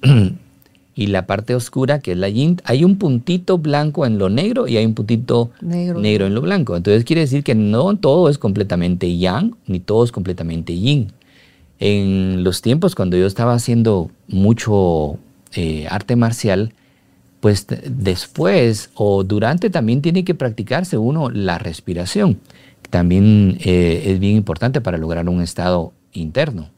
y 0.94 1.06
la 1.08 1.26
parte 1.26 1.54
oscura, 1.54 1.98
que 1.98 2.12
es 2.12 2.16
la 2.16 2.30
yin, 2.30 2.56
hay 2.64 2.84
un 2.84 2.96
puntito 2.96 3.58
blanco 3.58 4.06
en 4.06 4.16
lo 4.16 4.30
negro 4.30 4.66
y 4.66 4.78
hay 4.78 4.86
un 4.86 4.94
puntito 4.94 5.50
negro. 5.60 6.26
en 6.26 6.34
lo 6.34 6.40
blanco. 6.40 6.74
Entonces 6.74 7.04
quiere 7.04 7.20
decir 7.20 7.44
que 7.44 7.54
no 7.54 7.98
todo 7.98 8.30
es 8.30 8.38
completamente 8.38 9.14
yang, 9.18 9.56
ni 9.66 9.78
todo 9.78 10.04
es 10.04 10.10
completamente 10.10 10.74
yin. 10.74 11.12
En 11.80 12.44
los 12.44 12.62
tiempos 12.62 12.94
cuando 12.94 13.18
yo 13.18 13.26
estaba 13.26 13.52
haciendo 13.52 14.10
mucho 14.26 15.18
eh, 15.52 15.86
arte 15.90 16.16
marcial, 16.16 16.72
pues 17.40 17.66
después 17.68 18.90
o 18.94 19.24
durante 19.24 19.70
también 19.70 20.02
tiene 20.02 20.24
que 20.24 20.34
practicarse 20.34 20.98
uno 20.98 21.30
la 21.30 21.58
respiración. 21.58 22.40
También 22.90 23.58
eh, 23.60 24.02
es 24.06 24.18
bien 24.18 24.36
importante 24.36 24.80
para 24.80 24.98
lograr 24.98 25.28
un 25.28 25.42
estado 25.42 25.92
interno. 26.12 26.70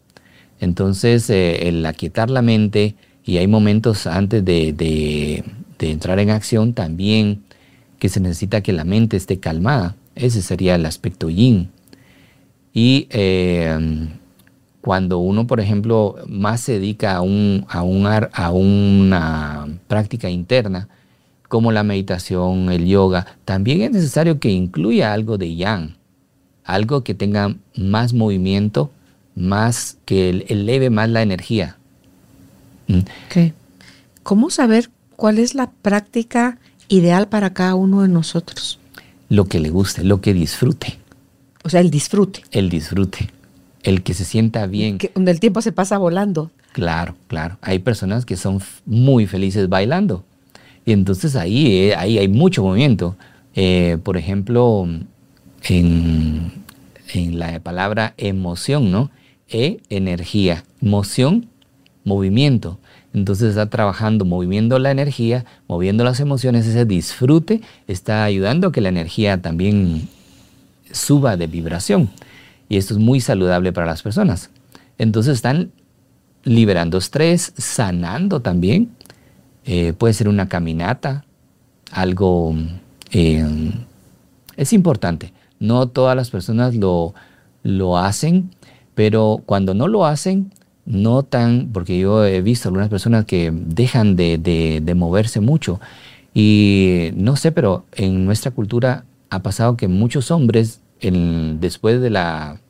Entonces, 0.58 1.30
eh, 1.30 1.68
el 1.68 1.86
aquietar 1.86 2.30
la 2.30 2.42
mente, 2.42 2.94
y 3.24 3.38
hay 3.38 3.46
momentos 3.46 4.06
antes 4.06 4.44
de, 4.44 5.44
entrar 5.78 6.18
en 6.18 6.30
acción 6.30 6.74
también 6.74 7.42
que 7.98 8.08
se 8.08 8.20
necesita 8.20 8.62
que 8.62 8.72
la 8.72 8.84
mente 8.84 9.16
esté 9.16 9.38
calmada. 9.40 9.96
Ese 10.14 10.42
sería 10.42 10.74
el 10.74 10.84
aspecto 10.84 11.30
yin. 11.30 11.70
Y 12.74 13.06
eh, 13.10 13.78
cuando 14.80 15.18
uno, 15.18 15.46
por 15.46 15.60
ejemplo, 15.60 16.16
más 16.26 16.62
se 16.62 16.72
dedica 16.72 17.16
a, 17.16 17.20
un, 17.20 17.66
a, 17.68 17.82
un, 17.82 18.06
a 18.06 18.50
una 18.50 19.68
práctica 19.88 20.30
interna, 20.30 20.88
como 21.48 21.72
la 21.72 21.82
meditación, 21.82 22.70
el 22.70 22.86
yoga, 22.86 23.26
también 23.44 23.82
es 23.82 23.90
necesario 23.90 24.38
que 24.38 24.50
incluya 24.50 25.12
algo 25.12 25.36
de 25.36 25.56
yang, 25.56 25.96
algo 26.64 27.02
que 27.02 27.14
tenga 27.14 27.56
más 27.74 28.12
movimiento, 28.12 28.90
más 29.34 29.98
que 30.04 30.30
eleve 30.48 30.90
más 30.90 31.08
la 31.08 31.22
energía. 31.22 31.76
¿Mm? 32.86 33.00
¿Cómo 34.22 34.50
saber 34.50 34.90
cuál 35.16 35.38
es 35.38 35.54
la 35.54 35.70
práctica 35.70 36.58
ideal 36.88 37.28
para 37.28 37.52
cada 37.52 37.74
uno 37.74 38.02
de 38.02 38.08
nosotros? 38.08 38.78
Lo 39.28 39.46
que 39.46 39.60
le 39.60 39.70
guste, 39.70 40.04
lo 40.04 40.20
que 40.20 40.34
disfrute. 40.34 40.98
O 41.64 41.68
sea, 41.68 41.80
el 41.80 41.90
disfrute. 41.90 42.42
El 42.52 42.70
disfrute. 42.70 43.30
El 43.82 44.02
que 44.02 44.14
se 44.14 44.24
sienta 44.24 44.66
bien. 44.66 44.98
donde 45.14 45.30
el 45.30 45.40
tiempo 45.40 45.62
se 45.62 45.72
pasa 45.72 45.98
volando. 45.98 46.50
Claro, 46.72 47.16
claro. 47.26 47.58
Hay 47.62 47.78
personas 47.78 48.24
que 48.24 48.36
son 48.36 48.60
muy 48.86 49.26
felices 49.26 49.68
bailando. 49.68 50.24
Y 50.84 50.92
entonces 50.92 51.36
ahí, 51.36 51.66
eh, 51.66 51.96
ahí 51.96 52.18
hay 52.18 52.28
mucho 52.28 52.62
movimiento. 52.62 53.16
Eh, 53.54 53.98
por 54.02 54.16
ejemplo, 54.16 54.86
en, 55.68 56.52
en, 57.12 57.38
la 57.38 57.58
palabra 57.60 58.14
emoción, 58.16 58.90
¿no? 58.90 59.10
E, 59.48 59.80
energía. 59.88 60.64
Emoción, 60.80 61.46
movimiento. 62.04 62.78
Entonces 63.12 63.50
está 63.50 63.66
trabajando, 63.68 64.24
moviendo 64.24 64.78
la 64.78 64.90
energía, 64.90 65.44
moviendo 65.66 66.04
las 66.04 66.20
emociones, 66.20 66.66
ese 66.66 66.84
disfrute 66.84 67.60
está 67.88 68.24
ayudando 68.24 68.68
a 68.68 68.72
que 68.72 68.80
la 68.80 68.88
energía 68.88 69.42
también 69.42 70.08
suba 70.92 71.36
de 71.36 71.48
vibración. 71.48 72.10
Y 72.70 72.78
esto 72.78 72.94
es 72.94 73.00
muy 73.00 73.20
saludable 73.20 73.74
para 73.74 73.86
las 73.86 74.00
personas. 74.00 74.48
Entonces 74.96 75.34
están 75.34 75.72
liberando 76.44 76.96
estrés, 76.96 77.52
sanando 77.58 78.40
también. 78.40 78.88
Eh, 79.66 79.92
puede 79.92 80.14
ser 80.14 80.28
una 80.28 80.48
caminata, 80.48 81.26
algo... 81.90 82.54
Eh, 83.12 83.44
es 84.56 84.72
importante. 84.72 85.34
No 85.58 85.88
todas 85.88 86.16
las 86.16 86.30
personas 86.30 86.74
lo, 86.74 87.12
lo 87.62 87.98
hacen, 87.98 88.50
pero 88.94 89.42
cuando 89.44 89.74
no 89.74 89.88
lo 89.88 90.06
hacen, 90.06 90.52
notan, 90.86 91.70
porque 91.72 91.98
yo 91.98 92.24
he 92.24 92.42
visto 92.42 92.68
algunas 92.68 92.88
personas 92.88 93.24
que 93.24 93.50
dejan 93.52 94.16
de, 94.16 94.92
moverse 94.96 95.40
mucho. 95.40 95.80
Y 96.34 97.10
no 97.14 97.36
sé, 97.36 97.52
pero 97.52 97.84
en 97.92 98.24
nuestra 98.24 98.50
cultura 98.50 99.04
ha 99.30 99.40
pasado 99.40 99.76
que 99.76 99.88
muchos 99.88 100.30
hombres, 100.30 100.79
después 101.00 102.00
de 102.00 102.10
la, 102.10 102.60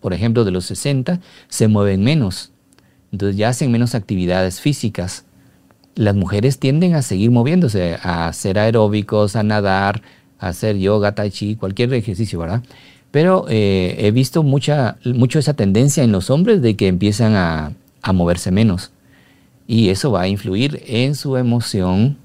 por 0.00 0.12
ejemplo, 0.12 0.44
de 0.44 0.50
los 0.50 0.64
60, 0.66 1.20
se 1.48 1.68
mueven 1.68 2.02
menos. 2.02 2.52
Entonces 3.12 3.36
ya 3.36 3.50
hacen 3.50 3.70
menos 3.70 3.94
actividades 3.94 4.60
físicas. 4.60 5.24
Las 5.94 6.16
mujeres 6.16 6.58
tienden 6.58 6.94
a 6.94 7.02
seguir 7.02 7.30
moviéndose, 7.30 7.96
a 8.02 8.26
hacer 8.26 8.58
aeróbicos, 8.58 9.36
a 9.36 9.42
nadar, 9.42 10.02
a 10.38 10.48
hacer 10.48 10.76
yoga, 10.78 11.14
tai 11.14 11.30
chi, 11.30 11.54
cualquier 11.54 11.94
ejercicio, 11.94 12.40
¿verdad? 12.40 12.62
Pero 13.14 13.46
eh, 13.48 13.94
he 14.00 14.10
visto 14.10 14.42
mucha, 14.42 14.96
mucho 15.04 15.38
esa 15.38 15.54
tendencia 15.54 16.02
en 16.02 16.10
los 16.10 16.30
hombres 16.30 16.60
de 16.62 16.74
que 16.74 16.88
empiezan 16.88 17.36
a, 17.36 17.72
moverse 18.12 18.50
menos. 18.50 18.90
Y 19.68 19.90
eso 19.90 20.10
va 20.10 20.22
a 20.22 20.28
influir 20.28 20.82
en 20.88 21.14
su 21.14 21.36
emoción, 21.36 22.18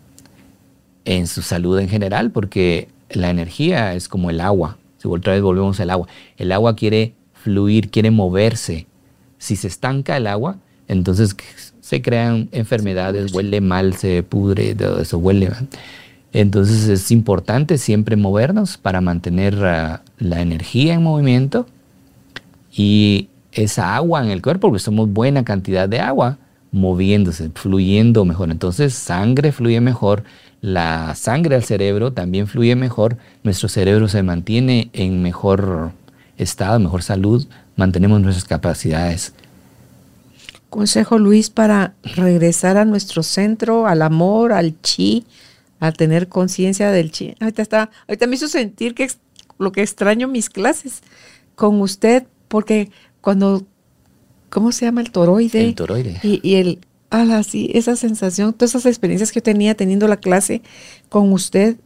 en 1.05 1.27
su 1.27 1.43
salud 1.43 1.77
en 1.77 1.89
general, 1.89 2.31
porque 2.31 2.87
la 3.11 3.29
energía 3.29 3.93
es 3.93 4.07
como 4.07 4.31
el 4.31 4.41
agua. 4.41 4.79
Si 4.99 5.07
otra 5.07 5.33
vez 5.33 5.41
volvemos 5.41 5.79
al 5.79 5.89
agua. 5.89 6.07
El 6.37 6.51
agua 6.51 6.75
quiere 6.75 7.13
fluir, 7.33 7.89
quiere 7.89 8.11
moverse. 8.11 8.85
Si 9.39 9.55
se 9.55 9.67
estanca 9.67 10.17
el 10.17 10.27
agua, 10.27 10.57
entonces 10.87 11.35
se 11.81 12.01
crean 12.01 12.49
enfermedades, 12.51 13.33
huele 13.33 13.61
mal, 13.61 13.95
se 13.95 14.21
pudre, 14.21 14.75
todo 14.75 15.01
eso 15.01 15.17
huele. 15.17 15.49
mal. 15.49 15.67
Entonces 16.33 16.87
es 16.87 17.09
importante 17.11 17.77
siempre 17.77 18.15
movernos 18.15 18.77
para 18.77 19.01
mantener 19.01 19.65
ah, 19.65 20.03
la 20.19 20.41
energía 20.41 20.93
en 20.93 21.03
movimiento 21.03 21.65
y 22.71 23.29
esa 23.51 23.95
agua 23.95 24.23
en 24.23 24.29
el 24.29 24.41
cuerpo, 24.41 24.67
porque 24.67 24.79
somos 24.79 25.11
buena 25.11 25.43
cantidad 25.43 25.89
de 25.89 25.99
agua 25.99 26.37
moviéndose, 26.71 27.49
fluyendo 27.55 28.25
mejor. 28.25 28.51
Entonces 28.51 28.93
sangre 28.93 29.51
fluye 29.51 29.81
mejor, 29.81 30.23
la 30.61 31.15
sangre 31.15 31.55
al 31.55 31.63
cerebro 31.63 32.11
también 32.11 32.47
fluye 32.47 32.75
mejor, 32.75 33.17
nuestro 33.43 33.69
cerebro 33.69 34.07
se 34.07 34.23
mantiene 34.23 34.89
en 34.93 35.21
mejor 35.21 35.91
estado, 36.37 36.79
mejor 36.79 37.03
salud, 37.03 37.47
mantenemos 37.75 38.21
nuestras 38.21 38.45
capacidades. 38.45 39.33
Consejo 40.69 41.17
Luis 41.17 41.49
para 41.49 41.93
regresar 42.03 42.77
a 42.77 42.85
nuestro 42.85 43.23
centro, 43.23 43.87
al 43.87 44.01
amor, 44.01 44.53
al 44.53 44.79
chi, 44.81 45.25
a 45.79 45.91
tener 45.91 46.27
conciencia 46.27 46.91
del 46.91 47.11
chi. 47.11 47.35
Ahorita, 47.39 47.61
está, 47.61 47.89
ahorita 48.07 48.27
me 48.27 48.35
hizo 48.35 48.47
sentir 48.47 48.93
que 48.93 49.09
lo 49.57 49.71
que 49.71 49.81
extraño 49.81 50.27
mis 50.27 50.49
clases 50.49 51.01
con 51.55 51.81
usted, 51.81 52.25
porque 52.47 52.91
cuando, 53.21 53.65
¿cómo 54.49 54.71
se 54.71 54.85
llama? 54.85 55.01
El 55.01 55.11
toroide. 55.11 55.63
El 55.63 55.75
toroide. 55.75 56.19
Y, 56.21 56.39
y 56.43 56.55
el, 56.55 56.79
ala, 57.09 57.43
sí, 57.43 57.71
esa 57.73 57.95
sensación, 57.95 58.53
todas 58.53 58.71
esas 58.71 58.85
experiencias 58.85 59.31
que 59.31 59.39
yo 59.39 59.43
tenía 59.43 59.75
teniendo 59.75 60.07
la 60.07 60.17
clase 60.17 60.61
con 61.09 61.31
usted. 61.31 61.77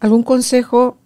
¿Algún 0.00 0.22
consejo 0.22 0.98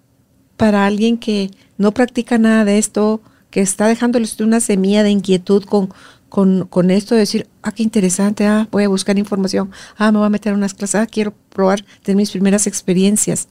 para 0.56 0.86
alguien 0.86 1.16
que 1.16 1.50
no 1.78 1.92
practica 1.92 2.38
nada 2.38 2.64
de 2.64 2.78
esto, 2.78 3.22
que 3.50 3.60
está 3.60 3.86
dejándole 3.88 4.28
una 4.40 4.60
semilla 4.60 5.02
de 5.02 5.10
inquietud 5.10 5.64
con, 5.64 5.92
con, 6.28 6.66
con, 6.66 6.90
esto 6.90 7.14
de 7.14 7.20
decir, 7.20 7.48
ah, 7.62 7.72
qué 7.72 7.82
interesante, 7.82 8.46
ah, 8.46 8.68
voy 8.70 8.84
a 8.84 8.88
buscar 8.88 9.18
información, 9.18 9.70
ah, 9.96 10.12
me 10.12 10.18
voy 10.18 10.26
a 10.26 10.30
meter 10.30 10.52
a 10.52 10.56
unas 10.56 10.74
clases, 10.74 10.96
ah, 10.96 11.06
quiero 11.06 11.32
probar, 11.48 11.84
tener 12.02 12.16
mis 12.16 12.30
primeras 12.30 12.66
experiencias 12.66 13.48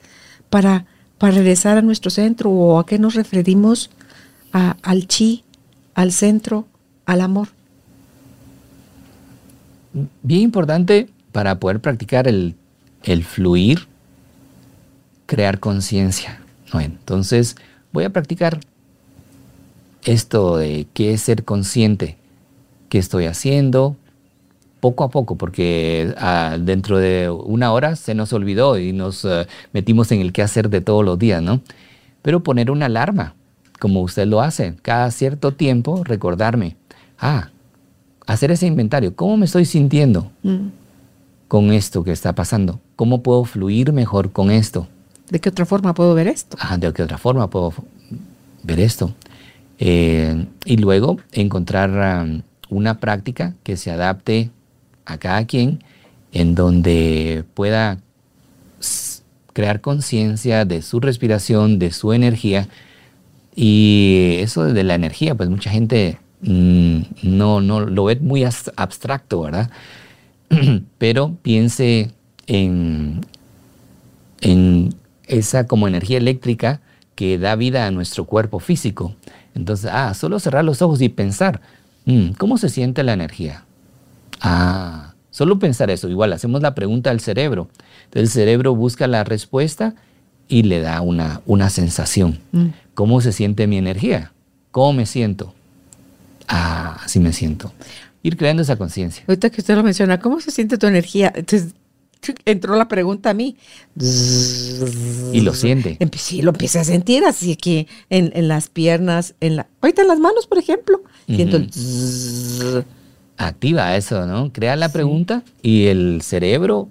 para, 0.51 0.85
para 1.17 1.33
regresar 1.33 1.77
a 1.77 1.81
nuestro 1.81 2.11
centro 2.11 2.51
o 2.51 2.79
a 2.79 2.85
qué 2.85 2.99
nos 2.99 3.15
referimos 3.15 3.89
a, 4.53 4.77
al 4.83 5.07
chi, 5.07 5.43
al 5.95 6.11
centro, 6.11 6.67
al 7.05 7.21
amor. 7.21 7.58
Bien 9.93 10.41
importante 10.41 11.09
para 11.31 11.59
poder 11.59 11.79
practicar 11.79 12.27
el, 12.27 12.55
el 13.03 13.23
fluir, 13.23 13.87
crear 15.25 15.59
conciencia. 15.59 16.41
entonces, 16.73 17.55
voy 17.91 18.03
a 18.03 18.09
practicar 18.09 18.59
esto 20.03 20.57
de 20.57 20.87
qué 20.93 21.13
es 21.13 21.21
ser 21.21 21.43
consciente 21.43 22.19
qué 22.89 22.97
estoy 22.97 23.25
haciendo, 23.25 23.95
poco 24.81 25.03
a 25.03 25.09
poco, 25.09 25.35
porque 25.35 26.13
ah, 26.17 26.57
dentro 26.59 26.97
de 26.97 27.29
una 27.29 27.71
hora 27.71 27.95
se 27.95 28.15
nos 28.15 28.33
olvidó 28.33 28.77
y 28.77 28.91
nos 28.91 29.23
eh, 29.25 29.47
metimos 29.71 30.11
en 30.11 30.21
el 30.21 30.33
qué 30.33 30.41
hacer 30.41 30.69
de 30.69 30.81
todos 30.81 31.05
los 31.05 31.17
días, 31.17 31.41
¿no? 31.41 31.61
Pero 32.21 32.41
poner 32.41 32.71
una 32.71 32.87
alarma, 32.87 33.35
como 33.79 34.01
usted 34.01 34.25
lo 34.25 34.41
hace, 34.41 34.75
cada 34.81 35.09
cierto 35.11 35.53
tiempo 35.53 36.03
recordarme, 36.03 36.75
ah, 37.19 37.49
hacer 38.29 38.51
ese 38.51 38.67
inventario, 38.67 39.15
¿cómo 39.15 39.37
me 39.37 39.45
estoy 39.45 39.65
sintiendo 39.65 40.31
mm. 40.43 40.67
con 41.47 41.73
esto 41.73 42.03
que 42.03 42.11
está 42.11 42.33
pasando? 42.33 42.79
¿Cómo 42.95 43.23
puedo 43.23 43.43
fluir 43.43 43.91
mejor 43.91 44.31
con 44.31 44.51
esto? 44.51 44.87
¿De 45.31 45.39
qué 45.39 45.49
otra 45.49 45.65
forma 45.65 45.95
puedo 45.95 46.13
ver 46.13 46.27
esto? 46.27 46.55
Ah, 46.59 46.77
¿de 46.77 46.93
qué 46.93 47.01
otra 47.01 47.17
forma 47.17 47.49
puedo 47.49 47.73
ver 48.61 48.79
esto? 48.79 49.15
Eh, 49.79 50.45
y 50.63 50.77
luego 50.77 51.17
encontrar 51.31 52.43
una 52.69 52.99
práctica 52.99 53.55
que 53.63 53.77
se 53.77 53.89
adapte 53.89 54.51
a 55.05 55.17
cada 55.17 55.45
quien, 55.45 55.83
en 56.31 56.53
donde 56.53 57.45
pueda 57.55 57.97
crear 59.53 59.81
conciencia 59.81 60.65
de 60.65 60.83
su 60.83 60.99
respiración, 60.99 61.79
de 61.79 61.91
su 61.91 62.13
energía. 62.13 62.67
Y 63.55 64.35
eso 64.37 64.65
de 64.65 64.83
la 64.83 64.93
energía, 64.93 65.33
pues 65.33 65.49
mucha 65.49 65.71
gente 65.71 66.19
no, 66.41 67.61
no 67.61 67.79
lo 67.81 68.05
ve 68.05 68.15
muy 68.17 68.43
abstracto, 68.43 69.41
¿verdad? 69.41 69.69
Pero 70.97 71.35
piense 71.41 72.11
en, 72.47 73.21
en 74.41 74.95
esa 75.27 75.67
como 75.67 75.87
energía 75.87 76.17
eléctrica 76.17 76.81
que 77.15 77.37
da 77.37 77.55
vida 77.55 77.85
a 77.85 77.91
nuestro 77.91 78.25
cuerpo 78.25 78.59
físico. 78.59 79.15
Entonces, 79.55 79.89
ah, 79.93 80.13
solo 80.13 80.39
cerrar 80.39 80.63
los 80.63 80.81
ojos 80.81 81.01
y 81.01 81.09
pensar, 81.09 81.61
Mm, 82.09 82.31
¿Cómo 82.39 82.57
se 82.57 82.69
siente 82.69 83.03
la 83.03 83.13
energía? 83.13 83.65
Ah, 84.41 85.13
solo 85.29 85.59
pensar 85.59 85.91
eso. 85.91 86.09
Igual 86.09 86.33
hacemos 86.33 86.61
la 86.61 86.73
pregunta 86.73 87.11
al 87.11 87.19
cerebro. 87.19 87.69
Entonces 88.05 88.21
el 88.23 88.29
cerebro 88.29 88.75
busca 88.75 89.05
la 89.05 89.23
respuesta 89.23 89.93
y 90.47 90.63
le 90.63 90.79
da 90.79 91.01
una, 91.01 91.41
una 91.45 91.69
sensación. 91.69 92.39
Mm. 92.51 92.67
¿Cómo 92.95 93.21
se 93.21 93.31
siente 93.31 93.67
mi 93.67 93.77
energía? 93.77 94.33
¿Cómo 94.71 94.93
me 94.93 95.05
siento? 95.05 95.53
Ah, 96.49 96.99
así 97.05 97.19
me 97.19 97.31
siento. 97.31 97.71
Ir 98.23 98.35
creando 98.35 98.63
esa 98.63 98.75
conciencia. 98.75 99.23
Ahorita 99.27 99.49
que 99.49 99.61
usted 99.61 99.75
lo 99.75 99.83
menciona, 99.83 100.19
¿cómo 100.19 100.41
se 100.41 100.51
siente 100.51 100.77
tu 100.77 100.87
energía? 100.87 101.31
Entonces, 101.35 101.73
entró 102.43 102.75
la 102.75 102.87
pregunta 102.89 103.29
a 103.29 103.33
mí. 103.33 103.55
Y 105.31 105.41
lo 105.41 105.53
siente. 105.53 105.97
Sí, 106.17 106.41
lo 106.41 106.51
empecé 106.51 106.79
a 106.79 106.83
sentir 106.83 107.23
así 107.23 107.55
que 107.55 107.87
en, 108.09 108.31
en 108.35 108.47
las 108.47 108.67
piernas, 108.69 109.35
en 109.39 109.55
la, 109.57 109.67
ahorita 109.81 110.01
en 110.01 110.07
las 110.09 110.19
manos, 110.19 110.47
por 110.47 110.57
ejemplo. 110.57 111.01
Siento 111.27 111.57
el. 111.57 111.69
Activa 113.37 113.95
eso, 113.95 114.25
¿no? 114.25 114.51
Crea 114.51 114.75
la 114.75 114.89
pregunta 114.89 115.43
y 115.61 115.85
el 115.85 116.21
cerebro, 116.23 116.89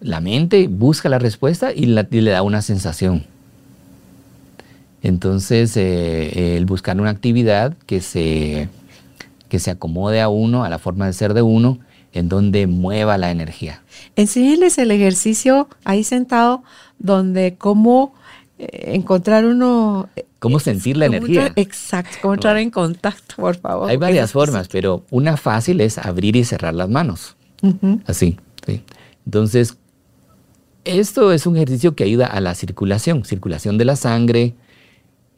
la 0.00 0.20
mente, 0.20 0.66
busca 0.68 1.10
la 1.10 1.18
respuesta 1.18 1.72
y, 1.74 1.84
la- 1.86 2.08
y 2.10 2.20
le 2.22 2.30
da 2.30 2.40
una 2.42 2.62
sensación. 2.62 3.26
Entonces, 5.02 5.76
eh, 5.76 6.56
el 6.56 6.66
buscar 6.66 7.00
una 7.00 7.10
actividad 7.10 7.76
que 7.86 8.00
se, 8.00 8.68
que 9.48 9.58
se 9.58 9.70
acomode 9.70 10.20
a 10.20 10.28
uno, 10.28 10.64
a 10.64 10.68
la 10.68 10.78
forma 10.78 11.06
de 11.06 11.12
ser 11.12 11.34
de 11.34 11.42
uno, 11.42 11.78
en 12.12 12.28
donde 12.28 12.66
mueva 12.66 13.16
la 13.18 13.30
energía. 13.30 13.82
Enséñenles 14.16 14.78
el 14.78 14.90
ejercicio 14.90 15.68
ahí 15.84 16.02
sentado, 16.04 16.64
donde 16.98 17.54
cómo 17.56 18.14
eh, 18.58 18.94
encontrar 18.94 19.44
uno. 19.44 20.08
eh, 20.16 20.24
¿Cómo 20.40 20.58
sentir 20.58 20.96
la 20.96 21.06
cómo 21.06 21.18
energía? 21.18 21.46
entrar- 21.48 21.52
exacto, 21.56 22.18
cómo 22.22 22.34
entrar 22.34 22.56
en 22.58 22.70
contacto, 22.70 23.36
por 23.36 23.56
favor. 23.56 23.90
Hay 23.90 23.96
varias 23.98 24.32
formas, 24.32 24.68
pero 24.68 25.04
una 25.10 25.36
fácil 25.36 25.80
es 25.80 25.98
abrir 25.98 26.34
y 26.36 26.44
cerrar 26.44 26.74
las 26.74 26.88
manos. 26.88 27.36
Así, 28.06 28.36
sí. 28.66 28.82
Entonces, 29.26 29.76
esto 30.84 31.32
es 31.32 31.46
un 31.46 31.56
ejercicio 31.56 31.94
que 31.94 32.04
ayuda 32.04 32.26
a 32.26 32.40
la 32.40 32.54
circulación, 32.54 33.24
circulación 33.24 33.78
de 33.78 33.84
la 33.84 33.96
sangre. 33.96 34.54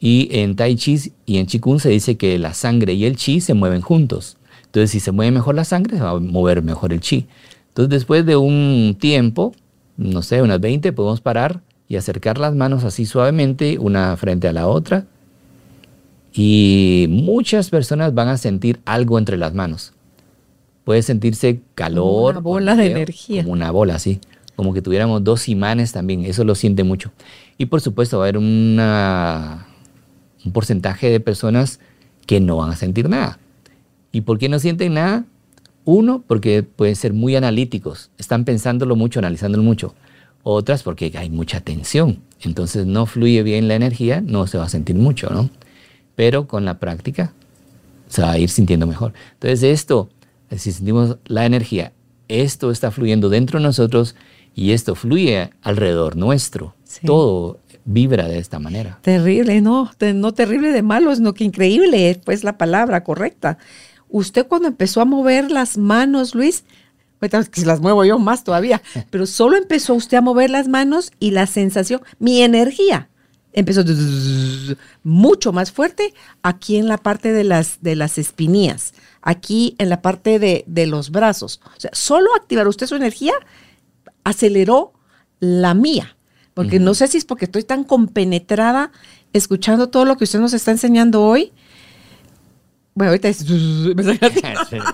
Y 0.03 0.29
en 0.31 0.55
Tai 0.55 0.75
Chi 0.75 1.13
y 1.27 1.37
en 1.37 1.45
Qigong 1.45 1.79
se 1.79 1.89
dice 1.89 2.17
que 2.17 2.39
la 2.39 2.55
sangre 2.55 2.93
y 2.93 3.05
el 3.05 3.15
Chi 3.15 3.39
se 3.39 3.53
mueven 3.53 3.81
juntos. 3.81 4.37
Entonces, 4.65 4.89
si 4.89 4.99
se 4.99 5.11
mueve 5.11 5.31
mejor 5.31 5.53
la 5.53 5.63
sangre, 5.63 5.95
se 5.95 6.03
va 6.03 6.09
a 6.09 6.19
mover 6.19 6.63
mejor 6.63 6.91
el 6.91 7.01
Chi. 7.01 7.27
Entonces, 7.67 7.89
después 7.91 8.25
de 8.25 8.35
un 8.35 8.97
tiempo, 8.99 9.53
no 9.97 10.23
sé, 10.23 10.41
unas 10.41 10.59
20, 10.59 10.91
podemos 10.93 11.21
parar 11.21 11.61
y 11.87 11.97
acercar 11.97 12.39
las 12.39 12.55
manos 12.55 12.83
así 12.83 13.05
suavemente, 13.05 13.77
una 13.77 14.17
frente 14.17 14.47
a 14.47 14.53
la 14.53 14.67
otra. 14.67 15.05
Y 16.33 17.05
muchas 17.09 17.69
personas 17.69 18.13
van 18.15 18.29
a 18.29 18.37
sentir 18.37 18.79
algo 18.85 19.19
entre 19.19 19.37
las 19.37 19.53
manos. 19.53 19.93
Puede 20.83 21.03
sentirse 21.03 21.61
calor. 21.75 22.31
una 22.31 22.39
bola 22.39 22.75
de 22.75 22.91
energía. 22.91 23.43
Como 23.43 23.53
una 23.53 23.69
bola, 23.69 23.99
sí. 23.99 24.19
Como 24.55 24.73
que 24.73 24.81
tuviéramos 24.81 25.23
dos 25.23 25.47
imanes 25.47 25.91
también. 25.91 26.25
Eso 26.25 26.43
lo 26.43 26.55
siente 26.55 26.83
mucho. 26.83 27.11
Y 27.59 27.67
por 27.67 27.81
supuesto 27.81 28.17
va 28.17 28.23
a 28.23 28.27
haber 28.29 28.37
una, 28.37 29.67
un 30.45 30.51
porcentaje 30.51 31.09
de 31.09 31.19
personas 31.19 31.79
que 32.25 32.39
no 32.39 32.57
van 32.57 32.71
a 32.71 32.75
sentir 32.75 33.09
nada. 33.09 33.39
¿Y 34.11 34.21
por 34.21 34.39
qué 34.39 34.49
no 34.49 34.59
sienten 34.59 34.95
nada? 34.95 35.25
Uno, 35.85 36.23
porque 36.27 36.63
pueden 36.63 36.95
ser 36.95 37.13
muy 37.13 37.35
analíticos. 37.35 38.11
Están 38.17 38.45
pensándolo 38.45 38.95
mucho, 38.95 39.19
analizándolo 39.19 39.63
mucho. 39.63 39.95
Otras, 40.43 40.83
porque 40.83 41.11
hay 41.15 41.29
mucha 41.29 41.61
tensión. 41.61 42.19
Entonces 42.41 42.85
no 42.85 43.05
fluye 43.05 43.43
bien 43.43 43.67
la 43.67 43.75
energía, 43.75 44.21
no 44.21 44.47
se 44.47 44.57
va 44.57 44.65
a 44.65 44.69
sentir 44.69 44.95
mucho, 44.95 45.29
¿no? 45.29 45.49
Pero 46.15 46.47
con 46.47 46.65
la 46.65 46.79
práctica 46.79 47.33
se 48.07 48.21
va 48.21 48.31
a 48.31 48.37
ir 48.37 48.49
sintiendo 48.49 48.85
mejor. 48.85 49.13
Entonces 49.33 49.63
esto, 49.63 50.09
si 50.55 50.71
sentimos 50.71 51.17
la 51.25 51.45
energía, 51.45 51.93
esto 52.27 52.71
está 52.71 52.91
fluyendo 52.91 53.29
dentro 53.29 53.59
de 53.59 53.63
nosotros 53.63 54.15
y 54.53 54.71
esto 54.71 54.95
fluye 54.95 55.51
alrededor 55.61 56.17
nuestro. 56.17 56.75
Sí. 56.83 57.05
Todo 57.05 57.59
vibra 57.85 58.27
de 58.27 58.37
esta 58.37 58.59
manera. 58.59 58.99
Terrible, 59.01 59.61
no, 59.61 59.91
no 60.13 60.33
terrible 60.33 60.71
de 60.71 60.81
malo, 60.81 61.15
sino 61.15 61.33
que 61.33 61.43
increíble, 61.43 62.09
es 62.09 62.17
pues 62.17 62.43
la 62.43 62.57
palabra 62.57 63.03
correcta. 63.03 63.57
Usted 64.09 64.47
cuando 64.47 64.67
empezó 64.67 65.01
a 65.01 65.05
mover 65.05 65.51
las 65.51 65.77
manos, 65.77 66.35
Luis, 66.35 66.63
que 67.19 67.65
las 67.65 67.79
muevo 67.79 68.03
yo 68.03 68.19
más 68.19 68.43
todavía, 68.43 68.81
pero 69.09 69.25
solo 69.25 69.57
empezó 69.57 69.93
usted 69.93 70.17
a 70.17 70.21
mover 70.21 70.49
las 70.49 70.67
manos 70.67 71.11
y 71.19 71.31
la 71.31 71.47
sensación, 71.47 72.01
mi 72.19 72.41
energía 72.41 73.07
empezó 73.53 73.83
mucho 75.03 75.51
más 75.51 75.71
fuerte 75.71 76.13
aquí 76.41 76.77
en 76.77 76.87
la 76.87 76.97
parte 76.97 77.31
de 77.31 77.43
las, 77.43 77.81
de 77.81 77.95
las 77.95 78.17
espinillas, 78.17 78.93
aquí 79.21 79.75
en 79.77 79.89
la 79.89 80.01
parte 80.01 80.39
de, 80.39 80.63
de 80.67 80.87
los 80.87 81.11
brazos. 81.11 81.59
O 81.75 81.79
sea, 81.79 81.91
solo 81.93 82.33
activar 82.35 82.67
usted 82.67 82.87
su 82.87 82.95
energía 82.95 83.33
aceleró 84.23 84.93
la 85.39 85.73
mía. 85.73 86.15
Porque 86.53 86.79
no 86.79 86.93
sé 86.93 87.07
si 87.07 87.17
es 87.17 87.25
porque 87.25 87.45
estoy 87.45 87.63
tan 87.63 87.83
compenetrada 87.83 88.91
escuchando 89.33 89.89
todo 89.89 90.05
lo 90.05 90.17
que 90.17 90.25
usted 90.25 90.39
nos 90.39 90.53
está 90.53 90.71
enseñando 90.71 91.23
hoy. 91.23 91.53
Bueno, 92.93 93.11
ahorita 93.11 93.29
es, 93.29 93.43
me 93.49 94.01
están 94.01 94.29
haciendo, 94.31 94.85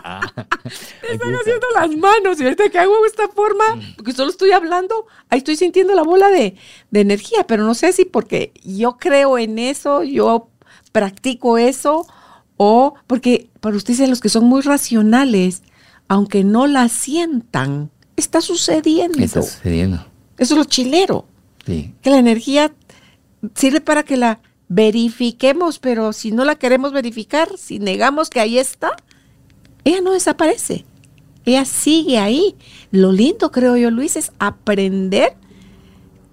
me 1.01 1.13
están 1.13 1.35
haciendo 1.35 1.67
las 1.75 1.89
manos 1.97 2.39
y 2.39 2.43
ahorita 2.43 2.69
que 2.69 2.77
hago 2.77 3.05
esta 3.05 3.27
forma, 3.29 3.63
porque 3.95 4.13
solo 4.13 4.29
estoy 4.29 4.51
hablando, 4.51 5.07
ahí 5.29 5.39
estoy 5.39 5.55
sintiendo 5.55 5.95
la 5.95 6.03
bola 6.03 6.29
de, 6.29 6.55
de 6.91 7.01
energía, 7.01 7.45
pero 7.47 7.63
no 7.63 7.73
sé 7.73 7.91
si 7.91 8.05
porque 8.05 8.53
yo 8.63 8.97
creo 8.97 9.37
en 9.37 9.57
eso, 9.57 10.03
yo 10.03 10.49
practico 10.91 11.57
eso, 11.57 12.05
o 12.57 12.95
porque 13.07 13.49
para 13.61 13.75
ustedes 13.75 14.09
los 14.09 14.19
que 14.19 14.29
son 14.29 14.45
muy 14.45 14.61
racionales, 14.61 15.63
aunque 16.07 16.43
no 16.43 16.67
la 16.67 16.89
sientan, 16.89 17.89
está 18.15 18.41
sucediendo. 18.41 19.19
Está 19.19 19.41
sucediendo. 19.41 20.05
Eso 20.37 20.53
es 20.53 20.57
lo 20.57 20.65
chilero, 20.65 21.25
Que 22.01 22.09
la 22.09 22.19
energía 22.19 22.73
sirve 23.53 23.81
para 23.81 24.03
que 24.03 24.17
la 24.17 24.39
verifiquemos, 24.69 25.79
pero 25.79 26.13
si 26.13 26.31
no 26.31 26.45
la 26.45 26.55
queremos 26.55 26.91
verificar, 26.93 27.49
si 27.57 27.79
negamos 27.79 28.29
que 28.29 28.39
ahí 28.39 28.57
está, 28.57 28.91
ella 29.83 30.01
no 30.01 30.11
desaparece. 30.11 30.85
Ella 31.45 31.65
sigue 31.65 32.17
ahí. 32.17 32.55
Lo 32.91 33.11
lindo, 33.11 33.51
creo 33.51 33.77
yo, 33.77 33.89
Luis, 33.91 34.15
es 34.17 34.31
aprender 34.39 35.35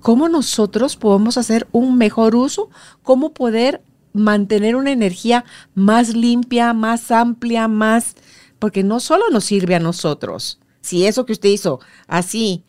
cómo 0.00 0.28
nosotros 0.28 0.96
podemos 0.96 1.38
hacer 1.38 1.66
un 1.72 1.96
mejor 1.96 2.34
uso, 2.34 2.68
cómo 3.02 3.32
poder 3.32 3.82
mantener 4.12 4.76
una 4.76 4.92
energía 4.92 5.44
más 5.74 6.14
limpia, 6.14 6.72
más 6.72 7.10
amplia, 7.10 7.68
más, 7.68 8.14
porque 8.58 8.82
no 8.82 9.00
solo 9.00 9.30
nos 9.30 9.44
sirve 9.44 9.74
a 9.74 9.80
nosotros. 9.80 10.60
Si 10.80 11.06
eso 11.06 11.24
que 11.24 11.32
usted 11.32 11.48
hizo 11.48 11.80
así, 12.06 12.64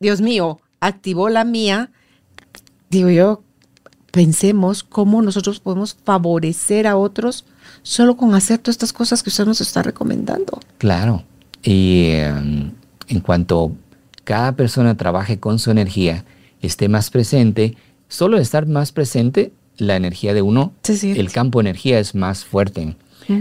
Dios 0.00 0.20
mío, 0.20 0.58
activó 0.86 1.28
la 1.28 1.44
mía, 1.44 1.90
digo 2.90 3.10
yo, 3.10 3.42
pensemos 4.10 4.84
cómo 4.84 5.22
nosotros 5.22 5.60
podemos 5.60 5.96
favorecer 6.04 6.86
a 6.86 6.96
otros 6.96 7.44
solo 7.82 8.16
con 8.16 8.34
hacer 8.34 8.58
todas 8.58 8.74
estas 8.74 8.92
cosas 8.92 9.22
que 9.22 9.30
usted 9.30 9.46
nos 9.46 9.60
está 9.60 9.82
recomendando. 9.82 10.60
Claro. 10.78 11.24
Y 11.62 12.08
eh, 12.10 12.28
en 13.08 13.20
cuanto 13.20 13.72
cada 14.24 14.52
persona 14.52 14.96
trabaje 14.96 15.40
con 15.40 15.58
su 15.58 15.70
energía, 15.70 16.24
esté 16.60 16.88
más 16.88 17.10
presente, 17.10 17.76
solo 18.08 18.38
estar 18.38 18.66
más 18.66 18.92
presente, 18.92 19.52
la 19.76 19.96
energía 19.96 20.34
de 20.34 20.42
uno, 20.42 20.72
el 20.86 21.32
campo 21.32 21.58
de 21.58 21.70
energía 21.70 21.98
es 21.98 22.14
más 22.14 22.44
fuerte. 22.44 22.96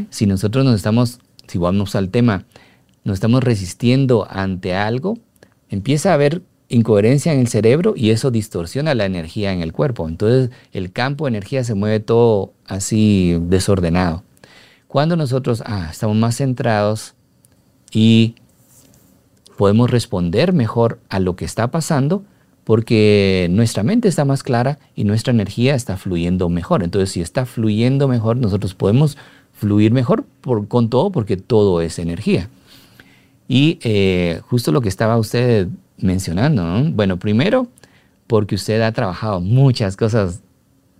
Si 0.09 0.25
nosotros 0.25 0.63
nos 0.63 0.75
estamos, 0.75 1.19
si 1.47 1.57
vamos 1.57 1.95
al 1.95 2.09
tema, 2.09 2.45
nos 3.03 3.15
estamos 3.15 3.43
resistiendo 3.43 4.25
ante 4.29 4.73
algo, 4.73 5.17
empieza 5.69 6.11
a 6.11 6.13
haber 6.13 6.41
incoherencia 6.73 7.33
en 7.33 7.39
el 7.39 7.47
cerebro 7.47 7.93
y 7.95 8.09
eso 8.09 8.31
distorsiona 8.31 8.95
la 8.95 9.05
energía 9.05 9.53
en 9.53 9.61
el 9.61 9.71
cuerpo. 9.73 10.07
Entonces 10.07 10.49
el 10.71 10.91
campo 10.91 11.25
de 11.25 11.29
energía 11.29 11.63
se 11.63 11.73
mueve 11.75 11.99
todo 11.99 12.53
así 12.65 13.37
desordenado. 13.41 14.23
Cuando 14.87 15.15
nosotros 15.15 15.63
ah, 15.65 15.89
estamos 15.91 16.15
más 16.17 16.37
centrados 16.37 17.13
y 17.91 18.35
podemos 19.57 19.89
responder 19.89 20.53
mejor 20.53 20.99
a 21.09 21.19
lo 21.19 21.35
que 21.35 21.45
está 21.45 21.69
pasando 21.71 22.23
porque 22.63 23.47
nuestra 23.51 23.83
mente 23.83 24.07
está 24.07 24.23
más 24.25 24.41
clara 24.41 24.79
y 24.95 25.03
nuestra 25.03 25.33
energía 25.33 25.75
está 25.75 25.97
fluyendo 25.97 26.47
mejor. 26.49 26.81
Entonces, 26.83 27.11
si 27.11 27.21
está 27.21 27.45
fluyendo 27.45 28.07
mejor, 28.07 28.37
nosotros 28.37 28.73
podemos 28.73 29.17
fluir 29.51 29.91
mejor 29.91 30.23
por- 30.41 30.67
con 30.67 30.89
todo 30.89 31.11
porque 31.11 31.35
todo 31.37 31.81
es 31.81 31.99
energía. 31.99 32.49
Y 33.49 33.79
eh, 33.83 34.39
justo 34.49 34.71
lo 34.71 34.79
que 34.79 34.87
estaba 34.89 35.17
usted 35.17 35.67
mencionando, 35.97 36.63
¿no? 36.63 36.91
Bueno, 36.91 37.17
primero, 37.17 37.67
porque 38.27 38.55
usted 38.55 38.81
ha 38.81 38.91
trabajado 38.91 39.41
muchas 39.41 39.95
cosas 39.95 40.41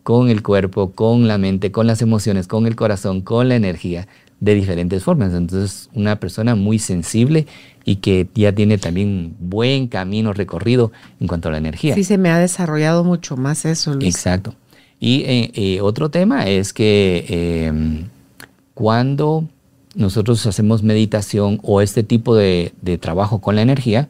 con 0.03 0.29
el 0.29 0.43
cuerpo, 0.43 0.91
con 0.91 1.27
la 1.27 1.37
mente, 1.37 1.71
con 1.71 1.87
las 1.87 2.01
emociones, 2.01 2.47
con 2.47 2.67
el 2.67 2.75
corazón, 2.75 3.21
con 3.21 3.49
la 3.49 3.55
energía, 3.55 4.07
de 4.39 4.55
diferentes 4.55 5.03
formas. 5.03 5.33
Entonces, 5.33 5.89
una 5.93 6.19
persona 6.19 6.55
muy 6.55 6.77
sensible 6.77 7.47
y 7.85 7.97
que 7.97 8.27
ya 8.35 8.51
tiene 8.51 8.77
también 8.77 9.35
buen 9.39 9.87
camino 9.87 10.33
recorrido 10.33 10.91
en 11.21 11.27
cuanto 11.27 11.47
a 11.47 11.53
la 11.53 11.57
energía. 11.57 11.95
Sí, 11.95 12.03
se 12.03 12.17
me 12.17 12.29
ha 12.29 12.37
desarrollado 12.37 13.05
mucho 13.05 13.37
más 13.37 13.63
eso, 13.63 13.93
Luis. 13.93 14.13
Exacto. 14.13 14.53
Y 14.99 15.21
eh, 15.21 15.51
eh, 15.53 15.81
otro 15.81 16.09
tema 16.09 16.47
es 16.47 16.73
que 16.73 17.25
eh, 17.29 18.03
cuando 18.73 19.47
nosotros 19.95 20.45
hacemos 20.45 20.83
meditación 20.83 21.59
o 21.63 21.81
este 21.81 22.03
tipo 22.03 22.35
de, 22.35 22.73
de 22.81 22.97
trabajo 22.97 23.39
con 23.39 23.55
la 23.55 23.61
energía, 23.61 24.09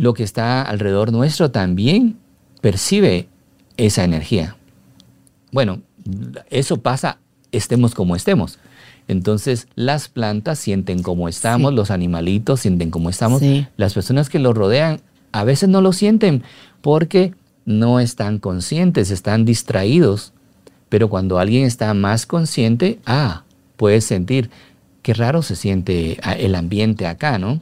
lo 0.00 0.14
que 0.14 0.22
está 0.22 0.62
alrededor 0.62 1.12
nuestro 1.12 1.50
también 1.50 2.16
percibe 2.62 3.28
esa 3.76 4.02
energía. 4.02 4.56
Bueno, 5.52 5.82
eso 6.48 6.78
pasa 6.78 7.18
estemos 7.52 7.94
como 7.94 8.16
estemos. 8.16 8.58
Entonces 9.08 9.68
las 9.74 10.08
plantas 10.08 10.58
sienten 10.58 11.02
cómo 11.02 11.28
estamos, 11.28 11.74
los 11.74 11.90
animalitos 11.90 12.60
sienten 12.60 12.90
cómo 12.90 13.10
estamos, 13.10 13.40
Sí. 13.40 13.66
las 13.76 13.92
personas 13.92 14.30
que 14.30 14.38
los 14.38 14.54
rodean 14.54 15.02
a 15.32 15.44
veces 15.44 15.68
no 15.68 15.82
lo 15.82 15.92
sienten 15.92 16.44
porque 16.80 17.34
no 17.66 18.00
están 18.00 18.38
conscientes, 18.38 19.10
están 19.10 19.44
distraídos. 19.44 20.32
Pero 20.88 21.10
cuando 21.10 21.38
alguien 21.38 21.66
está 21.66 21.92
más 21.92 22.24
consciente, 22.24 23.00
ah, 23.04 23.42
puedes 23.76 24.04
sentir 24.04 24.48
qué 25.02 25.12
raro 25.12 25.42
se 25.42 25.56
siente 25.56 26.18
ah, 26.22 26.32
el 26.32 26.54
ambiente 26.54 27.06
acá, 27.06 27.38
¿no? 27.38 27.60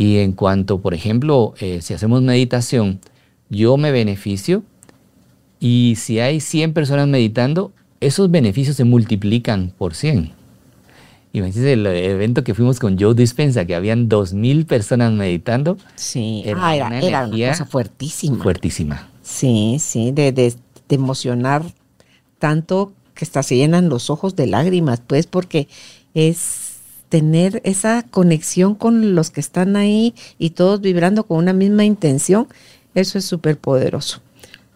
Y 0.00 0.18
en 0.18 0.30
cuanto, 0.32 0.78
por 0.80 0.94
ejemplo, 0.94 1.54
eh, 1.60 1.80
si 1.82 1.92
hacemos 1.94 2.22
meditación, 2.22 3.00
yo 3.50 3.76
me 3.76 3.90
beneficio 3.90 4.62
y 5.58 5.94
si 5.96 6.20
hay 6.20 6.38
100 6.40 6.72
personas 6.72 7.08
meditando, 7.08 7.72
esos 8.00 8.30
beneficios 8.30 8.76
se 8.76 8.84
multiplican 8.84 9.72
por 9.76 9.94
100. 9.96 10.30
Imagínense 11.32 11.72
el 11.72 11.84
evento 11.86 12.44
que 12.44 12.54
fuimos 12.54 12.78
con 12.78 12.96
Joe 12.98 13.14
Dispensa, 13.14 13.64
que 13.64 13.74
habían 13.74 14.08
2.000 14.08 14.66
personas 14.66 15.12
meditando, 15.12 15.76
Sí, 15.96 16.42
Era 16.44 16.64
ah, 16.68 16.76
era, 16.76 16.86
una 16.86 16.98
era 17.00 17.08
una 17.08 17.26
energía 17.26 17.48
cosa 17.50 17.66
fuertísima. 17.66 18.42
fuertísima. 18.42 19.08
Sí, 19.22 19.78
sí, 19.80 20.12
de, 20.12 20.30
de- 20.32 20.54
de 20.88 20.94
emocionar 20.94 21.62
tanto 22.38 22.92
que 23.14 23.24
hasta 23.24 23.42
se 23.42 23.56
llenan 23.56 23.88
los 23.88 24.10
ojos 24.10 24.36
de 24.36 24.46
lágrimas, 24.46 25.02
pues 25.06 25.26
porque 25.26 25.66
es 26.14 26.67
tener 27.08 27.60
esa 27.64 28.02
conexión 28.02 28.74
con 28.74 29.14
los 29.14 29.30
que 29.30 29.40
están 29.40 29.76
ahí 29.76 30.14
y 30.38 30.50
todos 30.50 30.80
vibrando 30.80 31.24
con 31.24 31.38
una 31.38 31.52
misma 31.52 31.84
intención, 31.84 32.48
eso 32.94 33.18
es 33.18 33.24
súper 33.24 33.58
poderoso. 33.58 34.20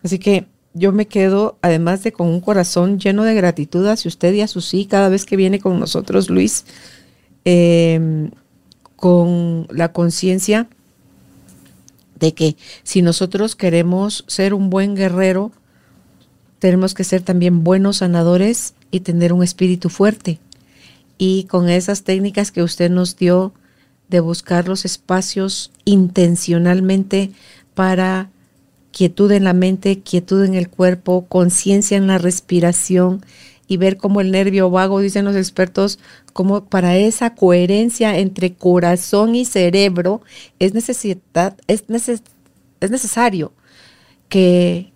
Así 0.03 0.19
que 0.19 0.47
yo 0.75 0.93
me 0.93 1.07
quedo, 1.07 1.59
además 1.61 2.03
de 2.03 2.13
con 2.13 2.29
un 2.29 2.41
corazón 2.41 2.99
lleno 2.99 3.25
de 3.25 3.35
gratitud 3.35 3.87
hacia 3.87 4.09
usted 4.09 4.33
y 4.33 4.41
a 4.41 4.49
su 4.49 4.61
sí 4.61 4.87
cada 4.87 5.09
vez 5.09 5.27
que 5.27 5.37
viene 5.37 5.61
con 5.61 5.79
nosotros, 5.79 6.31
Luis, 6.31 6.65
eh, 7.45 8.31
con 8.97 9.67
la 9.71 9.93
conciencia 9.93 10.69
de 12.19 12.33
que 12.33 12.57
si 12.85 13.03
nosotros 13.03 13.57
queremos 13.57 14.25
ser 14.29 14.55
un 14.55 14.71
buen 14.71 14.95
guerrero, 14.95 15.51
tenemos 16.61 16.95
que 16.95 17.03
ser 17.03 17.23
también 17.23 17.65
buenos 17.65 17.97
sanadores 17.97 18.75
y 18.93 19.01
tener 19.01 19.33
un 19.33 19.43
espíritu 19.43 19.89
fuerte. 19.89 20.39
Y 21.25 21.45
con 21.45 21.69
esas 21.69 22.03
técnicas 22.03 22.51
que 22.51 22.65
usted 22.65 22.91
nos 22.91 23.17
dio 23.17 23.53
de 24.09 24.19
buscar 24.19 24.67
los 24.67 24.85
espacios 24.85 25.71
intencionalmente 25.85 27.31
para 27.75 28.29
quietud 28.91 29.31
en 29.31 29.45
la 29.45 29.53
mente, 29.53 30.01
quietud 30.01 30.43
en 30.45 30.57
el 30.57 30.69
cuerpo, 30.69 31.27
conciencia 31.29 31.97
en 31.97 32.09
la 32.09 32.19
respiración 32.19 33.25
y 33.69 33.77
ver 33.77 33.99
cómo 33.99 34.21
el 34.21 34.33
nervio 34.33 34.69
vago, 34.69 34.99
dicen 34.99 35.25
los 35.25 35.37
expertos, 35.37 36.01
como 36.33 36.65
para 36.65 36.97
esa 36.97 37.37
coherencia 37.37 38.19
entre 38.19 38.55
corazón 38.55 39.37
y 39.37 39.45
cerebro 39.45 40.23
es 40.59 40.75
necesidad, 40.75 41.57
es, 41.69 41.87
neces- 41.87 42.25
es 42.81 42.91
necesario 42.91 43.53
que 44.29 44.91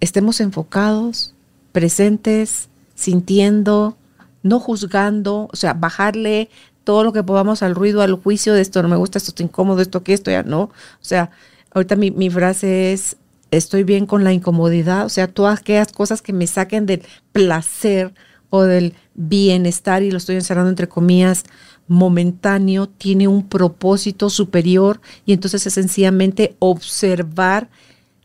estemos 0.00 0.40
enfocados, 0.40 1.34
presentes, 1.70 2.68
sintiendo, 2.96 3.96
no 4.42 4.60
juzgando, 4.60 5.48
o 5.52 5.56
sea, 5.56 5.74
bajarle 5.74 6.50
todo 6.84 7.04
lo 7.04 7.12
que 7.12 7.22
podamos 7.22 7.62
al 7.62 7.74
ruido, 7.74 8.02
al 8.02 8.14
juicio 8.14 8.54
de 8.54 8.62
esto 8.62 8.82
no 8.82 8.88
me 8.88 8.96
gusta, 8.96 9.18
esto 9.18 9.30
está 9.30 9.42
incómodo, 9.42 9.82
esto 9.82 10.02
que 10.02 10.14
esto 10.14 10.30
ya 10.30 10.42
no. 10.42 10.62
O 10.62 10.72
sea, 11.00 11.30
ahorita 11.72 11.96
mi, 11.96 12.10
mi 12.10 12.30
frase 12.30 12.92
es, 12.92 13.16
estoy 13.50 13.82
bien 13.84 14.06
con 14.06 14.24
la 14.24 14.32
incomodidad, 14.32 15.04
o 15.04 15.08
sea, 15.08 15.28
todas 15.28 15.60
aquellas 15.60 15.92
cosas 15.92 16.22
que 16.22 16.32
me 16.32 16.46
saquen 16.46 16.86
del 16.86 17.02
placer 17.32 18.14
o 18.50 18.62
del 18.62 18.94
bienestar, 19.14 20.02
y 20.02 20.10
lo 20.10 20.18
estoy 20.18 20.36
encerrando 20.36 20.70
entre 20.70 20.88
comillas, 20.88 21.44
momentáneo, 21.88 22.88
tiene 22.88 23.28
un 23.28 23.48
propósito 23.48 24.30
superior 24.30 25.00
y 25.24 25.32
entonces 25.32 25.66
es 25.66 25.74
sencillamente 25.74 26.54
observar 26.58 27.68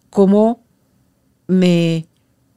cómo 0.09 0.61
me, 1.47 2.05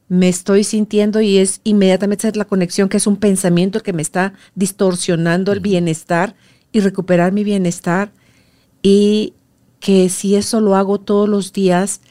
me 0.09 0.29
estoy 0.29 0.63
sintiendo 0.63 1.21
y 1.21 1.37
es 1.37 1.61
inmediatamente 1.63 2.27
hacer 2.27 2.37
la 2.37 2.45
conexión 2.45 2.89
que 2.89 2.97
es 2.97 3.07
un 3.07 3.17
pensamiento 3.17 3.81
que 3.81 3.93
me 3.93 4.01
está 4.01 4.33
distorsionando 4.55 5.51
el 5.51 5.59
bienestar 5.59 6.35
y 6.71 6.79
recuperar 6.79 7.31
mi 7.31 7.43
bienestar 7.43 8.11
y 8.81 9.33
que 9.79 10.09
si 10.09 10.35
eso 10.35 10.61
lo 10.61 10.75
hago 10.75 10.99
todos 10.99 11.27
los 11.27 11.53
días, 11.53 12.01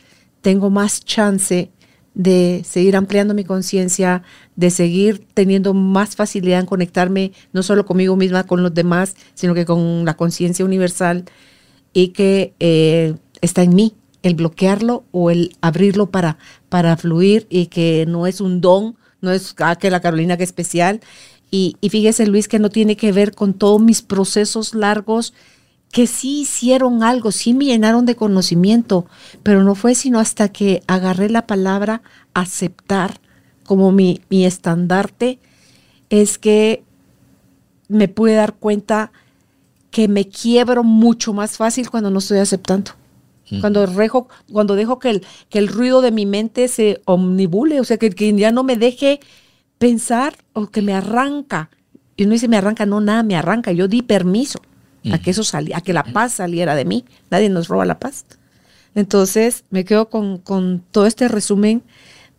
tengo 0.40 0.70
más 0.70 1.05
chance 1.05 1.70
de 2.14 2.62
seguir 2.64 2.97
ampliando 2.97 3.34
mi 3.34 3.44
conciencia, 3.44 4.22
de 4.57 4.70
seguir 4.70 5.26
teniendo 5.34 5.74
más 5.74 6.16
facilidad 6.16 6.61
en 6.61 6.66
conectarme 6.66 7.32
no 7.53 7.62
solo 7.62 7.84
conmigo 7.84 8.16
misma, 8.16 8.44
con 8.44 8.62
los 8.62 8.72
demás, 8.72 9.16
sino 9.34 9.55
que 9.55 9.66
con 9.66 10.05
la 10.05 10.16
conciencia 10.16 10.64
universal 10.64 11.24
y 11.92 12.09
que 12.09 12.55
eh, 12.59 13.14
está 13.42 13.62
en 13.62 13.74
mí 13.74 13.94
el 14.22 14.34
bloquearlo 14.34 15.05
o 15.12 15.30
el 15.30 15.57
abrirlo 15.61 16.11
para, 16.11 16.38
para 16.69 16.97
fluir 16.97 17.47
y 17.51 17.67
que 17.67 18.05
no 18.07 18.27
es 18.27 18.41
un 18.41 18.61
don, 18.61 18.97
no 19.21 19.31
es 19.33 19.55
ah, 19.59 19.77
que 19.77 19.91
la 19.91 20.01
Carolina 20.01 20.37
que 20.37 20.45
es 20.45 20.51
especial. 20.51 21.01
Y, 21.51 21.77
y 21.81 21.91
fíjese 21.91 22.27
Luis 22.27 22.49
que 22.49 22.59
no 22.59 22.71
tiene 22.71 22.97
que 22.97 23.12
ver 23.12 23.35
con 23.35 23.55
todos 23.55 23.81
mis 23.81 24.03
procesos 24.03 24.75
largos 24.75 25.33
que 25.93 26.07
sí 26.07 26.41
hicieron 26.41 27.03
algo, 27.03 27.33
sí 27.33 27.55
me 27.55 27.64
llenaron 27.64 28.05
de 28.05 28.17
conocimiento, 28.17 29.07
pero 29.43 29.62
no 29.62 29.75
fue 29.75 29.95
sino 29.95 30.19
hasta 30.19 30.49
que 30.49 30.83
agarré 30.87 31.31
la 31.31 31.47
palabra 31.47 32.03
aceptar 32.35 33.21
como 33.64 33.93
mi, 33.93 34.21
mi 34.29 34.45
estandarte, 34.45 35.39
es 36.11 36.39
que 36.39 36.85
me 37.89 38.09
pude 38.09 38.35
dar 38.35 38.55
cuenta 38.55 39.12
que 39.91 40.09
me 40.09 40.29
quiebro 40.29 40.85
mucho 40.85 41.33
más 41.33 41.57
fácil 41.57 41.91
cuando 41.91 42.11
no 42.11 42.19
estoy 42.19 42.39
aceptando. 42.39 42.93
Cuando, 43.61 43.86
rejo, 43.86 44.28
cuando 44.51 44.74
dejo 44.74 44.99
que 44.99 45.11
el, 45.11 45.26
que 45.51 45.61
el 45.61 45.68
ruido 45.68 46.01
de 46.01 46.11
mi 46.11 46.26
mente 46.26 46.66
se 46.66 47.01
omnibule, 47.05 47.80
o 47.80 47.84
sea, 47.84 47.97
que, 47.97 48.11
que 48.11 48.32
ya 48.34 48.51
no 48.51 48.64
me 48.64 48.76
deje 48.76 49.20
pensar 49.78 50.36
o 50.53 50.66
que 50.66 50.82
me 50.82 50.94
arranca. 50.94 51.70
Y 52.16 52.24
uno 52.24 52.32
dice, 52.32 52.49
me 52.49 52.57
arranca, 52.57 52.86
no, 52.86 53.01
nada, 53.01 53.22
me 53.22 53.36
arranca. 53.36 53.72
Yo 53.72 53.88
di 53.88 54.03
permiso 54.03 54.61
a 55.12 55.18
que 55.18 55.30
eso 55.30 55.44
saliera, 55.44 55.78
a 55.78 55.80
que 55.80 55.92
la 55.92 56.03
paz 56.03 56.32
saliera 56.32 56.74
de 56.74 56.84
mí. 56.84 57.05
Nadie 57.30 57.49
nos 57.49 57.68
roba 57.68 57.84
la 57.84 58.01
paz. 58.01 58.24
Entonces, 58.97 59.64
me 59.70 59.84
quedo 59.84 60.09
con, 60.09 60.38
con 60.38 60.82
todo 60.90 61.07
este 61.07 61.28
resumen 61.28 61.82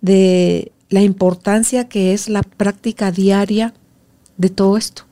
de 0.01 0.71
la 0.89 1.01
importancia 1.01 1.87
que 1.87 2.13
es 2.13 2.29
la 2.29 2.43
práctica 2.43 3.11
diaria 3.11 3.73
de 4.37 4.49
todo 4.49 4.77
esto. 4.77 5.03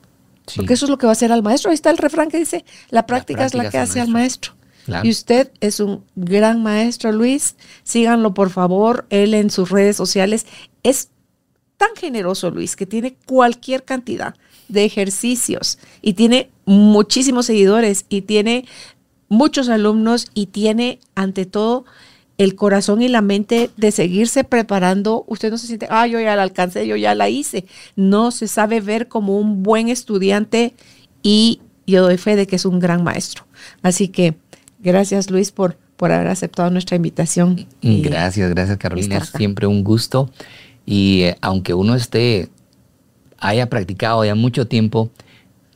Sí. 0.46 0.58
Porque 0.58 0.74
eso 0.74 0.86
es 0.86 0.90
lo 0.90 0.98
que 0.98 1.06
va 1.06 1.12
a 1.12 1.14
hacer 1.14 1.32
al 1.32 1.42
maestro. 1.42 1.70
Ahí 1.70 1.74
está 1.74 1.90
el 1.90 1.98
refrán 1.98 2.28
que 2.30 2.38
dice, 2.38 2.64
la 2.90 3.06
práctica, 3.06 3.44
es 3.44 3.54
la 3.54 3.60
práctica 3.60 3.70
que 3.70 3.90
hace 3.90 4.00
al 4.00 4.08
maestro. 4.08 4.52
Y 5.02 5.10
usted 5.10 5.50
es 5.60 5.80
un 5.80 6.04
gran 6.14 6.62
maestro, 6.62 7.12
Luis. 7.12 7.56
Síganlo, 7.82 8.34
por 8.34 8.50
favor. 8.50 9.06
Él 9.10 9.34
en 9.34 9.50
sus 9.50 9.70
redes 9.70 9.96
sociales 9.96 10.46
es 10.82 11.10
tan 11.76 11.94
generoso, 11.96 12.50
Luis, 12.50 12.76
que 12.76 12.86
tiene 12.86 13.16
cualquier 13.26 13.84
cantidad 13.84 14.34
de 14.68 14.84
ejercicios 14.84 15.78
y 16.02 16.14
tiene 16.14 16.50
muchísimos 16.64 17.46
seguidores 17.46 18.06
y 18.08 18.22
tiene 18.22 18.64
muchos 19.28 19.68
alumnos 19.68 20.28
y 20.34 20.46
tiene, 20.46 21.00
ante 21.14 21.46
todo, 21.46 21.84
el 22.38 22.54
corazón 22.54 23.00
y 23.00 23.08
la 23.08 23.22
mente 23.22 23.70
de 23.76 23.90
seguirse 23.90 24.44
preparando. 24.44 25.24
Usted 25.26 25.50
no 25.50 25.58
se 25.58 25.66
siente, 25.66 25.86
ah, 25.90 26.06
yo 26.06 26.20
ya 26.20 26.36
la 26.36 26.42
alcancé, 26.42 26.86
yo 26.86 26.96
ya 26.96 27.14
la 27.14 27.28
hice. 27.28 27.66
No 27.94 28.30
se 28.30 28.46
sabe 28.46 28.80
ver 28.80 29.08
como 29.08 29.38
un 29.38 29.62
buen 29.62 29.88
estudiante 29.88 30.74
y 31.22 31.60
yo 31.86 32.02
doy 32.02 32.18
fe 32.18 32.36
de 32.36 32.46
que 32.46 32.56
es 32.56 32.64
un 32.64 32.78
gran 32.78 33.02
maestro. 33.04 33.46
Así 33.82 34.08
que 34.08 34.36
gracias, 34.80 35.30
Luis, 35.30 35.50
por, 35.52 35.76
por 35.96 36.12
haber 36.12 36.28
aceptado 36.28 36.70
nuestra 36.70 36.96
invitación. 36.96 37.66
Y- 37.80 38.02
Gracias, 38.02 38.50
gracias 38.50 38.78
Carolina. 38.78 39.18
Es 39.18 39.28
siempre 39.30 39.66
un 39.66 39.82
gusto. 39.84 40.30
Y 40.84 41.22
eh, 41.22 41.36
aunque 41.40 41.74
uno 41.74 41.94
esté, 41.94 42.48
haya 43.38 43.68
practicado 43.68 44.24
ya 44.24 44.34
mucho 44.34 44.66
tiempo, 44.66 45.10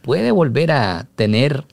puede 0.03 0.31
volver 0.31 0.71
a 0.73 1.07
tener 1.17 1.65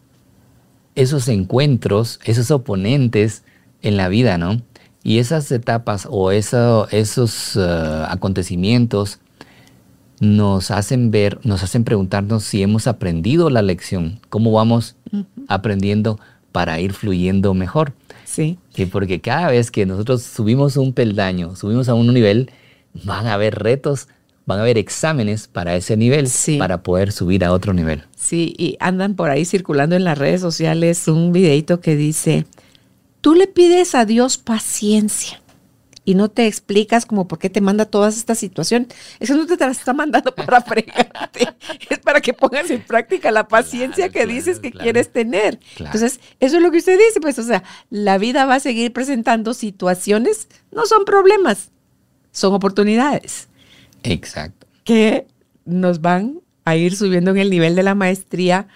esos 0.96 1.28
encuentros, 1.28 2.20
esos 2.26 2.50
oponentes 2.52 3.44
en 3.84 3.98
la 3.98 4.10
vida, 4.10 4.38
¿no? 4.38 4.62
Y 5.04 5.20
esas 5.20 5.52
etapas 5.52 6.08
o 6.10 6.32
eso- 6.32 6.88
esos 6.92 7.56
eh, 7.56 8.04
acontecimientos 8.10 9.20
nos 10.20 10.72
hacen 10.72 11.12
ver, 11.12 11.40
nos 11.44 11.62
hacen 11.64 11.84
preguntarnos 11.84 12.44
si 12.44 12.64
hemos 12.64 12.88
aprendido 12.88 13.52
la 13.52 13.62
lección, 13.62 14.20
cómo 14.30 14.52
vamos 14.52 14.96
aprendiendo 15.48 16.20
para 16.58 16.80
ir 16.80 16.94
fluyendo 16.94 17.54
mejor. 17.54 17.94
Sí. 18.26 18.58
Sí, 18.74 18.88
porque 18.88 19.22
cada 19.22 19.52
vez 19.52 19.70
que 19.70 19.86
nosotros 19.86 20.24
subimos 20.24 20.76
un 20.76 20.92
peldaño, 20.92 21.56
subimos 21.56 21.88
a 21.88 21.94
un 21.94 22.12
nivel, 22.12 22.50
van 23.04 23.28
a 23.28 23.36
haber 23.36 23.60
retos, 23.60 24.08
van 24.48 24.58
a 24.58 24.62
haber 24.64 24.80
exámenes 24.80 25.48
para 25.48 25.76
ese 25.76 25.96
nivel, 25.98 26.28
Sí. 26.28 26.58
para 26.58 26.82
poder 26.82 27.12
subir 27.12 27.46
a 27.46 27.52
otro 27.52 27.74
nivel. 27.74 28.06
Sí, 28.16 28.56
y 28.58 28.76
andan 28.80 29.14
por 29.14 29.30
ahí 29.30 29.46
circulando 29.46 29.96
en 29.96 30.04
las 30.04 30.18
redes 30.18 30.42
sociales 30.42 31.08
un 31.08 31.32
videito 31.32 31.80
que 31.80 31.96
dice, 31.96 32.48
tú 33.22 33.36
le 33.36 33.46
pides 33.46 33.94
a 33.94 34.06
Dios 34.06 34.40
paciencia, 34.40 35.40
y 36.08 36.16
no 36.16 36.30
te 36.30 36.48
explicas 36.48 37.06
como 37.06 37.28
por 37.28 37.38
qué 37.38 37.50
te 37.50 37.60
manda 37.60 37.84
todas 37.84 38.16
estas 38.16 38.40
situaciones. 38.40 38.88
Eso 39.20 39.36
no 39.36 39.46
te 39.46 39.58
las 39.58 39.78
está 39.78 39.92
mandando 39.92 40.34
para 40.36 40.62
fregarte, 40.62 41.50
es 41.90 42.00
para 42.00 42.22
que 42.22 42.32
pongas 42.32 42.72
en 42.72 42.82
práctica 42.82 43.30
la 43.30 43.50
paciencia 43.50 44.08
que 44.08 44.26
dices 44.26 44.60
que 44.60 44.72
quieres 44.72 45.12
tener. 45.12 45.60
Entonces, 45.78 46.22
eso 46.40 46.56
es 46.56 46.64
lo 46.64 46.72
que 46.72 46.78
usted 46.78 46.98
dice, 46.98 47.20
pues, 47.20 47.38
o 47.40 47.44
sea, 47.44 47.62
la 47.90 48.18
vida 48.18 48.46
va 48.46 48.56
a 48.56 48.60
seguir 48.62 48.94
presentando 48.94 49.54
situaciones, 49.54 50.48
no 50.72 50.86
son 50.86 51.04
problemas, 51.04 51.72
son 52.32 52.54
oportunidades. 52.54 53.50
Exacto. 54.04 54.66
Que 54.86 55.28
nos 55.66 56.00
van 56.00 56.40
a 56.64 56.78
ir 56.78 56.96
subiendo 56.96 57.32
en 57.32 57.38
el 57.38 57.50
nivel 57.50 57.76
de 57.76 57.84
la 57.84 57.96
maestría 57.96 58.70